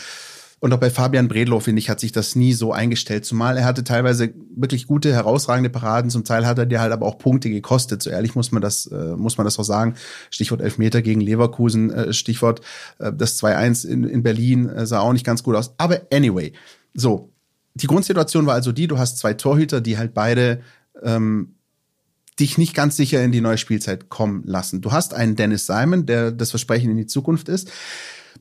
[0.63, 3.25] Und auch bei Fabian Bredlow, finde ich, hat sich das nie so eingestellt.
[3.25, 6.09] Zumal er hatte teilweise wirklich gute, herausragende Paraden.
[6.09, 8.01] Zum Teil hat er dir halt aber auch Punkte gekostet.
[8.01, 9.95] So ehrlich muss man das, äh, muss man das auch sagen.
[10.29, 12.61] Stichwort Elfmeter gegen Leverkusen, äh, Stichwort
[12.99, 15.73] äh, das 2-1 in, in Berlin äh, sah auch nicht ganz gut aus.
[15.77, 16.53] Aber anyway,
[16.93, 17.29] so.
[17.73, 20.61] Die Grundsituation war also die, du hast zwei Torhüter, die halt beide
[21.01, 21.55] ähm,
[22.39, 24.79] dich nicht ganz sicher in die neue Spielzeit kommen lassen.
[24.79, 27.69] Du hast einen Dennis Simon, der das Versprechen in die Zukunft ist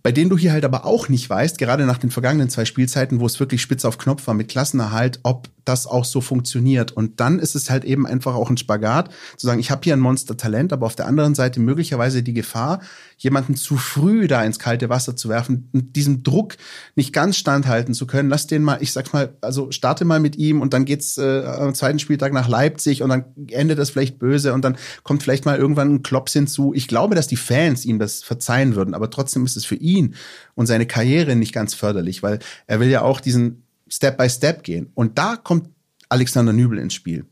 [0.03, 3.21] bei denen du hier halt aber auch nicht weißt, gerade nach den vergangenen zwei Spielzeiten,
[3.21, 6.93] wo es wirklich spitz auf Knopf war mit Klassenerhalt, ob das auch so funktioniert.
[6.93, 9.93] Und dann ist es halt eben einfach auch ein Spagat, zu sagen, ich habe hier
[9.93, 12.81] ein Monster-Talent, aber auf der anderen Seite möglicherweise die Gefahr,
[13.23, 16.57] jemanden zu früh da ins kalte Wasser zu werfen, diesem Druck
[16.97, 18.29] nicht ganz standhalten zu können.
[18.29, 21.45] Lass den mal, ich sag's mal, also starte mal mit ihm und dann geht's äh,
[21.45, 25.45] am zweiten Spieltag nach Leipzig und dann endet das vielleicht böse und dann kommt vielleicht
[25.45, 26.73] mal irgendwann ein Klops hinzu.
[26.75, 30.15] Ich glaube, dass die Fans ihm das verzeihen würden, aber trotzdem ist es für ihn
[30.55, 34.63] und seine Karriere nicht ganz förderlich, weil er will ja auch diesen Step by Step
[34.65, 34.91] gehen.
[34.95, 35.69] Und da kommt
[36.09, 37.27] Alexander Nübel ins Spiel.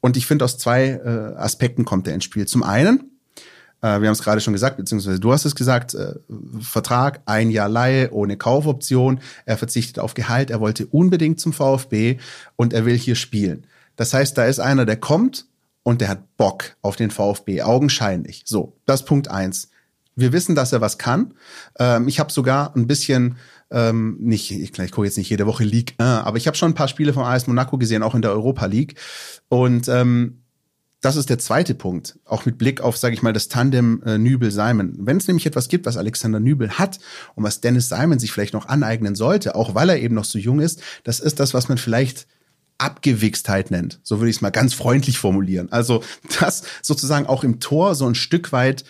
[0.00, 2.46] Und ich finde, aus zwei äh, Aspekten kommt er ins Spiel.
[2.46, 3.11] Zum einen,
[3.82, 6.14] äh, wir haben es gerade schon gesagt, beziehungsweise du hast es gesagt, äh,
[6.60, 9.20] Vertrag, ein Jahr Laie ohne Kaufoption.
[9.44, 12.18] Er verzichtet auf Gehalt, er wollte unbedingt zum VfB
[12.56, 13.66] und er will hier spielen.
[13.96, 15.46] Das heißt, da ist einer, der kommt
[15.82, 18.42] und der hat Bock auf den VfB, augenscheinlich.
[18.46, 19.68] So, das Punkt eins.
[20.14, 21.34] Wir wissen, dass er was kann.
[21.78, 23.36] Ähm, ich habe sogar ein bisschen
[23.70, 26.72] ähm, nicht, ich, ich gucke jetzt nicht jede Woche League, äh, aber ich habe schon
[26.72, 28.96] ein paar Spiele von AS Monaco gesehen, auch in der Europa League.
[29.48, 30.41] Und ähm,
[31.02, 34.18] das ist der zweite Punkt, auch mit Blick auf, sage ich mal, das Tandem äh,
[34.18, 34.94] Nübel-Simon.
[35.00, 37.00] Wenn es nämlich etwas gibt, was Alexander Nübel hat
[37.34, 40.38] und was Dennis Simon sich vielleicht noch aneignen sollte, auch weil er eben noch so
[40.38, 42.28] jung ist, das ist das, was man vielleicht
[42.78, 44.00] Abgewichstheit nennt.
[44.04, 45.70] So würde ich es mal ganz freundlich formulieren.
[45.72, 46.04] Also,
[46.40, 48.84] das sozusagen auch im Tor so ein Stück weit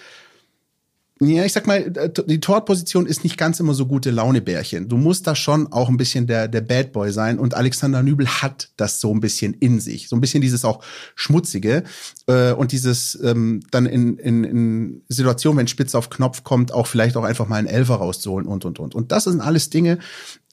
[1.28, 4.88] ja, ich sag mal, äh, die Tortposition ist nicht ganz immer so gute Launebärchen.
[4.88, 7.38] Du musst da schon auch ein bisschen der, der Bad Boy sein.
[7.38, 10.08] Und Alexander Nübel hat das so ein bisschen in sich.
[10.08, 10.82] So ein bisschen dieses auch
[11.14, 11.84] Schmutzige
[12.26, 16.86] äh, und dieses ähm, dann in, in, in Situationen, wenn Spitz auf Knopf kommt, auch
[16.86, 18.94] vielleicht auch einfach mal einen Elfer rauszuholen und, und, und.
[18.94, 19.98] Und das sind alles Dinge,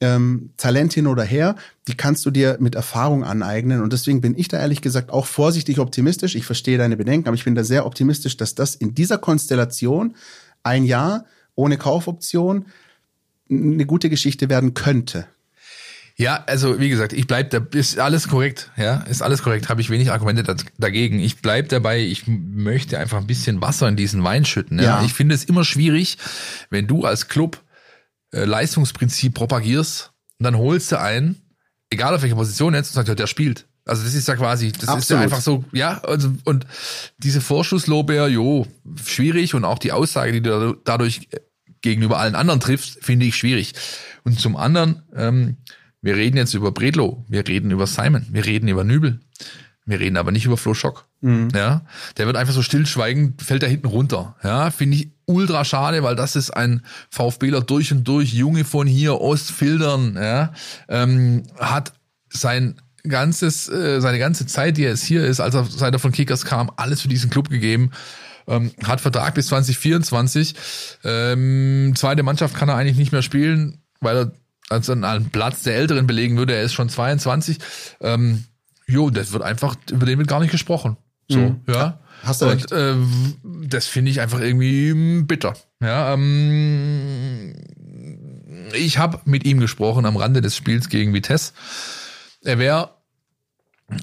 [0.01, 1.55] ähm, Talent hin oder her,
[1.89, 3.81] die kannst du dir mit Erfahrung aneignen.
[3.81, 6.35] Und deswegen bin ich da ehrlich gesagt auch vorsichtig optimistisch.
[6.35, 10.15] Ich verstehe deine Bedenken, aber ich bin da sehr optimistisch, dass das in dieser Konstellation
[10.61, 11.25] ein Jahr
[11.55, 12.67] ohne Kaufoption
[13.49, 15.25] eine gute Geschichte werden könnte.
[16.15, 19.81] Ja, also wie gesagt, ich bleib da, ist alles korrekt, ja, ist alles korrekt, habe
[19.81, 21.17] ich wenig Argumente dagegen.
[21.19, 24.77] Ich bleib dabei, ich möchte einfach ein bisschen Wasser in diesen Wein schütten.
[24.77, 24.99] Ja.
[24.99, 25.05] ja.
[25.05, 26.17] Ich finde es immer schwierig,
[26.69, 27.63] wenn du als Club
[28.31, 31.41] äh, Leistungsprinzip propagierst und dann holst du einen,
[31.89, 33.67] egal auf welcher Position jetzt, und sagst, ja, der spielt.
[33.85, 35.01] Also das ist ja quasi, das Absolut.
[35.01, 36.65] ist ja einfach so, ja, also, und
[37.17, 38.67] diese Vorschusslorbeer, jo,
[39.03, 41.27] schwierig und auch die Aussage, die du dadurch
[41.81, 43.73] gegenüber allen anderen triffst, finde ich schwierig.
[44.23, 45.57] Und zum anderen, ähm,
[46.01, 49.19] wir reden jetzt über Bredlo, wir reden über Simon, wir reden über Nübel.
[49.85, 51.07] Wir reden aber nicht über Flo Schock.
[51.21, 51.49] Mhm.
[51.55, 51.83] Ja,
[52.17, 54.35] der wird einfach so stillschweigend, fällt da hinten runter.
[54.43, 58.87] Ja, finde ich ultra schade, weil das ist ein VfBler durch und durch, Junge von
[58.87, 60.51] hier, Ostfildern, ja,
[60.89, 61.93] ähm, hat
[62.29, 65.99] sein ganzes, äh, seine ganze Zeit, die er jetzt hier ist, als er seit er
[65.99, 67.91] von Kickers kam, alles für diesen Club gegeben.
[68.47, 70.55] Ähm, hat Vertrag bis 2024.
[71.03, 74.31] Ähm, zweite Mannschaft kann er eigentlich nicht mehr spielen, weil er
[74.69, 76.55] also einen Platz der Älteren belegen würde.
[76.55, 77.59] Er ist schon 22.
[78.01, 78.45] Ähm,
[78.87, 80.97] jo, das wird einfach, über den wird gar nicht gesprochen.
[81.27, 81.61] So, mhm.
[81.67, 81.99] ja.
[82.23, 82.95] Hast du Und, äh,
[83.67, 85.53] das finde ich einfach irgendwie bitter.
[85.81, 87.53] Ja, ähm,
[88.73, 91.53] ich habe mit ihm gesprochen am Rande des Spiels gegen Vitesse.
[92.43, 92.91] Er wäre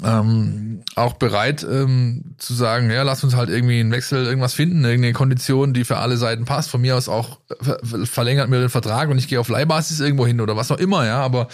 [0.05, 4.85] ähm, auch bereit ähm, zu sagen, ja, lass uns halt irgendwie einen Wechsel, irgendwas finden,
[4.85, 6.71] irgendeine Kondition, die für alle Seiten passt.
[6.71, 10.27] Von mir aus auch ver verlängert mir den Vertrag und ich gehe auf Leihbasis irgendwo
[10.27, 11.49] hin oder was auch immer, ja, aber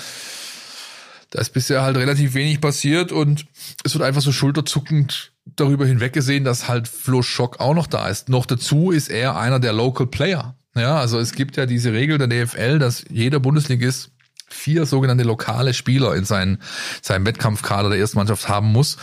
[1.32, 3.46] da ist bisher halt relativ wenig passiert und
[3.84, 8.28] es wird einfach so schulterzuckend darüber hinweggesehen, dass halt Flo Schock auch noch da ist.
[8.28, 10.54] Noch dazu ist er einer der Local Player.
[10.74, 14.10] Ja, also es gibt ja diese Regel der DFL, dass jeder Bundesligist
[14.46, 16.58] vier sogenannte lokale Spieler in seinen,
[17.00, 18.98] seinem Wettkampfkader der ersten Mannschaft haben muss.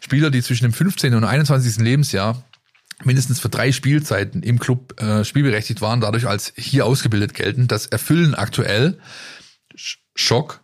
[0.00, 1.14] Spieler, die zwischen dem 15.
[1.14, 1.78] und 21.
[1.78, 2.44] Lebensjahr
[3.02, 7.66] mindestens für drei Spielzeiten im Club äh, spielberechtigt waren, dadurch als hier ausgebildet gelten.
[7.66, 8.98] Das erfüllen aktuell
[10.14, 10.61] Schock,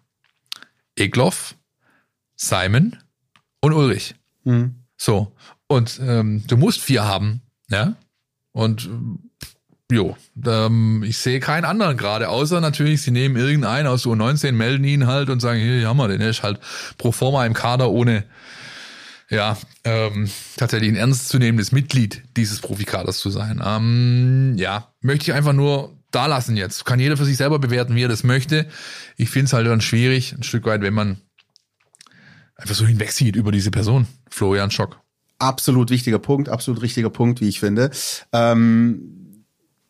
[0.99, 1.57] Egloff,
[2.37, 2.97] Simon
[3.61, 4.15] und Ulrich.
[4.45, 4.85] Mhm.
[4.97, 5.33] So.
[5.67, 7.97] Und ähm, du musst vier haben, ja.
[8.53, 8.89] Und
[9.91, 14.85] Jo, ähm, ich sehe keinen anderen gerade, außer natürlich, sie nehmen irgendeinen aus U19, melden
[14.85, 16.61] ihn halt und sagen, hier, hier haben wir den, der ist halt
[16.99, 18.25] pro forma im Kader ohne,
[19.31, 23.63] ja, ähm, tatsächlich ein ernstzunehmendes Mitglied dieses Profikaders zu sein.
[23.65, 26.85] Ähm, ja, möchte ich einfach nur da lassen jetzt.
[26.85, 28.67] Kann jeder für sich selber bewerten, wie er das möchte.
[29.17, 31.21] Ich finde es halt dann schwierig, ein Stück weit, wenn man
[32.57, 34.07] einfach so hinwegsieht über diese Person.
[34.31, 35.01] Florian Schock.
[35.39, 37.91] Absolut wichtiger Punkt, absolut richtiger Punkt, wie ich finde.
[38.33, 39.28] Ähm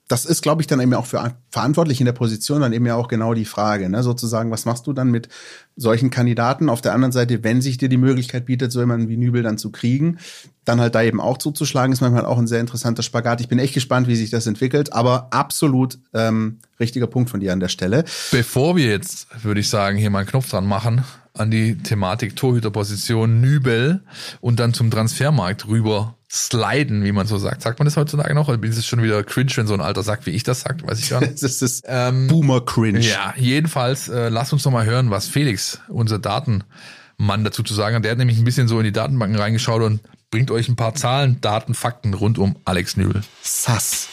[0.09, 2.95] das ist, glaube ich, dann eben auch für verantwortlich in der Position dann eben ja
[2.95, 4.03] auch genau die Frage, ne?
[4.03, 5.29] sozusagen, was machst du dann mit
[5.77, 6.71] solchen Kandidaten?
[6.71, 9.59] Auf der anderen Seite, wenn sich dir die Möglichkeit bietet, so jemanden wie Nübel dann
[9.59, 10.19] zu kriegen,
[10.65, 13.41] dann halt da eben auch zuzuschlagen, ist manchmal auch ein sehr interessanter Spagat.
[13.43, 17.53] Ich bin echt gespannt, wie sich das entwickelt, aber absolut ähm, richtiger Punkt von dir
[17.53, 18.05] an der Stelle.
[18.31, 21.05] Bevor wir jetzt, würde ich sagen, hier mal einen Knopf dran machen,
[21.39, 24.03] an die Thematik Torhüterposition Nübel
[24.41, 27.63] und dann zum Transfermarkt rüber sliden, wie man so sagt.
[27.63, 28.49] Sagt man das heutzutage noch?
[28.49, 30.87] Oder ist es schon wieder cringe, wenn so ein Alter sagt, wie ich das sagt?
[30.87, 31.43] Weiß ich gar nicht.
[31.43, 33.01] das ist ähm, Boomer cringe.
[33.01, 37.97] Ja, jedenfalls, äh, lass uns noch mal hören, was Felix, unser Datenmann, dazu zu sagen
[37.97, 38.05] hat.
[38.05, 40.01] Der hat nämlich ein bisschen so in die Datenbanken reingeschaut und
[40.31, 43.23] bringt euch ein paar Zahlen, Daten, Fakten rund um Alex Nübel.
[43.43, 44.09] Sass.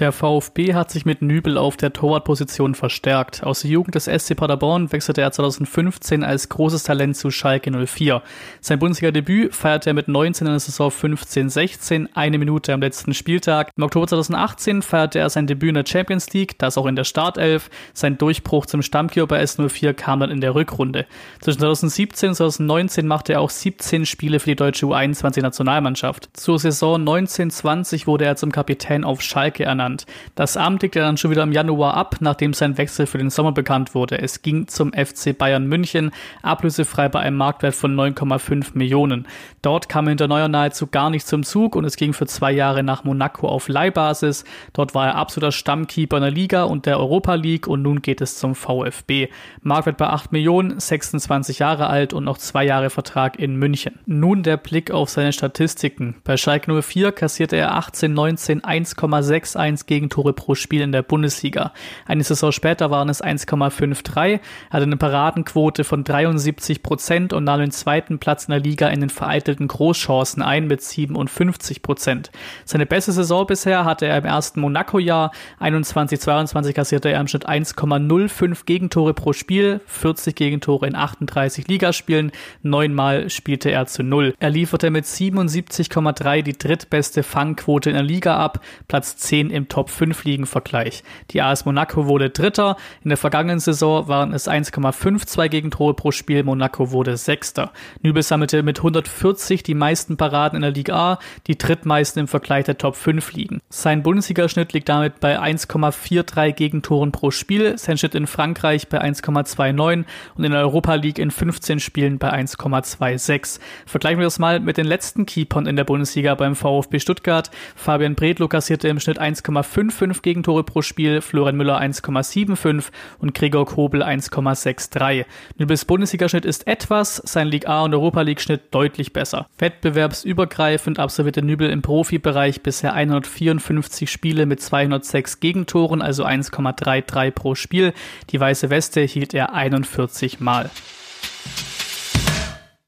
[0.00, 3.44] Der VfB hat sich mit Nübel auf der Torwartposition verstärkt.
[3.44, 8.20] Aus der Jugend des SC Paderborn wechselte er 2015 als großes Talent zu Schalke 04.
[8.60, 13.70] Sein Bundesliga-Debüt feierte er mit 19 in der Saison 15-16, eine Minute am letzten Spieltag.
[13.76, 17.04] Im Oktober 2018 feierte er sein Debüt in der Champions League, das auch in der
[17.04, 17.70] Startelf.
[17.92, 21.06] Sein Durchbruch zum Stammkeeper bei S04 kam dann in der Rückrunde.
[21.38, 26.30] Zwischen 2017 und 2019 machte er auch 17 Spiele für die deutsche U21-Nationalmannschaft.
[26.32, 30.06] Zur Saison 19-20 wurde er zum Kapitän auf Schalke ernannt ernannt.
[30.34, 33.30] Das Amt legte er dann schon wieder im Januar ab, nachdem sein Wechsel für den
[33.30, 34.18] Sommer bekannt wurde.
[34.18, 36.10] Es ging zum FC Bayern München,
[36.42, 39.26] ablösefrei bei einem Marktwert von 9,5 Millionen.
[39.62, 42.82] Dort kam hinter Neuer nahezu gar nicht zum Zug und es ging für zwei Jahre
[42.82, 44.44] nach Monaco auf Leihbasis.
[44.72, 48.20] Dort war er absoluter Stammkeeper in der Liga und der Europa League und nun geht
[48.20, 49.28] es zum VfB.
[49.62, 53.98] Marktwert bei 8 Millionen, 26 Jahre alt und noch zwei Jahre Vertrag in München.
[54.06, 56.16] Nun der Blick auf seine Statistiken.
[56.24, 61.72] Bei Schalke 04 kassierte er 18, 19, 1,61 1 Gegentore pro Spiel in der Bundesliga.
[62.06, 64.40] Eine Saison später waren es 1,53,
[64.70, 69.00] hatte eine Paradenquote von 73 Prozent und nahm den zweiten Platz in der Liga in
[69.00, 72.30] den vereitelten Großchancen ein mit 57 Prozent.
[72.64, 75.32] Seine beste Saison bisher hatte er im ersten Monaco-Jahr.
[75.60, 82.30] 21-22 kassierte er im Schnitt 1,05 Gegentore pro Spiel, 40 Gegentore in 38 Ligaspielen,
[82.62, 84.34] neunmal spielte er zu Null.
[84.38, 89.90] Er lieferte mit 77,3 die drittbeste Fangquote in der Liga ab, Platz 10 im Top
[89.90, 91.02] 5 Ligen Vergleich.
[91.30, 92.76] Die AS Monaco wurde Dritter.
[93.02, 96.42] In der vergangenen Saison waren es 1,52 Gegentore pro Spiel.
[96.42, 97.72] Monaco wurde Sechster.
[98.02, 102.64] Nübel sammelte mit 140 die meisten Paraden in der Liga A, die drittmeisten im Vergleich
[102.64, 103.60] der Top 5 Ligen.
[103.68, 110.04] Sein Bundesligaschnitt liegt damit bei 1,43 Gegentoren pro Spiel, sein Schnitt in Frankreich bei 1,29
[110.36, 113.60] und in der Europa League in 15 Spielen bei 1,26.
[113.86, 117.50] Vergleichen wir das mal mit den letzten Keepern in der Bundesliga beim VfB Stuttgart.
[117.74, 122.86] Fabian Bredlo kassierte im Schnitt 1, 1,55 Gegentore pro Spiel, Florian Müller 1,75
[123.18, 125.24] und Gregor Kobel 1,63.
[125.58, 129.46] Nübels Bundesligaschnitt ist etwas, sein League A und Europa League Schnitt deutlich besser.
[129.58, 137.92] Wettbewerbsübergreifend absolvierte Nübel im Profibereich bisher 154 Spiele mit 206 Gegentoren, also 1,33 pro Spiel.
[138.30, 140.70] Die weiße Weste hielt er 41 Mal.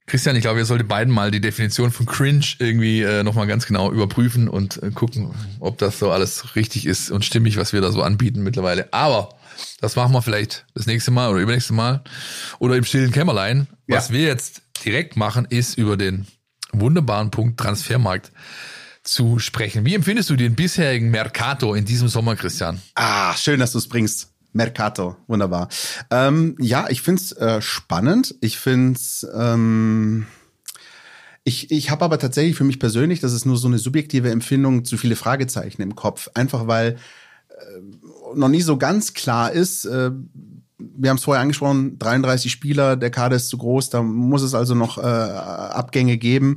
[0.06, 3.66] Christian, ich glaube, ihr solltet beiden mal die Definition von Cringe irgendwie äh, nochmal ganz
[3.66, 7.80] genau überprüfen und äh, gucken, ob das so alles richtig ist und stimmig, was wir
[7.80, 8.92] da so anbieten mittlerweile.
[8.92, 9.30] Aber
[9.80, 12.04] das machen wir vielleicht das nächste Mal oder übernächste Mal
[12.60, 13.66] oder im stillen Kämmerlein.
[13.88, 14.14] Was Ja.
[14.14, 16.26] wir jetzt direkt machen, ist über den
[16.72, 18.30] wunderbaren Punkt Transfermarkt
[19.02, 19.84] zu sprechen.
[19.86, 22.80] Wie empfindest du den bisherigen Mercato in diesem Sommer, Christian?
[22.94, 24.28] Ah, schön, dass du es bringst.
[24.56, 25.68] Mercato, wunderbar.
[26.10, 28.34] Ähm, ja, ich find's äh, spannend.
[28.40, 29.26] Ich find's.
[29.34, 30.26] Ähm,
[31.44, 34.84] ich ich habe aber tatsächlich für mich persönlich, das ist nur so eine subjektive Empfindung,
[34.84, 36.30] zu viele Fragezeichen im Kopf.
[36.34, 36.96] Einfach weil
[37.50, 39.84] äh, noch nie so ganz klar ist.
[39.84, 40.10] Äh,
[40.78, 44.54] wir haben es vorher angesprochen, 33 Spieler, der Kader ist zu groß, da muss es
[44.54, 46.56] also noch äh, Abgänge geben.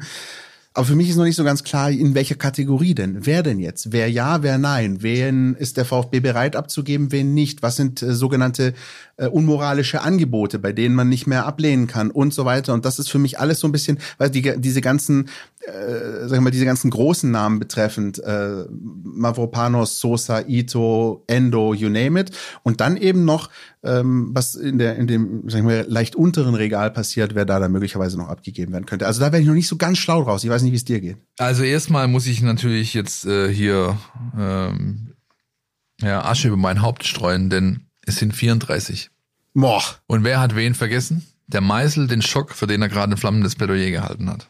[0.76, 3.26] Aber für mich ist noch nicht so ganz klar, in welcher Kategorie denn?
[3.26, 3.92] Wer denn jetzt?
[3.92, 5.02] Wer ja, wer nein?
[5.02, 7.64] Wen ist der VfB bereit abzugeben, wen nicht?
[7.64, 8.74] Was sind äh, sogenannte
[9.18, 12.76] äh, unmoralische Angebote, bei denen man nicht mehr ablehnen kann und so weiter?
[12.76, 15.30] Und das ist für mich alles so ein bisschen, weil die, diese ganzen,
[15.66, 21.90] äh, sag ich mal, diese ganzen großen Namen betreffend, äh, Mavropanos, Sosa, Ito, Endo, you
[21.90, 22.32] name it.
[22.64, 23.50] Und dann eben noch,
[23.84, 27.60] ähm, was in der, in dem, sag ich mal, leicht unteren Regal passiert, wer da
[27.60, 29.06] dann möglicherweise noch abgegeben werden könnte.
[29.06, 30.44] Also da wäre ich noch nicht so ganz schlau draus.
[30.44, 31.18] Ich weiß nicht, wie es dir geht.
[31.38, 33.98] Also erstmal muss ich natürlich jetzt äh, hier
[34.38, 35.14] ähm,
[36.02, 39.10] ja, Asche über mein Haupt streuen, denn es sind 34.
[39.54, 39.84] Boah.
[40.08, 41.26] Und wer hat wen vergessen?
[41.48, 44.48] Der Meißel, den Schock, für den er gerade ein flammendes Plädoyer gehalten hat.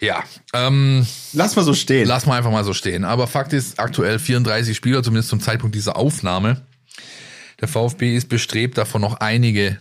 [0.00, 2.06] Ja, ähm, Lass mal so stehen.
[2.06, 3.04] lass mal einfach mal so stehen.
[3.04, 6.62] Aber Fakt ist, aktuell 34 Spieler, zumindest zum Zeitpunkt dieser Aufnahme.
[7.60, 9.78] Der VfB ist bestrebt, davon noch einige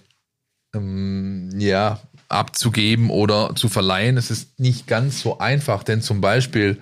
[0.74, 4.18] ähm, ja, abzugeben oder zu verleihen.
[4.18, 6.80] Es ist nicht ganz so einfach, denn zum Beispiel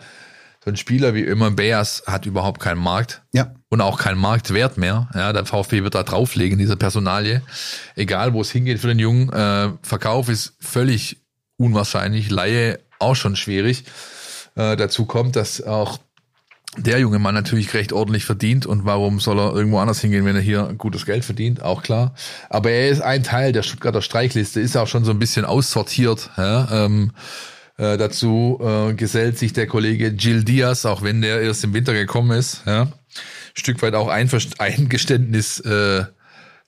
[0.63, 3.53] so ein Spieler wie immer Beas hat überhaupt keinen Markt Ja.
[3.69, 5.09] und auch keinen Marktwert mehr.
[5.13, 7.41] Ja, der VfB wird da drauflegen, diese Personalie.
[7.95, 9.29] Egal, wo es hingeht für den Jungen.
[9.33, 11.17] Äh, Verkauf ist völlig
[11.57, 12.29] unwahrscheinlich.
[12.29, 13.83] Laie auch schon schwierig.
[14.55, 15.99] Äh, dazu kommt, dass auch
[16.77, 20.35] der junge Mann natürlich recht ordentlich verdient und warum soll er irgendwo anders hingehen, wenn
[20.35, 22.15] er hier gutes Geld verdient, auch klar.
[22.49, 26.31] Aber er ist ein Teil der Stuttgarter Streichliste, ist auch schon so ein bisschen aussortiert.
[26.35, 26.85] Ja?
[26.85, 27.11] Ähm,
[27.77, 31.93] äh, dazu äh, gesellt sich der Kollege Gil Diaz, auch wenn der erst im Winter
[31.93, 32.63] gekommen ist.
[32.65, 32.87] Ja?
[33.53, 36.05] Stück weit auch Einverst Eingeständnis äh,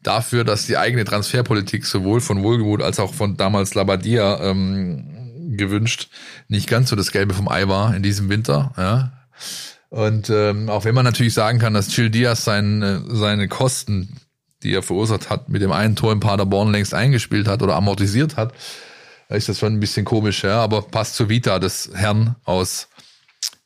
[0.03, 5.14] dafür, dass die eigene Transferpolitik sowohl von Wohlgemut als auch von damals Labadia ähm,
[5.55, 6.09] gewünscht
[6.47, 8.73] nicht ganz so das Gelbe vom Ei war in diesem Winter.
[8.77, 9.11] Ja?
[9.89, 14.17] Und ähm, auch wenn man natürlich sagen kann, dass Gil Diaz seine, seine Kosten,
[14.63, 18.35] die er verursacht hat, mit dem einen Tor in Paderborn längst eingespielt hat oder amortisiert
[18.37, 18.53] hat,
[19.29, 20.59] ist das schon ein bisschen komisch, ja.
[20.61, 22.87] Aber passt zur Vita des Herrn aus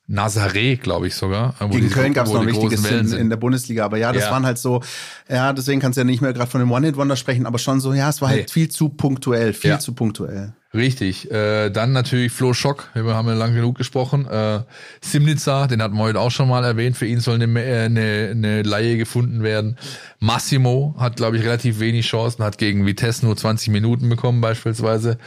[0.07, 1.53] Nazaré, glaube ich sogar.
[1.59, 4.11] wo Gegen die- Köln gab es noch ein wichtiges in, in der Bundesliga, aber ja,
[4.11, 4.31] das Ja.
[4.31, 4.81] waren halt so,
[5.29, 7.93] ja, deswegen kannst du ja nicht mehr gerade von dem One-Hit-Wonder sprechen, aber schon so,
[7.93, 8.37] ja, es war Nee.
[8.37, 9.79] halt viel zu punktuell, viel Ja.
[9.79, 10.53] zu punktuell.
[10.71, 11.31] Richtig.
[11.31, 14.27] Äh, dann natürlich Flo Schock, wir haben ja lang genug gesprochen.
[14.27, 14.59] Äh,
[15.01, 16.95] Simnica, den hatten wir heute auch schon mal erwähnt.
[16.95, 19.77] Für ihn soll eine, äh, eine, eine Laie gefunden werden.
[20.19, 25.17] Massimo hat, glaube ich, relativ wenig Chancen, hat gegen Vitesse nur 20 Minuten bekommen beispielsweise.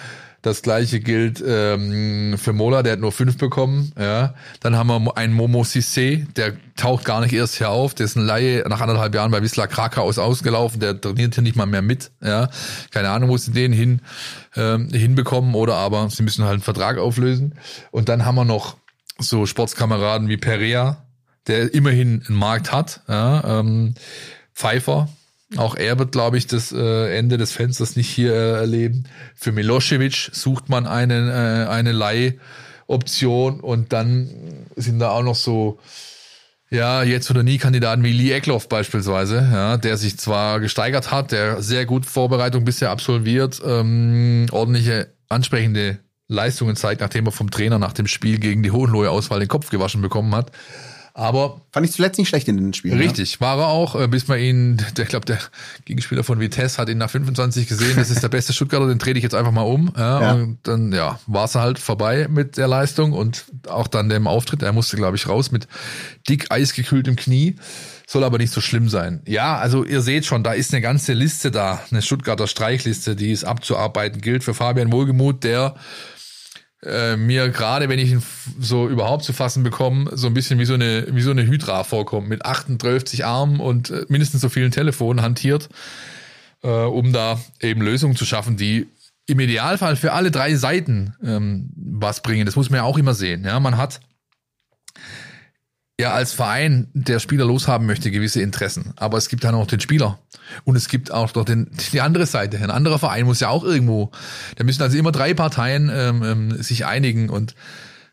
[0.43, 3.93] Das gleiche gilt ähm, für Mola, der hat nur fünf bekommen.
[3.97, 4.35] Ja.
[4.59, 8.65] Dann haben wir einen Momo Sissé, der taucht gar nicht erst hier auf, dessen Laie
[8.69, 12.11] nach anderthalb Jahren bei Wisla Krakau ist ausgelaufen, der trainiert hier nicht mal mehr mit.
[12.21, 12.51] Ja.
[12.91, 14.01] Keine Ahnung, wo sie den hin,
[14.57, 17.55] ähm, hinbekommen oder aber sie müssen halt einen Vertrag auflösen.
[17.93, 18.77] Und dann haben wir noch
[19.19, 21.07] so Sportskameraden wie Perea,
[21.47, 23.03] der immerhin einen Markt hat.
[23.07, 23.61] Ja.
[23.61, 23.95] Ähm,
[24.55, 25.09] Pfeiffer,
[25.57, 29.05] auch er wird, glaube ich, das äh, Ende des Fensters nicht hier äh, erleben.
[29.35, 34.31] Für Milosevic sucht man eine, äh, eine Leihoption und dann
[34.77, 35.79] sind da auch noch so,
[36.71, 41.33] ja, jetzt oder nie Kandidaten wie Lee Eckloff beispielsweise, ja, der sich zwar gesteigert hat,
[41.33, 45.99] der sehr gut Vorbereitung bisher absolviert, ähm, ordentliche, ansprechende
[46.29, 49.71] Leistungen zeigt, nachdem er vom Trainer nach dem Spiel gegen die Hohenlohe Auswahl den Kopf
[49.71, 50.51] gewaschen bekommen hat.
[51.15, 52.99] Aber Fand ich zuletzt nicht schlecht in den Spielen.
[52.99, 55.39] Richtig, war er auch, äh, bis man ihn, der, ich glaube, der
[55.85, 59.19] Gegenspieler von Vitesse hat ihn nach 25 gesehen, das ist der beste Stuttgarter, den trete
[59.19, 59.93] ich jetzt einfach mal um.
[59.97, 60.33] Ja, Ja.
[60.33, 64.63] Und dann ja, war es halt vorbei mit der Leistung und auch dann dem Auftritt.
[64.63, 65.67] Er musste, glaube ich, raus mit
[66.29, 67.57] dick eisgekühltem Knie.
[68.07, 69.23] Soll aber nicht so schlimm sein.
[69.27, 73.33] Ja, also ihr seht schon, da ist eine ganze Liste da, eine Stuttgarter Streichliste, die
[73.33, 75.75] es abzuarbeiten gilt für Fabian Wohlgemuth, der
[76.85, 78.23] äh, mir gerade, wenn ich ihn
[78.61, 81.85] so überhaupt zu fassen bekomme, so ein bisschen wie so eine, wie so eine Hydra
[81.85, 85.69] vorkommt, mit 38 Armen und äh, mindestens so vielen Telefonen hantiert,
[86.63, 88.89] äh, um da eben Lösungen zu schaffen, die
[89.27, 92.47] im Idealfall für alle drei Seiten ähm, was bringen.
[92.47, 93.45] Das muss man ja auch immer sehen.
[93.45, 94.01] Ja, man hat
[96.03, 98.93] ja als Verein, der Spieler loshaben möchte, gewisse Interessen.
[98.97, 100.19] Aber es gibt dann auch den Spieler.
[100.65, 102.59] Und es gibt auch noch den, die andere Seite.
[102.59, 104.11] Ein anderer Verein muss ja auch irgendwo.
[104.57, 107.55] Da müssen also immer drei Parteien ähm, ähm, sich einigen und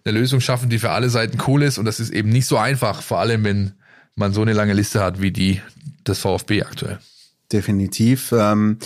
[0.05, 1.77] eine Lösung schaffen, die für alle Seiten cool ist.
[1.77, 3.73] Und das ist eben nicht so einfach, vor allem wenn
[4.15, 5.61] man so eine lange Liste hat wie die
[6.07, 6.99] des VfB aktuell.
[7.51, 8.31] Definitiv.
[8.31, 8.77] Ähm,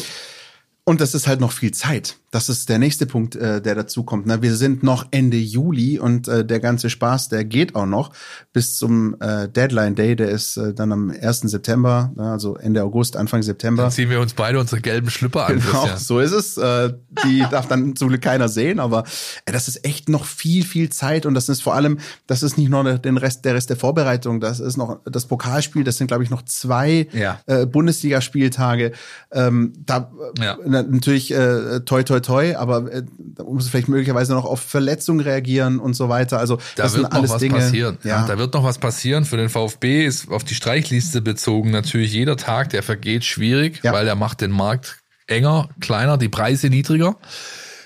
[0.86, 2.16] und das ist halt noch viel Zeit.
[2.34, 4.26] Das ist der nächste Punkt, äh, der dazu kommt.
[4.26, 4.42] Ne?
[4.42, 8.12] Wir sind noch Ende Juli und äh, der ganze Spaß, der geht auch noch
[8.54, 10.16] bis zum äh, Deadline Day.
[10.16, 11.42] Der ist äh, dann am 1.
[11.42, 12.32] September, ne?
[12.32, 13.84] also Ende August, Anfang September.
[13.84, 15.60] Dann ziehen wir uns beide unsere gelben Schlüpper an.
[15.60, 16.58] Genau, so ist es.
[16.58, 16.94] Äh,
[17.24, 19.04] die darf dann zum Glück keiner sehen, aber
[19.46, 22.58] äh, das ist echt noch viel, viel Zeit und das ist vor allem, das ist
[22.58, 26.08] nicht nur den Rest, der Rest der Vorbereitung, das ist noch das Pokalspiel, das sind
[26.08, 27.40] glaube ich noch zwei Ja.
[27.46, 28.92] äh, Bundesligaspieltage.
[29.32, 30.58] Ähm, da äh, Ja.
[30.66, 35.20] na, natürlich äh, toi toi toi, aber äh, da muss vielleicht möglicherweise noch auf Verletzungen
[35.20, 36.40] reagieren und so weiter.
[36.40, 37.56] Also Da das wird sind noch alles was Dinge.
[37.56, 37.98] passieren.
[38.04, 38.22] Ja.
[38.22, 39.26] Ja, da wird noch was passieren.
[39.26, 43.94] Für den VfB ist auf die Streichliste bezogen natürlich jeder Tag, der vergeht, schwierig, Ja.
[43.94, 44.98] weil er macht den Markt
[45.28, 47.18] enger, kleiner, die Preise niedriger.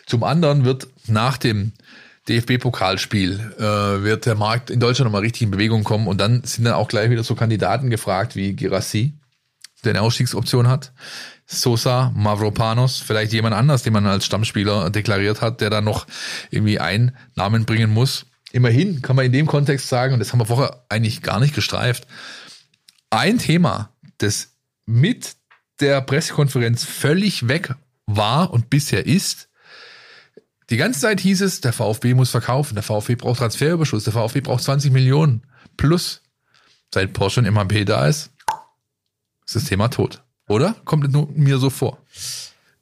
[0.06, 1.74] Zum anderen wird nach dem
[2.30, 6.66] DFB-Pokalspiel äh, wird der Markt in Deutschland nochmal richtig in Bewegung kommen und dann sind
[6.66, 9.14] dann auch gleich wieder so Kandidaten gefragt wie Girassi,
[9.84, 10.92] der eine Ausstiegsoption hat.
[11.50, 16.06] Sosa, Mavropanos, vielleicht jemand anders, den man als Stammspieler deklariert hat, der dann noch
[16.52, 18.26] irgendwie einen Namen bringen muss.
[18.52, 21.56] Immerhin kann man in dem Kontext sagen, und das haben wir vorher eigentlich gar nicht
[21.56, 22.06] gestreift,
[23.10, 24.56] ein Thema, das
[24.86, 25.38] mit
[25.80, 27.76] der Pressekonferenz völlig weg
[28.06, 29.48] war und bisher ist,
[30.70, 34.42] die ganze Zeit hieß es, der VfB muss verkaufen, der VfB braucht Transferüberschuss, der VfB
[34.42, 35.44] braucht 20 Millionen
[35.78, 36.22] plus.
[36.94, 38.32] Seit Porsche und MAP da ist,
[39.46, 40.24] ist das Thema tot.
[40.48, 40.76] Oder?
[40.86, 41.98] Kommt nur mir so vor?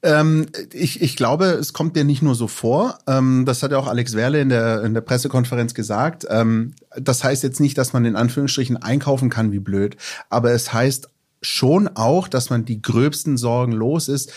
[0.02, 2.98] Ähm, ich, ich glaube, es kommt dir nicht nur so vor.
[3.06, 6.26] Ähm, das hat ja auch Alex Werle in der, in der Pressekonferenz gesagt.
[6.30, 9.96] Ähm, das heißt jetzt nicht, dass man in Anführungsstrichen einkaufen kann wie blöd.
[10.30, 11.08] Aber es heißt
[11.42, 14.32] schon auch, dass man die gröbsten Sorgen los ist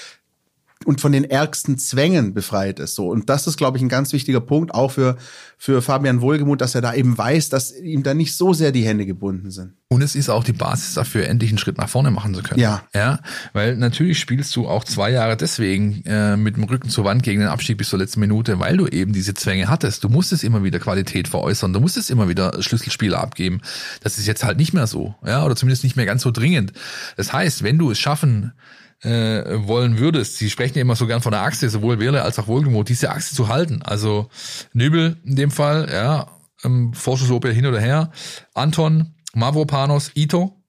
[0.85, 2.95] und von den ärgsten Zwängen befreit ist.
[2.95, 3.09] So.
[3.09, 5.17] Und das ist, glaube ich, ein ganz wichtiger Punkt, auch für,
[5.57, 8.85] für Fabian Wohlgemuth, dass er da eben weiß, dass ihm da nicht so sehr die
[8.85, 9.73] Hände gebunden sind.
[9.89, 12.61] Und es ist auch die Basis dafür, endlich einen Schritt nach vorne machen zu können.
[12.61, 12.83] Ja.
[12.93, 13.19] Ja,
[13.51, 17.41] weil natürlich spielst du auch zwei Jahre deswegen äh, mit dem Rücken zur Wand gegen
[17.41, 20.03] den Abstieg bis zur letzten Minute, weil du eben diese Zwänge hattest.
[20.05, 23.61] Du musstest immer wieder Qualität veräußern, du musstest immer wieder Schlüsselspiele abgeben.
[24.01, 26.71] Das ist jetzt halt nicht mehr so, ja, oder zumindest nicht mehr ganz so dringend.
[27.17, 28.53] Das heißt, wenn du es schaffen
[29.01, 32.37] äh, wollen würdest, sie sprechen ja immer so gern von der Achse, sowohl Wähler als
[32.39, 33.81] auch Wohlgemut, diese Achse zu halten.
[33.81, 34.29] Also
[34.73, 36.27] Nübel in dem Fall, ja,
[36.63, 38.11] ähm, Vorschusslob hin oder her,
[38.53, 40.61] Anton, Mavropanos, Ito,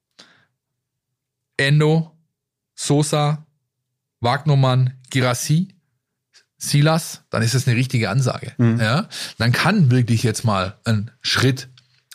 [1.56, 2.16] Endo,
[2.74, 3.46] Sosa,
[4.20, 5.74] Wagnermann, Girassi,
[6.56, 8.52] Silas, dann ist das eine richtige Ansage.
[8.78, 9.08] Ja,
[9.38, 11.68] dann kann wirklich jetzt mal ein Schritt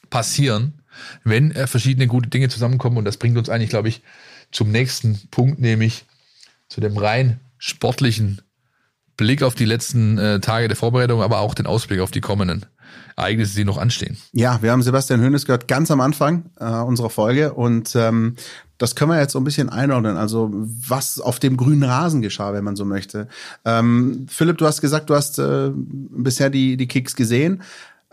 [0.10, 0.82] passieren,
[1.24, 2.98] wenn äh, verschiedene gute Dinge zusammenkommen.
[2.98, 4.02] Und das bringt uns eigentlich, glaube ich,
[4.51, 6.05] zum nächsten Punkt, nämlich
[6.67, 8.41] zu dem rein sportlichen
[9.17, 12.65] Blick auf die letzten äh, Tage der Vorbereitung, aber auch den Ausblick auf die kommenden
[13.15, 14.17] Ereignisse, die noch anstehen.
[14.34, 18.35] Ja, wir haben Sebastian Hönes gehört ganz am Anfang äh, unserer Folge und ähm,
[18.77, 20.17] das können wir jetzt so ein bisschen einordnen.
[20.17, 23.30] Also was auf dem grünen Rasen geschah, wenn man so möchte.
[23.63, 27.63] Ähm, Philipp, du hast gesagt, du hast äh, bisher die, die Kicks gesehen.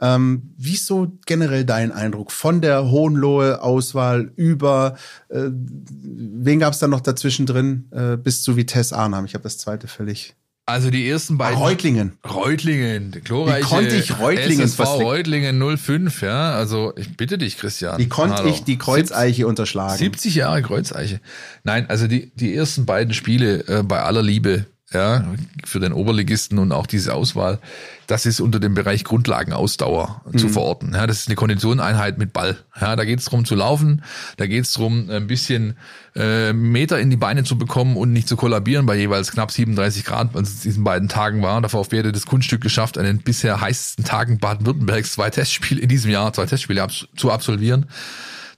[0.02, 4.96] Ähm, wie ist so generell dein Eindruck von der Hohenlohe-Auswahl über,
[5.28, 9.24] äh, wen gab es da noch dazwischen drin, äh, bis zu Vitesse Arnhem?
[9.24, 10.34] Ich habe das zweite völlig.
[10.66, 11.58] Also die ersten beiden.
[11.58, 12.18] Reutlingen.
[12.28, 15.06] Reutlingen, glorreiche Wie konnte ich Reutlingen SSV verslicken?
[15.06, 16.52] Reutlingen 05, ja.
[16.52, 17.98] Also ich bitte dich, Christian.
[17.98, 18.48] Wie konnte Hallo.
[18.48, 19.98] ich die Kreuzeiche unterschlagen?
[19.98, 21.20] 70 Jahre Kreuzeiche.
[21.62, 25.24] Nein, also die, die ersten beiden Spiele äh, bei aller Liebe, ja,
[25.64, 27.58] für den Oberligisten und auch diese Auswahl,
[28.06, 30.92] das ist unter dem Bereich Grundlagenausdauer zu verorten.
[30.94, 32.58] Ja, das ist eine Konditioneinheit mit Ball.
[32.80, 34.02] Ja, da geht es darum zu laufen,
[34.36, 35.76] da geht es darum, ein bisschen
[36.14, 40.04] äh, Meter in die Beine zu bekommen und nicht zu kollabieren bei jeweils knapp 37
[40.04, 41.60] Grad, als es diesen beiden Tagen war.
[41.60, 45.88] Der VfB hatte das Kunststück geschafft, an den bisher heißesten Tagen Baden-Württembergs zwei Testspiele in
[45.88, 47.86] diesem Jahr, zwei Testspiele abs zu absolvieren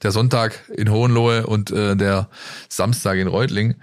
[0.05, 2.29] der Sonntag in Hohenlohe und äh, der
[2.69, 3.75] Samstag in Reutling.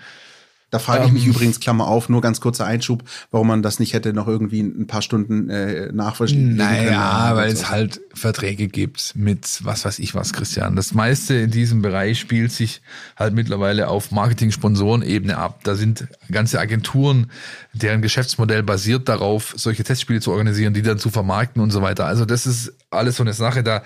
[0.72, 1.31] Da frage ich mich Ähm.
[1.31, 4.88] übrigens, Klammer auf, nur ganz kurzer Einschub, warum man das nicht hätte noch irgendwie ein
[4.88, 6.57] paar Stunden äh, nachvollziehen können.
[6.57, 10.77] Naja, weil es halt Verträge gibt mit was weiß ich was, Christian.
[10.77, 12.81] Das meiste in diesem Bereich spielt sich
[13.18, 15.60] halt mittlerweile auf Marketing-Sponsoren-Ebene ab.
[15.65, 17.30] Da sind ganze Agenturen,
[17.73, 22.06] deren Geschäftsmodell basiert darauf, solche Testspiele zu organisieren, die dann zu vermarkten und so weiter.
[22.06, 23.84] Also das ist alles so eine Sache, da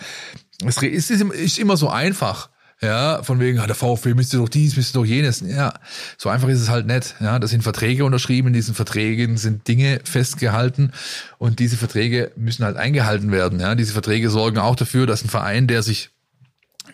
[0.63, 2.49] es ist immer so einfach.
[2.81, 5.39] Ja, von wegen, ah, der VfB müsste doch dies, müsste doch jenes.
[5.41, 5.73] Ja,
[6.17, 7.15] so einfach ist es halt nicht.
[7.21, 10.91] Ja, das sind Verträge unterschrieben, in diesen Verträgen sind Dinge festgehalten
[11.37, 13.61] und diese Verträge müssen halt eingehalten werden.
[13.61, 16.09] Ja, diese Verträge sorgen auch dafür, dass ein Verein, der sich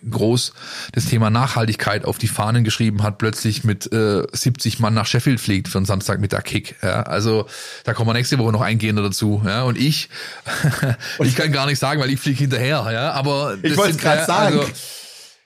[0.09, 0.53] groß
[0.93, 5.39] das Thema Nachhaltigkeit auf die Fahnen geschrieben hat, plötzlich mit äh, 70 Mann nach Sheffield
[5.39, 6.75] fliegt für einen Samstagmittag Kick.
[6.81, 7.47] Ja, also
[7.83, 9.41] da kommen wir nächste Woche noch eingehender dazu.
[9.45, 10.09] Ja, und ich,
[11.17, 12.87] und ich kann gar nicht sagen, weil ich fliege hinterher.
[12.91, 14.59] Ja, aber Ich wollte gerade äh, sagen.
[14.59, 14.71] Also,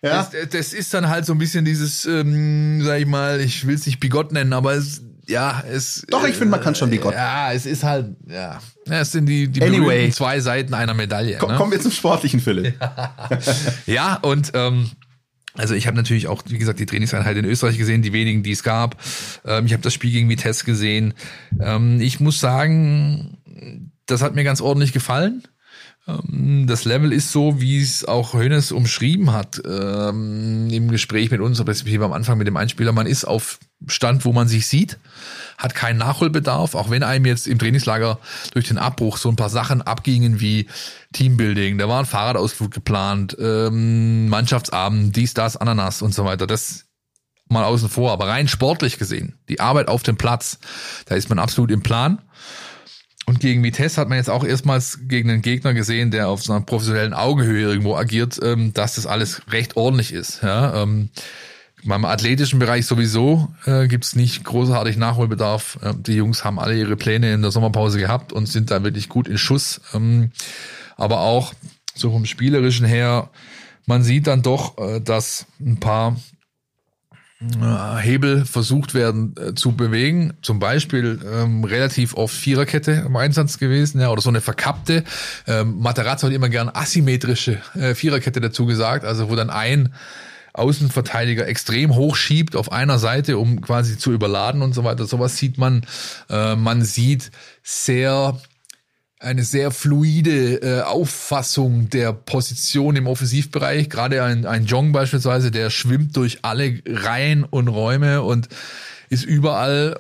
[0.06, 0.30] ja?
[0.32, 3.76] das, das ist dann halt so ein bisschen dieses, ähm, sag ich mal, ich will
[3.76, 6.06] es nicht bigott nennen, aber es, ja, es.
[6.10, 7.14] Doch, ich finde, man kann schon bigott.
[7.14, 10.12] Ja, es ist halt, ja, ja es sind die, die Anyway.
[10.12, 11.38] zwei Seiten einer Medaille.
[11.40, 11.58] Komm, ne?
[11.58, 12.76] Kommen wir zum Sportlichen, Philipp.
[13.86, 14.92] Ja, und ähm,
[15.58, 18.52] also ich habe natürlich auch, wie gesagt, die Trainingseinheit in Österreich gesehen, die wenigen, die
[18.52, 19.02] es gab.
[19.46, 21.14] Ähm, ich habe das Spiel gegen Vitesse gesehen.
[21.60, 23.38] Ähm, ich muss sagen,
[24.06, 25.44] das hat mir ganz ordentlich gefallen.
[26.08, 31.42] Ähm, Das Level ist so, wie es auch Hönes umschrieben hat ähm, im Gespräch mit
[31.42, 32.92] uns, respektive am Anfang mit dem Einspieler.
[32.92, 34.98] Man ist auf Stand, wo man sich sieht,
[35.58, 38.20] hat keinen Nachholbedarf, auch wenn einem jetzt im Trainingslager
[38.54, 40.68] durch den Abbruch so ein paar Sachen abgingen wie
[41.14, 46.48] Teambuilding, da war ein Fahrradausflug geplant, ähm, Mannschaftsabend, dies, das, Ananas und so weiter.
[46.48, 46.86] Das
[47.48, 50.58] mal außen vor, aber rein sportlich gesehen, die Arbeit auf dem Platz,
[51.06, 52.22] da ist man absolut im Plan.
[53.26, 56.54] Und gegen Vitesse hat man jetzt auch erstmals gegen einen Gegner gesehen, der auf so
[56.54, 60.44] einer professionellen Augenhöhe irgendwo agiert, ähm, dass das alles recht ordentlich ist.
[60.44, 61.10] Ja, ähm,
[61.84, 65.80] beim athletischen Bereich sowieso äh, gibt's nicht großartig Nachholbedarf.
[65.84, 69.10] Ähm, die Jungs haben alle ihre Pläne in der Sommerpause gehabt und sind da wirklich
[69.10, 69.82] gut in Schuss.
[69.94, 70.32] Ähm,
[70.96, 71.54] aber auch
[71.96, 73.30] so vom Spielerischen her,
[73.86, 76.16] man sieht dann doch, äh, dass ein paar
[78.00, 80.34] Hebel versucht werden äh, zu bewegen.
[80.42, 85.04] Zum Beispiel ähm, relativ oft Viererkette im Einsatz gewesen, ja, oder so eine verkappte.
[85.46, 89.94] Ähm, Materazzo hat immer gern asymmetrische äh, Viererkette dazu gesagt, also wo dann ein
[90.54, 95.06] Außenverteidiger extrem hoch schiebt auf einer Seite, um quasi zu überladen und so weiter.
[95.06, 95.86] Sowas sieht man.
[96.30, 97.32] Äh, man sieht
[97.64, 98.40] sehr
[99.26, 103.90] eine sehr fluide äh, Auffassung der Position im Offensivbereich.
[103.90, 108.50] Gerade ein, ein Jong beispielsweise, der schwimmt durch alle Reihen und Räume und
[109.10, 110.00] ist überall,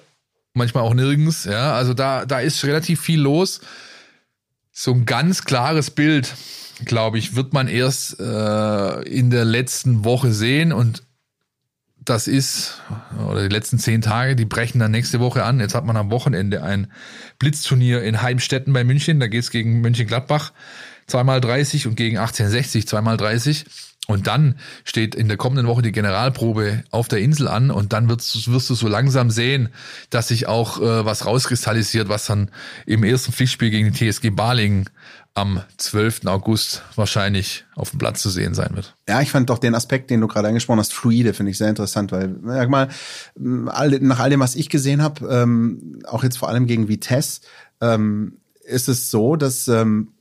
[0.54, 1.46] manchmal auch nirgends.
[1.46, 3.62] Ja, also da, da ist relativ viel los.
[4.72, 6.36] So ein ganz klares Bild,
[6.86, 11.02] glaube ich, wird man erst äh, in der letzten Woche sehen und
[12.06, 12.82] das ist,
[13.28, 15.60] oder die letzten zehn Tage, die brechen dann nächste Woche an.
[15.60, 16.92] Jetzt hat man am Wochenende ein
[17.40, 19.20] Blitzturnier in Heimstetten bei München.
[19.20, 20.52] Da geht's gegen Mönchengladbach
[21.08, 23.66] zweimal 30 und gegen 1860 zweimal 30.
[24.08, 28.08] Und dann steht in der kommenden Woche die Generalprobe auf der Insel an und dann
[28.08, 29.70] wirst, wirst du so langsam sehen,
[30.12, 32.52] dass sich auch äh, was rauskristallisiert, was dann
[32.86, 34.90] im ersten Pflichtspiel gegen die TSG Balingen
[35.36, 36.26] am 12.
[36.26, 38.96] August wahrscheinlich auf dem Platz zu sehen sein wird.
[39.08, 41.70] Ja, ich fand doch den Aspekt, den du gerade angesprochen hast, fluide, finde ich sehr
[41.70, 42.88] interessant, weil, sag mal,
[43.36, 47.42] nach all dem, was ich gesehen habe, ähm, auch jetzt vor allem gegen Vitesse,
[47.82, 50.14] ähm, ist es so, dass ähm,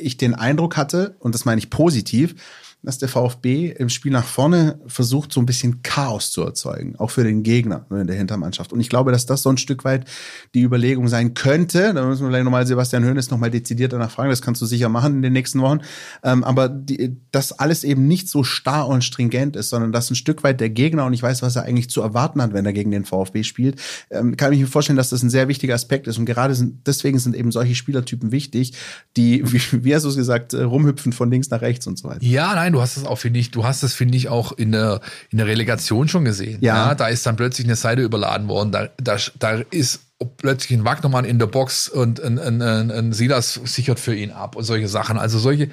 [0.00, 2.36] ich den Eindruck hatte, und das meine ich positiv,
[2.82, 7.10] dass der VfB im Spiel nach vorne versucht, so ein bisschen Chaos zu erzeugen, auch
[7.10, 8.72] für den Gegner in der Hintermannschaft.
[8.72, 10.06] Und ich glaube, dass das so ein Stück weit
[10.54, 11.92] die Überlegung sein könnte.
[11.92, 14.30] Da müssen wir gleich nochmal Sebastian Hönes nochmal dezidiert danach fragen.
[14.30, 15.80] Das kannst du sicher machen in den nächsten Wochen.
[16.22, 20.14] Ähm, aber die, dass alles eben nicht so starr und stringent ist, sondern dass ein
[20.14, 22.72] Stück weit der Gegner, und ich weiß, was er eigentlich zu erwarten hat, wenn er
[22.72, 23.80] gegen den VfB spielt,
[24.10, 26.18] ähm, kann ich mir vorstellen, dass das ein sehr wichtiger Aspekt ist.
[26.18, 28.72] Und gerade sind, deswegen sind eben solche Spielertypen wichtig,
[29.16, 32.08] die, wie, wie hast du es gesagt, äh, rumhüpfen von links nach rechts und so
[32.08, 32.22] weiter.
[32.22, 34.72] Ja, nein, du hast es auch, finde ich, du hast es, finde ich, auch in
[34.72, 36.58] der, in der Relegation schon gesehen.
[36.60, 36.94] Ja.
[36.94, 38.72] Da ist dann plötzlich eine Seite überladen worden.
[38.72, 40.00] Da, da, da ist
[40.36, 44.30] plötzlich ein Wagnermann in der Box und ein, ein, ein, ein Silas sichert für ihn
[44.30, 45.18] ab und solche Sachen.
[45.18, 45.70] Also solche,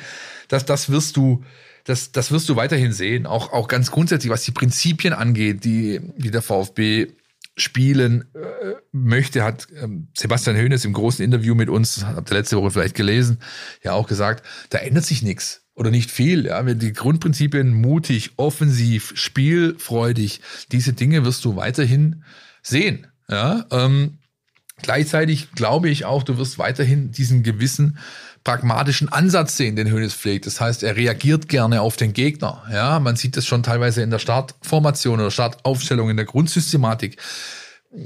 [0.47, 1.43] das, das wirst du,
[1.83, 3.25] das, das wirst du weiterhin sehen.
[3.25, 7.07] Auch, auch ganz grundsätzlich, was die Prinzipien angeht, die, die der VfB
[7.57, 12.57] spielen äh, möchte, hat ähm, Sebastian Hoeneß im großen Interview mit uns, habt ihr letzte
[12.57, 13.39] Woche vielleicht gelesen,
[13.83, 16.45] ja auch gesagt, da ändert sich nichts oder nicht viel.
[16.47, 20.41] Ja, wenn die Grundprinzipien mutig, offensiv, spielfreudig,
[20.71, 22.23] diese Dinge wirst du weiterhin
[22.61, 23.07] sehen.
[23.29, 24.17] Ja, ähm,
[24.81, 27.99] gleichzeitig glaube ich auch, du wirst weiterhin diesen gewissen
[28.43, 30.47] pragmatischen Ansatz sehen, den Hönes pflegt.
[30.47, 32.63] Das heißt, er reagiert gerne auf den Gegner.
[32.71, 37.17] Ja, man sieht das schon teilweise in der Startformation oder Startaufstellung, in der Grundsystematik.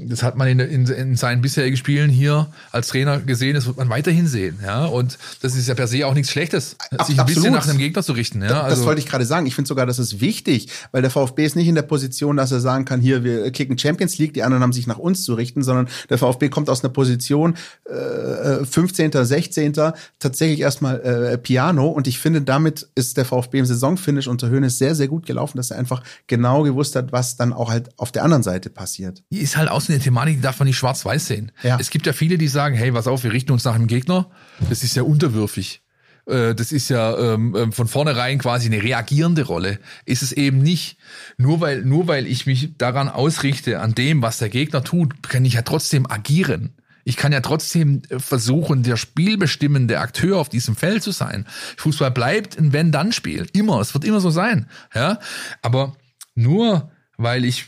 [0.06, 3.76] Das hat man in, in, in seinen bisherigen Spielen hier als Trainer gesehen, das wird
[3.76, 4.58] man weiterhin sehen.
[4.64, 7.58] Ja, und das ist ja per se auch nichts Schlechtes, Ab- sich ein bisschen absolut.
[7.60, 8.40] nach einem Gegner zu richten.
[8.42, 9.46] Ja, Da- das also, wollte ich gerade sagen.
[9.46, 12.52] Ich finde sogar, das ist wichtig, weil der VfB ist nicht in der Position, dass
[12.52, 15.34] er sagen kann, hier, wir klicken Champions League, die anderen haben sich nach uns zu
[15.34, 17.54] richten, sondern der VfB kommt aus einer Position
[17.84, 19.72] äh, 15., 16.,
[20.18, 24.78] tatsächlich erstmal äh, Piano und ich finde, damit ist der VfB im Saisonfinish unter Höhnes
[24.78, 28.12] sehr, sehr gut gelaufen, dass er einfach genau gewusst hat, was dann auch halt auf
[28.12, 29.22] der anderen Seite passiert.
[29.30, 31.52] Ist halt aus eine Thematik, die darf man nicht schwarz-weiß sehen.
[31.62, 31.78] Ja.
[31.80, 34.30] Es gibt ja viele, die sagen, hey, pass auf, wir richten uns nach dem Gegner.
[34.68, 35.82] Das ist ja unterwürfig.
[36.26, 39.78] Äh, Das ist ja ähm, ähm, von vornherein quasi eine reagierende Rolle.
[40.04, 40.98] Ist es eben nicht.
[41.36, 45.44] Nur weil, nur weil ich mich daran ausrichte, an dem, was der Gegner tut, kann
[45.44, 46.74] ich ja trotzdem agieren.
[47.04, 51.46] Ich kann ja trotzdem äh, versuchen, der spielbestimmende Akteur auf diesem Feld zu sein.
[51.76, 53.48] Fußball bleibt ein Wenn-Dann-Spiel.
[53.52, 53.80] Immer.
[53.80, 54.68] Es wird immer so sein.
[54.94, 55.18] Ja.
[55.62, 55.96] Aber
[56.36, 57.66] nur weil ich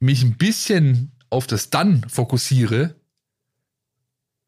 [0.00, 2.94] mich ein bisschen auf das Dann fokussiere,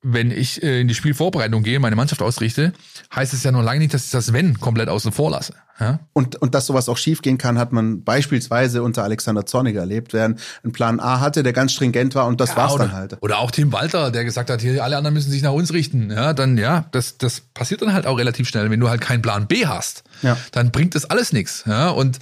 [0.01, 2.73] wenn ich äh, in die Spielvorbereitung gehe, meine Mannschaft ausrichte,
[3.15, 5.55] heißt es ja noch lange nicht, dass ich das Wenn komplett außen vor lasse.
[5.81, 5.99] Ja?
[6.13, 10.41] Und, und dass sowas auch schiefgehen kann, hat man beispielsweise unter Alexander Zorniger erlebt, während
[10.65, 13.17] ein Plan A hatte, der ganz stringent war und das war's oder, dann halt.
[13.23, 16.11] Oder auch Tim Walter, der gesagt hat, hier alle anderen müssen sich nach uns richten.
[16.13, 18.71] Ja, dann ja, das, das passiert dann halt auch relativ schnell.
[18.71, 20.37] Wenn du halt keinen Plan B hast, Ja.
[20.53, 21.65] dann bringt das alles nichts.
[21.67, 22.21] Ja, und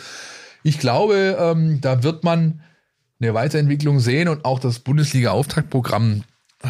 [0.62, 2.62] ich glaube, ähm, da wird man
[3.20, 6.24] eine Weiterentwicklung sehen und auch das Bundesliga-Auftaktprogramm,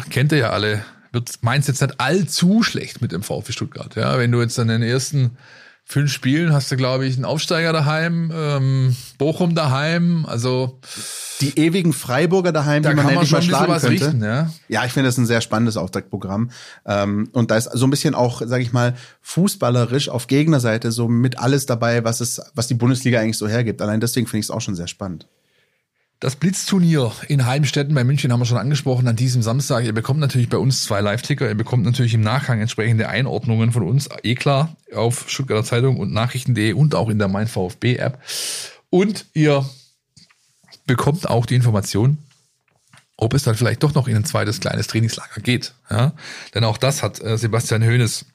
[0.09, 3.95] kennt ihr ja alle, wird meins jetzt nicht allzu schlecht mit dem VfB Stuttgart.
[3.95, 5.37] Ja, wenn du jetzt an den ersten
[5.89, 10.79] fünf Spielen hast du, glaube ich, einen Aufsteiger daheim, ähm, Bochum daheim, also
[11.39, 13.81] Die ewigen Freiburger daheim, da die man kann man schon mal ein bisschen schlagen was
[13.83, 14.05] könnte.
[14.05, 14.51] richten, ja.
[14.67, 16.51] Ja, ich finde das ein sehr spannendes Auftaktprogramm.
[16.85, 21.07] Ähm, und da ist so ein bisschen auch, sage ich mal, fußballerisch auf Gegnerseite so
[21.07, 23.81] mit alles dabei, was es, was die Bundesliga eigentlich so hergibt.
[23.81, 25.27] Allein deswegen finde ich es auch schon sehr spannend.
[26.19, 29.85] Das Blitzturnier in Heimstetten bei München haben wir schon angesprochen an diesem Samstag.
[29.85, 31.47] Ihr bekommt natürlich bei uns zwei Live-Ticker.
[31.47, 36.11] Ihr bekommt natürlich im Nachgang entsprechende Einordnungen von uns, eh klar, auf Stuttgarter Zeitung und
[36.11, 38.19] Nachrichten.de und auch in der Mein VfB App.
[38.89, 39.69] Und ihr
[40.87, 42.17] bekommt auch die Information,
[43.15, 45.75] ob es dann vielleicht doch noch in ein zweites kleines Trainingslager geht.
[45.91, 46.13] Ja?
[46.55, 48.25] Denn auch das hat äh, Sebastian Hoeneß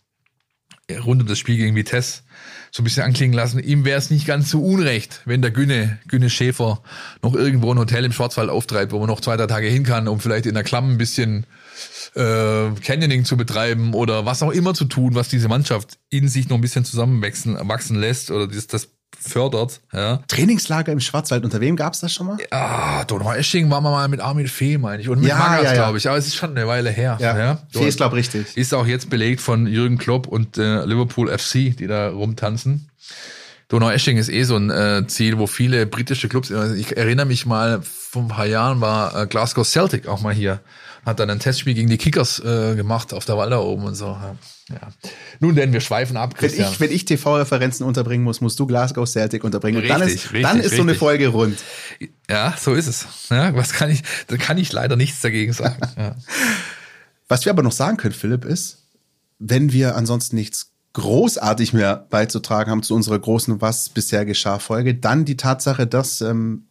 [1.04, 2.22] rund um das Spiel gegen Vitesse
[2.74, 3.58] so ein bisschen anklingen lassen.
[3.58, 6.82] Ihm wäre es nicht ganz so unrecht, wenn der Günne, Günne Schäfer
[7.22, 10.08] noch irgendwo ein Hotel im Schwarzwald auftreibt, wo man noch zwei, drei Tage hin kann,
[10.08, 11.44] um vielleicht in der Klamm ein bisschen
[12.14, 16.48] äh, Canyoning zu betreiben oder was auch immer zu tun, was diese Mannschaft in sich
[16.48, 18.88] noch ein bisschen zusammenwachsen wachsen lässt oder das, das
[19.22, 19.80] fördert.
[19.92, 20.18] Ja.
[20.28, 22.38] Trainingslager im Schwarzwald, unter wem gab's das schon mal?
[22.50, 25.08] Ah, Donau Esching waren wir mal mit Armin Fee, meine ich.
[25.08, 25.74] Und mit Ja, Magath, ja, ja.
[25.74, 26.08] glaube ich.
[26.08, 27.16] Aber es ist schon eine Weile her.
[27.20, 28.56] Ja, Fee ist, glaub, richtig.
[28.56, 32.88] Ist auch jetzt belegt von Jürgen Klopp und äh, Liverpool FC, die da rumtanzen.
[33.68, 37.46] Donau Esching ist eh so ein äh, Ziel, wo viele britische Clubs, ich erinnere mich
[37.46, 40.60] mal, vor ein paar Jahren war äh, Glasgow Celtic auch mal hier,
[41.04, 43.94] hat dann ein Testspiel gegen die Kickers äh, gemacht auf der Wall da oben und
[43.94, 44.06] so.
[44.06, 44.36] Ja.
[44.70, 44.80] ja.
[45.40, 46.72] Nun denn, wir schweifen ab, Wenn Christian.
[46.72, 49.82] ich, wenn ich TV-Referenzen unterbringen muss, musst du Glasgow Celtic unterbringen.
[49.82, 50.98] Und dann Richtig, ist, richtig, dann ist so eine richtig.
[50.98, 51.58] Folge rund.
[52.30, 53.06] ja, so ist es.
[53.30, 55.80] Ja, was kann ich, da kann ich leider nichts dagegen sagen.
[55.96, 56.16] Ja.
[57.28, 58.82] Was wir aber noch sagen können, Philipp, ist,
[59.38, 64.94] wenn wir ansonsten nichts großartig mehr beizutragen haben zu unserer großen Was bisher geschah Folge,
[64.94, 66.66] dann die Tatsache, dass ähm,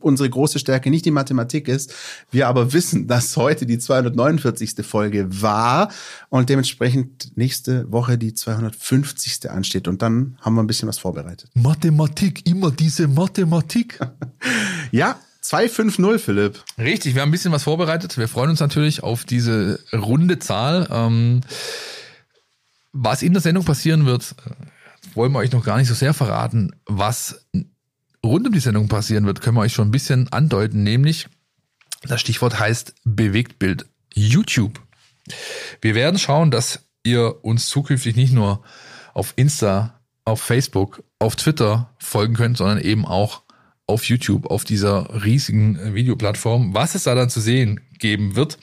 [0.00, 1.94] unsere große Stärke nicht die Mathematik ist,
[2.30, 4.84] wir aber wissen, dass heute die 249.
[4.84, 5.90] Folge war
[6.28, 9.50] und dementsprechend nächste Woche die 250.
[9.50, 11.50] ansteht und dann haben wir ein bisschen was vorbereitet.
[11.54, 13.98] Mathematik, immer diese Mathematik.
[14.90, 16.62] Ja, 250, Philipp.
[16.76, 18.16] Richtig, wir haben ein bisschen was vorbereitet.
[18.18, 20.86] Wir freuen uns natürlich auf diese runde Zahl.
[20.90, 21.40] Ähm,
[22.92, 26.14] was in der Sendung passieren wird, äh, wollen wir euch noch gar nicht so sehr
[26.14, 26.72] verraten.
[26.86, 27.46] Was
[28.24, 31.28] rund um die Sendung passieren wird, können wir euch schon ein bisschen andeuten, nämlich
[32.02, 34.80] das Stichwort heißt Bewegtbild YouTube.
[35.80, 38.62] Wir werden schauen, dass ihr uns zukünftig nicht nur
[39.14, 43.42] auf Insta, auf Facebook, auf Twitter folgen könnt, sondern eben auch
[43.86, 46.74] auf YouTube, auf dieser riesigen Videoplattform.
[46.74, 48.58] Was es da dann zu sehen geben wird,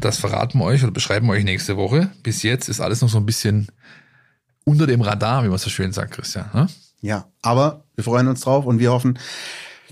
[0.00, 2.10] das verraten wir euch oder beschreiben wir euch nächste Woche.
[2.22, 3.68] Bis jetzt ist alles noch so ein bisschen
[4.64, 6.50] unter dem Radar, wie man so schön sagt, Christian.
[6.52, 6.68] Ne?
[7.00, 9.18] Ja, aber wir freuen uns drauf und wir hoffen,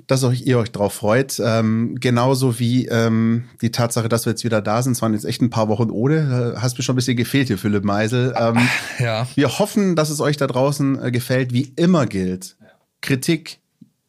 [0.06, 1.40] dass euch, ihr euch drauf freut.
[1.44, 4.92] Ähm, genauso wie ähm, die Tatsache, dass wir jetzt wieder da sind.
[4.92, 6.54] Es waren jetzt echt ein paar Wochen ohne.
[6.56, 8.34] Äh, Hast mir schon ein bisschen gefehlt hier, Philipp Meisel.
[8.38, 8.58] Ähm,
[8.98, 9.26] Ja.
[9.34, 11.52] wir hoffen, dass es euch da draußen äh, gefällt.
[11.52, 12.56] Wie immer gilt.
[13.00, 13.58] Kritik,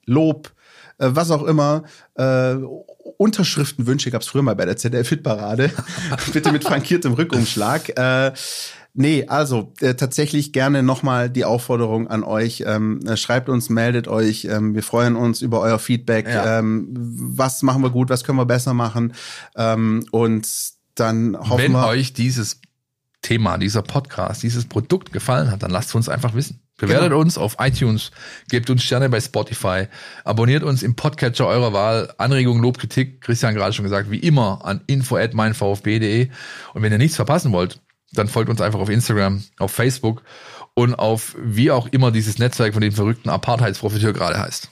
[0.06, 0.52] Lob,
[1.00, 1.84] äh, was auch immer.
[2.16, 2.56] Äh,
[3.18, 5.72] Unterschriftenwünsche gab es früher mal bei der ZDF-Hitparade.
[6.34, 7.98] Bitte mit frankiertem Rückumschlag.
[7.98, 8.32] Äh,
[8.94, 12.64] Nee, also äh, tatsächlich gerne nochmal die Aufforderung an euch.
[12.66, 14.46] Ähm, äh, schreibt uns, meldet euch.
[14.46, 16.28] Ähm, wir freuen uns über euer Feedback.
[16.28, 16.60] Ja.
[16.60, 19.14] Ähm, was machen wir gut, was können wir besser machen?
[19.56, 20.48] Ähm, und
[20.96, 21.86] dann hoffen Wenn wir.
[21.88, 22.60] euch dieses
[23.22, 26.62] Thema, dieser Podcast, dieses Produkt gefallen hat, dann lasst uns einfach wissen.
[26.78, 27.20] Bewertet Genau.
[27.20, 28.12] uns auf iTunes,
[28.50, 29.88] gebt uns Sterne bei Spotify,
[30.24, 32.14] abonniert uns im Podcatcher eurer Wahl.
[32.18, 36.30] Anregungen, Lob, Kritik, Christian gerade schon gesagt, wie immer an info at meinvfb.de.
[36.74, 40.24] Und wenn ihr nichts verpassen wollt, dann folgt uns einfach auf Instagram, auf Facebook
[40.74, 44.70] und auf wie auch immer dieses Netzwerk von dem verrückten Apartheidsprofiteur gerade heißt.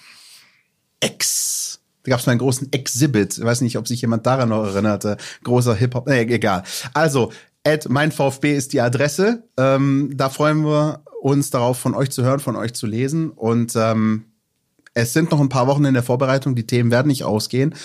[1.03, 1.79] X.
[2.03, 3.37] Da gab es mal einen großen Exhibit.
[3.37, 5.17] Ich weiß nicht, ob sich jemand daran noch erinnerte.
[5.43, 6.07] Großer Hip-Hop.
[6.07, 6.63] Nee, egal.
[6.93, 7.31] Also,
[7.65, 9.43] at mein VfB ist die Adresse.
[9.57, 13.29] Ähm, da freuen wir uns darauf, von euch zu hören, von euch zu lesen.
[13.31, 14.25] Und ähm,
[14.93, 16.55] es sind noch ein paar Wochen in der Vorbereitung.
[16.55, 17.75] Die Themen werden nicht ausgehen.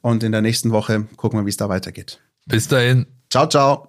[0.00, 2.20] Und in der nächsten Woche gucken wir, wie es da weitergeht.
[2.46, 3.06] Bis dahin.
[3.30, 3.88] Ciao, ciao.